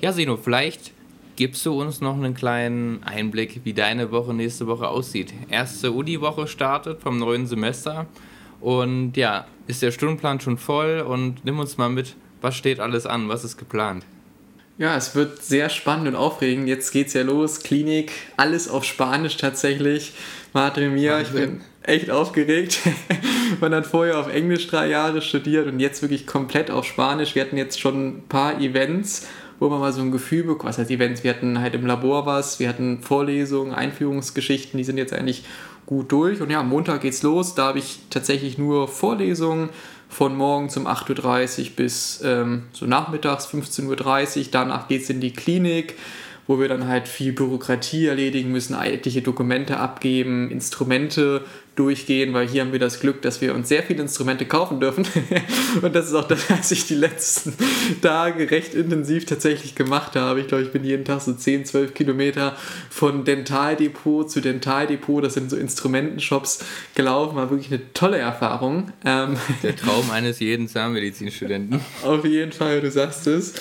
Ja, 0.00 0.12
Sino, 0.12 0.36
vielleicht 0.36 0.92
gibst 1.36 1.66
du 1.66 1.80
uns 1.80 2.00
noch 2.00 2.14
einen 2.14 2.34
kleinen 2.34 3.02
Einblick, 3.02 3.60
wie 3.64 3.72
deine 3.72 4.12
Woche 4.12 4.32
nächste 4.34 4.66
Woche 4.66 4.88
aussieht. 4.88 5.34
Erste 5.48 5.90
Uni-Woche 5.90 6.46
startet 6.46 7.00
vom 7.00 7.18
neuen 7.18 7.46
Semester 7.46 8.06
und 8.60 9.16
ja, 9.16 9.46
ist 9.66 9.82
der 9.82 9.90
Stundenplan 9.90 10.40
schon 10.40 10.58
voll 10.58 11.00
und 11.00 11.44
nimm 11.44 11.58
uns 11.58 11.76
mal 11.76 11.90
mit, 11.90 12.14
was 12.40 12.54
steht 12.54 12.78
alles 12.78 13.04
an, 13.04 13.28
was 13.28 13.42
ist 13.42 13.56
geplant? 13.56 14.04
Ja, 14.76 14.96
es 14.96 15.14
wird 15.14 15.40
sehr 15.42 15.68
spannend 15.68 16.08
und 16.08 16.16
aufregend. 16.16 16.66
Jetzt 16.66 16.90
geht's 16.90 17.12
ja 17.12 17.22
los. 17.22 17.60
Klinik, 17.60 18.10
alles 18.36 18.68
auf 18.68 18.84
Spanisch 18.84 19.36
tatsächlich. 19.36 20.14
Madre 20.52 20.88
mia, 20.88 21.20
ich 21.20 21.28
bin 21.28 21.60
echt 21.82 22.10
aufgeregt. 22.10 22.80
Man 23.60 23.72
hat 23.72 23.86
vorher 23.86 24.18
auf 24.18 24.28
Englisch 24.28 24.66
drei 24.66 24.88
Jahre 24.88 25.22
studiert 25.22 25.68
und 25.68 25.78
jetzt 25.78 26.02
wirklich 26.02 26.26
komplett 26.26 26.72
auf 26.72 26.84
Spanisch. 26.84 27.36
Wir 27.36 27.42
hatten 27.42 27.56
jetzt 27.56 27.80
schon 27.80 28.08
ein 28.08 28.22
paar 28.28 28.60
Events, 28.60 29.28
wo 29.60 29.68
man 29.68 29.78
mal 29.78 29.92
so 29.92 30.00
ein 30.00 30.10
Gefühl 30.10 30.42
bekommt. 30.42 30.70
Was 30.70 30.78
heißt 30.78 30.90
Events? 30.90 31.22
Wir 31.22 31.30
hatten 31.30 31.60
halt 31.60 31.74
im 31.74 31.86
Labor 31.86 32.26
was, 32.26 32.58
wir 32.58 32.68
hatten 32.68 33.00
Vorlesungen, 33.02 33.72
Einführungsgeschichten, 33.72 34.76
die 34.76 34.84
sind 34.84 34.98
jetzt 34.98 35.12
eigentlich 35.12 35.44
gut 35.86 36.10
durch. 36.10 36.40
Und 36.40 36.50
ja, 36.50 36.60
am 36.60 36.68
Montag 36.68 37.02
geht's 37.02 37.22
los. 37.22 37.54
Da 37.54 37.66
habe 37.66 37.78
ich 37.78 38.00
tatsächlich 38.10 38.58
nur 38.58 38.88
Vorlesungen 38.88 39.68
von 40.14 40.36
morgens 40.36 40.76
um 40.76 40.86
8.30 40.86 41.58
Uhr 41.58 41.70
bis 41.74 42.20
ähm, 42.24 42.64
so 42.72 42.86
nachmittags 42.86 43.48
15.30 43.48 44.38
Uhr. 44.38 44.44
Danach 44.52 44.86
geht 44.86 45.02
es 45.02 45.10
in 45.10 45.20
die 45.20 45.32
Klinik, 45.32 45.96
wo 46.46 46.60
wir 46.60 46.68
dann 46.68 46.86
halt 46.86 47.08
viel 47.08 47.32
Bürokratie 47.32 48.06
erledigen 48.06 48.52
müssen, 48.52 48.80
etliche 48.80 49.22
Dokumente 49.22 49.78
abgeben, 49.78 50.52
Instrumente 50.52 51.44
durchgehen, 51.76 52.32
weil 52.34 52.48
hier 52.48 52.62
haben 52.62 52.72
wir 52.72 52.78
das 52.78 53.00
Glück, 53.00 53.22
dass 53.22 53.40
wir 53.40 53.54
uns 53.54 53.68
sehr 53.68 53.82
viele 53.82 54.02
Instrumente 54.02 54.46
kaufen 54.46 54.80
dürfen. 54.80 55.06
und 55.82 55.94
das 55.94 56.06
ist 56.06 56.14
auch 56.14 56.28
das, 56.28 56.48
was 56.50 56.70
ich 56.70 56.86
die 56.86 56.94
letzten 56.94 57.54
Tage 58.00 58.50
recht 58.50 58.74
intensiv 58.74 59.26
tatsächlich 59.26 59.74
gemacht 59.74 60.16
habe. 60.16 60.40
Ich 60.40 60.48
glaube, 60.48 60.64
ich 60.64 60.72
bin 60.72 60.84
jeden 60.84 61.04
Tag 61.04 61.20
so 61.20 61.32
10, 61.32 61.64
12 61.64 61.94
Kilometer 61.94 62.56
von 62.90 63.24
Dentaldepot 63.24 64.30
zu 64.30 64.40
Dentaldepot. 64.40 65.24
Das 65.24 65.34
sind 65.34 65.50
so 65.50 65.56
Instrumentenshops 65.56 66.64
gelaufen. 66.94 67.36
War 67.36 67.50
wirklich 67.50 67.72
eine 67.72 67.92
tolle 67.92 68.18
Erfahrung. 68.18 68.92
Ähm, 69.04 69.36
Der 69.62 69.76
Traum 69.84 70.10
eines 70.10 70.40
jeden 70.40 70.68
Zahnmedizinstudenten. 70.68 71.80
Auf 72.02 72.24
jeden 72.24 72.52
Fall, 72.52 72.80
du 72.80 72.90
sagst 72.90 73.26
es. 73.26 73.54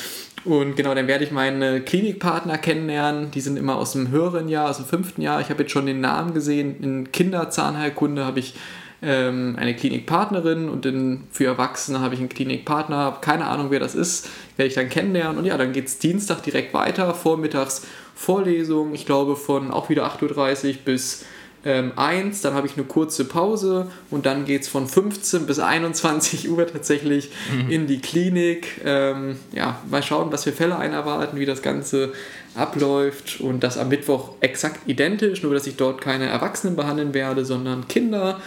Und 0.45 0.75
genau, 0.75 0.93
dann 0.93 1.07
werde 1.07 1.23
ich 1.23 1.31
meine 1.31 1.81
Klinikpartner 1.81 2.57
kennenlernen. 2.57 3.31
Die 3.31 3.39
sind 3.39 3.57
immer 3.57 3.77
aus 3.77 3.93
dem 3.93 4.09
höheren 4.09 4.49
Jahr, 4.49 4.69
aus 4.69 4.77
dem 4.77 4.85
fünften 4.85 5.21
Jahr. 5.21 5.39
Ich 5.39 5.49
habe 5.49 5.63
jetzt 5.63 5.71
schon 5.71 5.85
den 5.85 6.01
Namen 6.01 6.33
gesehen. 6.33 6.83
In 6.83 7.11
Kinderzahnheilkunde 7.11 8.25
habe 8.25 8.39
ich 8.39 8.55
ähm, 9.01 9.55
eine 9.57 9.73
Klinikpartnerin 9.73 10.67
und 10.67 10.85
in, 10.85 11.23
für 11.31 11.45
Erwachsene 11.45 12.01
habe 12.01 12.15
ich 12.15 12.19
einen 12.19 12.29
Klinikpartner. 12.29 13.19
Keine 13.21 13.45
Ahnung, 13.45 13.67
wer 13.69 13.79
das 13.79 13.95
ist. 13.95 14.29
Werde 14.57 14.67
ich 14.67 14.75
dann 14.75 14.89
kennenlernen. 14.89 15.37
Und 15.37 15.45
ja, 15.45 15.57
dann 15.57 15.71
geht 15.71 15.87
es 15.87 15.99
Dienstag 15.99 16.41
direkt 16.43 16.73
weiter. 16.73 17.13
Vormittags 17.13 17.85
Vorlesung. 18.15 18.93
Ich 18.93 19.05
glaube 19.05 19.35
von 19.35 19.71
auch 19.71 19.89
wieder 19.89 20.05
8.30 20.05 20.67
Uhr 20.67 20.73
bis 20.85 21.25
ähm, 21.65 21.93
1, 21.95 22.41
dann 22.41 22.53
habe 22.53 22.67
ich 22.67 22.75
eine 22.75 22.85
kurze 22.85 23.25
Pause 23.25 23.87
und 24.09 24.25
dann 24.25 24.45
geht 24.45 24.63
es 24.63 24.67
von 24.67 24.87
15 24.87 25.45
bis 25.45 25.59
21 25.59 26.49
Uhr 26.49 26.67
tatsächlich 26.67 27.31
mhm. 27.53 27.69
in 27.69 27.87
die 27.87 27.99
Klinik. 27.99 28.81
Ähm, 28.83 29.37
ja, 29.53 29.79
mal 29.89 30.03
schauen, 30.03 30.31
was 30.31 30.43
für 30.43 30.51
Fälle 30.51 30.77
einarbeiten, 30.77 31.39
wie 31.39 31.45
das 31.45 31.61
Ganze 31.61 32.11
abläuft 32.55 33.39
und 33.39 33.63
das 33.63 33.77
am 33.77 33.89
Mittwoch 33.89 34.35
exakt 34.41 34.81
identisch, 34.87 35.41
nur 35.43 35.53
dass 35.53 35.65
ich 35.65 35.75
dort 35.75 36.01
keine 36.01 36.27
Erwachsenen 36.27 36.75
behandeln 36.75 37.13
werde, 37.13 37.45
sondern 37.45 37.87
Kinder. 37.87 38.39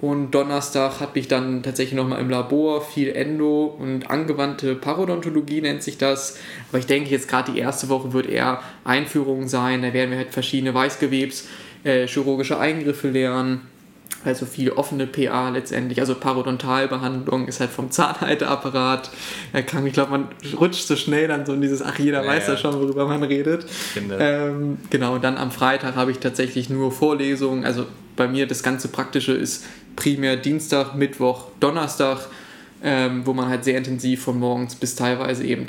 Und 0.00 0.30
Donnerstag 0.30 1.00
habe 1.00 1.18
ich 1.18 1.28
dann 1.28 1.62
tatsächlich 1.62 1.94
nochmal 1.94 2.20
im 2.20 2.30
Labor 2.30 2.80
viel 2.80 3.10
Endo 3.10 3.66
und 3.78 4.10
angewandte 4.10 4.74
Parodontologie 4.74 5.60
nennt 5.60 5.82
sich 5.82 5.98
das. 5.98 6.38
Aber 6.70 6.78
ich 6.78 6.86
denke 6.86 7.10
jetzt 7.10 7.28
gerade 7.28 7.52
die 7.52 7.58
erste 7.58 7.90
Woche 7.90 8.14
wird 8.14 8.26
eher 8.26 8.62
Einführung 8.84 9.46
sein. 9.46 9.82
Da 9.82 9.92
werden 9.92 10.10
wir 10.10 10.18
halt 10.18 10.30
verschiedene 10.30 10.72
Weißgewebs 10.72 11.48
äh, 11.84 12.06
chirurgische 12.06 12.58
Eingriffe 12.58 13.10
lernen. 13.10 13.62
Also 14.22 14.44
viel 14.44 14.70
offene 14.72 15.06
PA 15.06 15.48
letztendlich, 15.48 15.98
also 15.98 16.14
Parodontalbehandlung 16.14 17.48
ist 17.48 17.60
halt 17.60 17.70
vom 17.70 17.90
Zahnhalteapparat. 17.90 19.10
Er 19.54 19.62
kann, 19.62 19.86
ich 19.86 19.94
glaube, 19.94 20.10
man 20.10 20.28
rutscht 20.60 20.86
so 20.86 20.94
schnell 20.94 21.26
dann 21.26 21.46
so 21.46 21.54
in 21.54 21.62
dieses, 21.62 21.80
ach, 21.80 21.98
jeder 21.98 22.22
ja, 22.22 22.28
weiß 22.28 22.48
ja 22.48 22.56
schon, 22.58 22.74
worüber 22.74 23.06
man 23.06 23.22
redet. 23.22 23.64
Ähm, 23.96 24.76
genau, 24.90 25.14
und 25.14 25.24
dann 25.24 25.38
am 25.38 25.50
Freitag 25.50 25.96
habe 25.96 26.10
ich 26.10 26.18
tatsächlich 26.18 26.68
nur 26.68 26.92
Vorlesungen. 26.92 27.64
Also 27.64 27.86
bei 28.16 28.28
mir 28.28 28.46
das 28.46 28.62
ganze 28.62 28.88
Praktische 28.88 29.32
ist 29.32 29.64
primär 29.96 30.36
Dienstag, 30.36 30.94
Mittwoch, 30.94 31.46
Donnerstag, 31.58 32.18
ähm, 32.82 33.24
wo 33.24 33.32
man 33.32 33.48
halt 33.48 33.64
sehr 33.64 33.78
intensiv 33.78 34.24
von 34.24 34.38
morgens 34.38 34.74
bis 34.74 34.96
teilweise 34.96 35.44
eben 35.44 35.64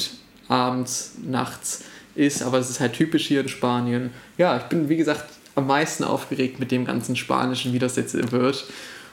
abends, 0.49 1.13
nachts 1.25 1.85
ist. 2.15 2.43
Aber 2.43 2.57
es 2.57 2.69
ist 2.69 2.81
halt 2.81 2.93
typisch 2.93 3.27
hier 3.27 3.39
in 3.39 3.47
Spanien. 3.47 4.09
Ja, 4.37 4.57
ich 4.57 4.63
bin, 4.63 4.89
wie 4.89 4.97
gesagt, 4.97 5.25
am 5.55 5.67
meisten 5.67 6.03
aufgeregt 6.03 6.59
mit 6.59 6.71
dem 6.71 6.85
ganzen 6.85 7.15
Spanischen, 7.15 7.73
wie 7.73 7.79
das 7.79 7.95
jetzt 7.95 8.31
wird. 8.31 8.65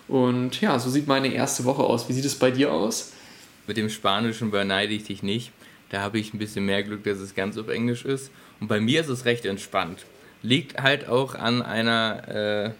Und 0.08 0.60
ja, 0.60 0.78
so 0.78 0.88
sieht 0.90 1.06
meine 1.06 1.32
erste 1.32 1.64
Woche 1.64 1.82
aus. 1.82 2.08
Wie 2.08 2.12
sieht 2.12 2.24
es 2.24 2.34
bei 2.34 2.50
dir 2.50 2.72
aus? 2.72 3.12
Mit 3.66 3.76
dem 3.76 3.90
Spanischen 3.90 4.50
beneide 4.50 4.94
ich 4.94 5.04
dich 5.04 5.22
nicht. 5.22 5.52
Da 5.90 6.00
habe 6.00 6.18
ich 6.18 6.32
ein 6.32 6.38
bisschen 6.38 6.64
mehr 6.64 6.82
Glück, 6.82 7.04
dass 7.04 7.18
es 7.18 7.34
ganz 7.34 7.56
auf 7.58 7.68
Englisch 7.68 8.04
ist. 8.04 8.30
Und 8.60 8.68
bei 8.68 8.80
mir 8.80 9.00
ist 9.00 9.08
es 9.08 9.24
recht 9.24 9.44
entspannt. 9.44 10.06
Liegt 10.42 10.80
halt 10.80 11.08
auch 11.08 11.34
an 11.34 11.62
einer, 11.62 12.28
äh, 12.28 12.70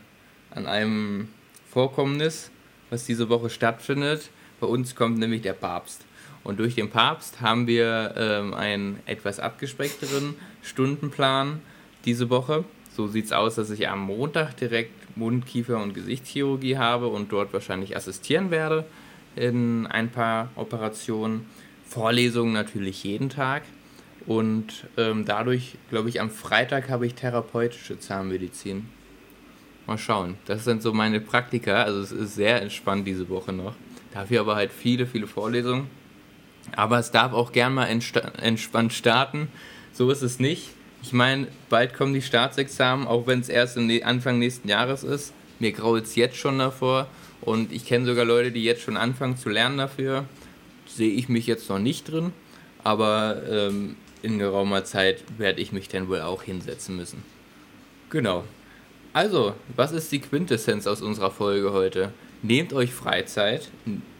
an 0.56 0.66
einem 0.66 1.28
Vorkommnis, 1.70 2.50
was 2.90 3.04
diese 3.04 3.28
Woche 3.28 3.50
stattfindet. 3.50 4.30
Bei 4.60 4.66
uns 4.66 4.94
kommt 4.94 5.18
nämlich 5.18 5.42
der 5.42 5.52
Papst. 5.52 6.02
Und 6.44 6.60
durch 6.60 6.74
den 6.74 6.88
Papst 6.90 7.40
haben 7.40 7.66
wir 7.66 8.14
ähm, 8.16 8.54
einen 8.54 9.00
etwas 9.06 9.40
abgespeckteren 9.40 10.34
Stundenplan 10.62 11.60
diese 12.04 12.30
Woche. 12.30 12.64
So 12.98 13.06
sieht 13.06 13.26
es 13.26 13.32
aus, 13.32 13.54
dass 13.54 13.70
ich 13.70 13.88
am 13.88 14.00
Montag 14.00 14.56
direkt 14.56 15.16
Mund-, 15.16 15.46
Kiefer- 15.46 15.80
und 15.80 15.94
Gesichtschirurgie 15.94 16.78
habe 16.78 17.06
und 17.06 17.30
dort 17.30 17.52
wahrscheinlich 17.52 17.96
assistieren 17.96 18.50
werde 18.50 18.86
in 19.36 19.86
ein 19.86 20.10
paar 20.10 20.50
Operationen. 20.56 21.46
Vorlesungen 21.86 22.52
natürlich 22.52 23.04
jeden 23.04 23.28
Tag. 23.28 23.62
Und 24.26 24.88
ähm, 24.96 25.24
dadurch, 25.24 25.76
glaube 25.90 26.08
ich, 26.08 26.20
am 26.20 26.28
Freitag 26.28 26.88
habe 26.88 27.06
ich 27.06 27.14
therapeutische 27.14 28.00
Zahnmedizin. 28.00 28.88
Mal 29.86 29.96
schauen. 29.96 30.34
Das 30.46 30.64
sind 30.64 30.82
so 30.82 30.92
meine 30.92 31.20
Praktika. 31.20 31.84
Also 31.84 32.00
es 32.00 32.10
ist 32.10 32.34
sehr 32.34 32.60
entspannt 32.60 33.06
diese 33.06 33.28
Woche 33.28 33.52
noch. 33.52 33.76
Dafür 34.12 34.40
aber 34.40 34.56
halt 34.56 34.72
viele, 34.72 35.06
viele 35.06 35.28
Vorlesungen. 35.28 35.86
Aber 36.74 36.98
es 36.98 37.12
darf 37.12 37.32
auch 37.32 37.52
gern 37.52 37.74
mal 37.74 37.86
entspannt 37.86 38.92
starten. 38.92 39.46
So 39.92 40.10
ist 40.10 40.22
es 40.22 40.40
nicht. 40.40 40.70
Ich 41.02 41.12
meine, 41.12 41.46
bald 41.68 41.94
kommen 41.94 42.12
die 42.12 42.22
Staatsexamen, 42.22 43.06
auch 43.06 43.26
wenn 43.26 43.40
es 43.40 43.48
erst 43.48 43.78
Anfang 43.78 44.38
nächsten 44.38 44.68
Jahres 44.68 45.04
ist. 45.04 45.32
Mir 45.58 45.72
graut 45.72 46.04
es 46.04 46.14
jetzt 46.14 46.36
schon 46.36 46.58
davor 46.58 47.06
und 47.40 47.72
ich 47.72 47.86
kenne 47.86 48.06
sogar 48.06 48.24
Leute, 48.24 48.52
die 48.52 48.64
jetzt 48.64 48.82
schon 48.82 48.96
anfangen 48.96 49.36
zu 49.36 49.48
lernen 49.48 49.78
dafür. 49.78 50.24
Sehe 50.86 51.12
ich 51.12 51.28
mich 51.28 51.46
jetzt 51.46 51.68
noch 51.68 51.78
nicht 51.78 52.10
drin, 52.10 52.32
aber 52.84 53.42
ähm, 53.48 53.96
in 54.22 54.38
geraumer 54.38 54.84
Zeit 54.84 55.24
werde 55.36 55.60
ich 55.60 55.72
mich 55.72 55.88
dann 55.88 56.08
wohl 56.08 56.20
auch 56.20 56.42
hinsetzen 56.42 56.96
müssen. 56.96 57.22
Genau. 58.10 58.44
Also, 59.12 59.54
was 59.74 59.92
ist 59.92 60.12
die 60.12 60.20
Quintessenz 60.20 60.86
aus 60.86 61.02
unserer 61.02 61.30
Folge 61.30 61.72
heute? 61.72 62.12
Nehmt 62.42 62.72
euch 62.72 62.92
Freizeit, 62.92 63.68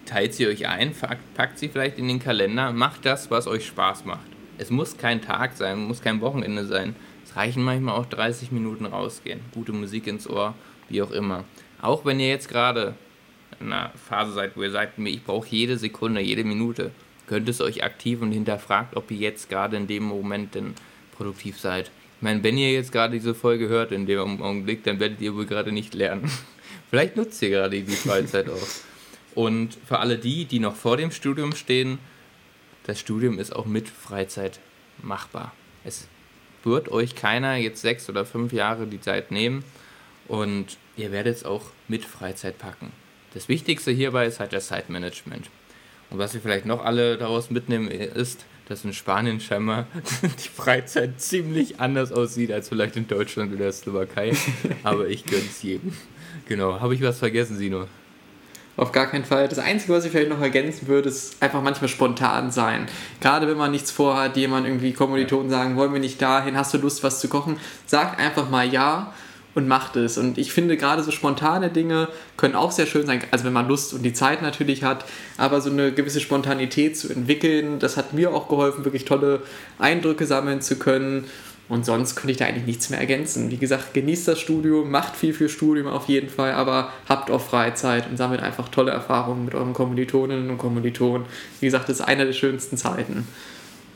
teilt 0.07 0.35
sie 0.35 0.47
euch 0.47 0.67
ein, 0.67 0.93
packt 1.35 1.59
sie 1.59 1.69
vielleicht 1.69 1.99
in 1.99 2.09
den 2.09 2.19
Kalender, 2.19 2.73
macht 2.73 3.05
das, 3.05 3.31
was 3.31 3.47
euch 3.47 3.67
Spaß 3.67 4.05
macht. 4.05 4.38
Es 4.59 4.71
muss 4.71 4.97
kein 4.97 5.23
Tag 5.23 5.57
sein, 5.57 5.79
muss 5.79 6.03
kein 6.03 6.21
Wochenende 6.21 6.67
sein. 6.67 6.97
Es 7.25 7.37
reichen 7.37 7.63
manchmal 7.63 7.95
auch 7.95 8.07
30 8.07 8.51
Minuten 8.51 8.87
rausgehen. 8.87 9.41
Gute 9.55 9.73
Musik 9.73 10.09
ins 10.09 10.29
Ohr, 10.29 10.55
wie 10.89 11.01
auch 11.01 11.13
immer. 11.13 11.45
Auch 11.81 12.05
wenn 12.05 12.19
ihr 12.19 12.29
jetzt 12.29 12.49
gerade 12.49 12.95
in 13.61 13.73
einer 13.73 13.93
Phase 14.09 14.33
seid, 14.33 14.57
wo 14.57 14.63
ihr 14.63 14.71
sagt, 14.73 14.99
ich 14.99 15.25
brauche 15.25 15.49
jede 15.49 15.79
Sekunde, 15.79 16.21
jede 16.21 16.43
Minute, 16.45 16.91
könnt 17.29 17.49
es 17.49 17.61
euch 17.61 17.85
aktiv 17.85 18.21
und 18.21 18.33
hinterfragt, 18.33 18.97
ob 18.97 19.11
ihr 19.11 19.19
jetzt 19.19 19.49
gerade 19.49 19.77
in 19.77 19.87
dem 19.87 20.03
Moment 20.03 20.55
denn 20.55 20.75
produktiv 21.17 21.59
seid. 21.61 21.91
Ich 22.17 22.23
meine, 22.23 22.43
wenn 22.43 22.59
ihr 22.59 22.73
jetzt 22.73 22.91
gerade 22.91 23.13
diese 23.13 23.35
Folge 23.35 23.69
hört 23.69 23.93
in 23.93 24.07
dem 24.07 24.43
Augenblick, 24.43 24.83
dann 24.83 24.99
werdet 24.99 25.21
ihr 25.21 25.37
wohl 25.37 25.47
gerade 25.47 25.71
nicht 25.71 25.95
lernen. 25.95 26.29
Vielleicht 26.91 27.17
nutzt 27.17 27.41
ihr 27.43 27.51
gerade 27.51 27.81
die 27.81 27.93
Freizeit 27.93 28.49
auch. 28.49 28.69
Und 29.35 29.79
für 29.87 30.01
alle 30.01 30.19
die, 30.19 30.47
die 30.47 30.59
noch 30.59 30.75
vor 30.75 30.97
dem 30.97 31.13
Studium 31.13 31.55
stehen, 31.55 31.99
das 32.89 32.99
Studium 32.99 33.39
ist 33.39 33.55
auch 33.55 33.67
mit 33.67 33.87
Freizeit 33.87 34.61
machbar. 35.03 35.53
Es 35.85 36.09
wird 36.65 36.89
euch 36.89 37.15
keiner 37.15 37.57
jetzt 37.57 37.83
sechs 37.83 38.09
oder 38.09 38.25
fünf 38.25 38.51
Jahre 38.55 38.87
die 38.87 39.01
Zeit 39.01 39.31
nehmen 39.31 39.63
und 40.27 40.79
ihr 40.97 41.13
werdet 41.13 41.37
es 41.37 41.45
auch 41.45 41.67
mit 41.87 42.03
Freizeit 42.03 42.57
packen. 42.57 42.91
Das 43.35 43.51
Wichtigste 43.51 43.91
hierbei 43.91 44.25
ist 44.25 44.41
halt 44.41 44.55
das 44.55 44.69
Zeitmanagement. 44.69 45.51
Und 46.09 46.17
was 46.19 46.33
wir 46.33 46.41
vielleicht 46.41 46.65
noch 46.65 46.83
alle 46.83 47.19
daraus 47.19 47.51
mitnehmen, 47.51 47.89
ist, 47.89 48.47
dass 48.69 48.87
in 48.87 48.95
Spanien 48.95 49.39
scheinbar 49.39 49.87
die 50.23 50.49
Freizeit 50.49 51.21
ziemlich 51.21 51.81
anders 51.81 52.11
aussieht 52.11 52.51
als 52.51 52.71
vielleicht 52.71 52.97
in 52.97 53.07
Deutschland 53.07 53.53
oder 53.53 53.65
der 53.65 53.73
Slowakei. 53.73 54.33
Aber 54.83 55.09
ich 55.09 55.27
gönne 55.27 55.45
es 55.45 55.63
jedem. 55.63 55.93
Genau. 56.47 56.81
Habe 56.81 56.95
ich 56.95 57.03
was 57.03 57.19
vergessen, 57.19 57.59
Sino? 57.59 57.87
Auf 58.79 58.93
gar 58.93 59.07
keinen 59.07 59.25
Fall. 59.25 59.49
Das 59.49 59.59
Einzige, 59.59 59.93
was 59.93 60.05
ich 60.05 60.13
vielleicht 60.13 60.31
noch 60.31 60.41
ergänzen 60.41 60.87
würde, 60.87 61.09
ist 61.09 61.43
einfach 61.43 61.61
manchmal 61.61 61.89
spontan 61.89 62.53
sein. 62.53 62.87
Gerade 63.21 63.49
wenn 63.49 63.57
man 63.57 63.73
nichts 63.73 63.91
vorhat, 63.91 64.37
jemand 64.37 64.69
irgendwie 64.69 64.93
Kommilitonen 64.93 65.51
sagen, 65.51 65.77
wollen 65.77 65.93
wir 65.93 65.99
nicht 65.99 66.23
dahin, 66.23 66.57
hast 66.57 66.73
du 66.75 66.79
Lust, 66.79 67.03
was 67.03 67.19
zu 67.19 67.29
kochen? 67.29 67.57
Sagt 67.87 68.21
einfach 68.21 68.49
mal 68.51 68.73
ja 68.73 69.13
und 69.57 69.67
macht 69.67 69.97
es. 69.97 70.17
Und 70.17 70.39
ich 70.39 70.53
finde, 70.53 70.77
gerade 70.77 71.03
so 71.03 71.11
spontane 71.11 71.71
Dinge 71.71 72.07
können 72.37 72.55
auch 72.55 72.71
sehr 72.71 72.87
schön 72.87 73.05
sein, 73.05 73.21
also 73.33 73.45
wenn 73.45 73.53
man 73.53 73.67
Lust 73.67 73.95
und 73.95 74.03
die 74.03 74.13
Zeit 74.13 74.43
natürlich 74.43 74.85
hat, 74.85 75.05
aber 75.39 75.61
so 75.61 75.71
eine 75.71 75.91
gewisse 75.91 76.21
Spontanität 76.21 76.97
zu 76.97 77.13
entwickeln, 77.13 77.81
das 77.81 77.97
hat 77.97 78.13
mir 78.13 78.33
auch 78.33 78.49
geholfen, 78.49 78.85
wirklich 78.85 79.05
tolle 79.05 79.43
Eindrücke 79.81 80.25
sammeln 80.25 80.61
zu 80.61 80.79
können. 80.79 81.25
Und 81.69 81.85
sonst 81.85 82.17
könnte 82.17 82.33
ich 82.33 82.39
da 82.39 82.47
eigentlich 82.47 82.67
nichts 82.67 82.89
mehr 82.89 82.99
ergänzen. 82.99 83.51
Wie 83.51 83.59
gesagt, 83.59 83.93
genießt 83.93 84.27
das 84.27 84.41
Studium, 84.41 84.91
macht 84.91 85.17
viel 85.17 85.35
für 85.35 85.49
Studium 85.49 85.87
auf 85.87 86.09
jeden 86.09 86.31
Fall, 86.31 86.53
aber 86.53 86.93
habt 87.09 87.31
auch 87.31 87.43
Freizeit 87.43 88.09
und 88.09 88.17
sammelt 88.17 88.41
einfach 88.41 88.69
tolle 88.69 88.91
Erfahrungen 88.91 89.45
mit 89.45 89.55
euren 89.55 89.75
Kommilitoninnen 89.75 90.49
und 90.49 90.59
Kommilitonen. 90.59 91.27
Wie 91.61 91.67
gesagt, 91.67 91.89
das 91.89 92.01
ist 92.01 92.07
eine 92.07 92.25
der 92.25 92.33
schönsten 92.33 92.79
Zeiten. 92.79 93.29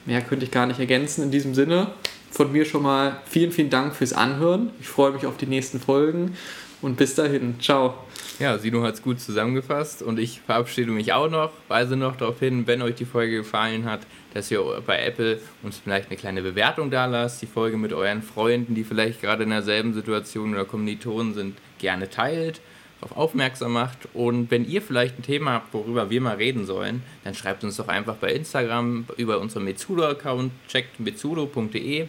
Mehr 0.04 0.20
könnte 0.20 0.44
ich 0.44 0.50
gar 0.50 0.66
nicht 0.66 0.80
ergänzen. 0.80 1.22
In 1.22 1.30
diesem 1.30 1.54
Sinne, 1.54 1.92
von 2.30 2.52
mir 2.52 2.64
schon 2.64 2.82
mal 2.82 3.20
vielen, 3.26 3.52
vielen 3.52 3.70
Dank 3.70 3.94
fürs 3.94 4.12
Anhören. 4.12 4.70
Ich 4.80 4.88
freue 4.88 5.12
mich 5.12 5.24
auf 5.24 5.36
die 5.36 5.46
nächsten 5.46 5.80
Folgen 5.80 6.36
und 6.82 6.96
bis 6.96 7.14
dahin. 7.14 7.60
Ciao. 7.60 7.94
Ja, 8.38 8.58
Sino 8.58 8.82
hat 8.82 8.94
es 8.94 9.02
gut 9.02 9.20
zusammengefasst 9.20 10.02
und 10.02 10.18
ich 10.18 10.40
verabschiede 10.40 10.90
mich 10.90 11.12
auch 11.12 11.30
noch. 11.30 11.52
Weise 11.68 11.96
noch 11.96 12.16
darauf 12.16 12.40
hin, 12.40 12.66
wenn 12.66 12.82
euch 12.82 12.96
die 12.96 13.04
Folge 13.04 13.36
gefallen 13.36 13.84
hat, 13.84 14.00
dass 14.34 14.50
ihr 14.50 14.60
bei 14.84 14.98
Apple 15.04 15.40
uns 15.62 15.78
vielleicht 15.78 16.08
eine 16.10 16.16
kleine 16.16 16.42
Bewertung 16.42 16.90
da 16.90 17.06
lasst, 17.06 17.40
die 17.40 17.46
Folge 17.46 17.76
mit 17.76 17.92
euren 17.92 18.22
Freunden, 18.22 18.74
die 18.74 18.84
vielleicht 18.84 19.20
gerade 19.20 19.44
in 19.44 19.50
derselben 19.50 19.94
Situation 19.94 20.52
oder 20.54 20.64
Kommilitonen 20.64 21.34
sind, 21.34 21.56
gerne 21.78 22.10
teilt, 22.10 22.60
darauf 23.00 23.16
aufmerksam 23.16 23.74
macht. 23.74 24.08
Und 24.12 24.50
wenn 24.50 24.68
ihr 24.68 24.82
vielleicht 24.82 25.18
ein 25.18 25.22
Thema 25.22 25.52
habt, 25.52 25.72
worüber 25.72 26.10
wir 26.10 26.20
mal 26.20 26.36
reden 26.36 26.66
sollen, 26.66 27.02
dann 27.22 27.34
schreibt 27.34 27.62
uns 27.62 27.76
doch 27.76 27.88
einfach 27.88 28.16
bei 28.16 28.32
Instagram 28.32 29.06
über 29.18 29.38
unseren 29.38 29.64
Metsudo-Account, 29.64 30.50
checkt 30.66 30.98
metsudo.de. 30.98 32.08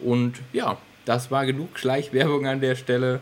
Und 0.00 0.36
ja, 0.52 0.78
das 1.04 1.30
war 1.30 1.46
genug 1.46 1.78
Schleichwerbung 1.78 2.46
an 2.46 2.60
der 2.60 2.74
Stelle. 2.74 3.20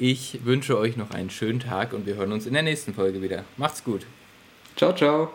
Ich 0.00 0.44
wünsche 0.44 0.78
euch 0.78 0.96
noch 0.96 1.10
einen 1.10 1.28
schönen 1.28 1.58
Tag 1.58 1.92
und 1.92 2.06
wir 2.06 2.14
hören 2.14 2.30
uns 2.30 2.46
in 2.46 2.52
der 2.52 2.62
nächsten 2.62 2.94
Folge 2.94 3.20
wieder. 3.20 3.44
Macht's 3.56 3.82
gut. 3.82 4.06
Ciao, 4.76 4.94
ciao. 4.94 5.32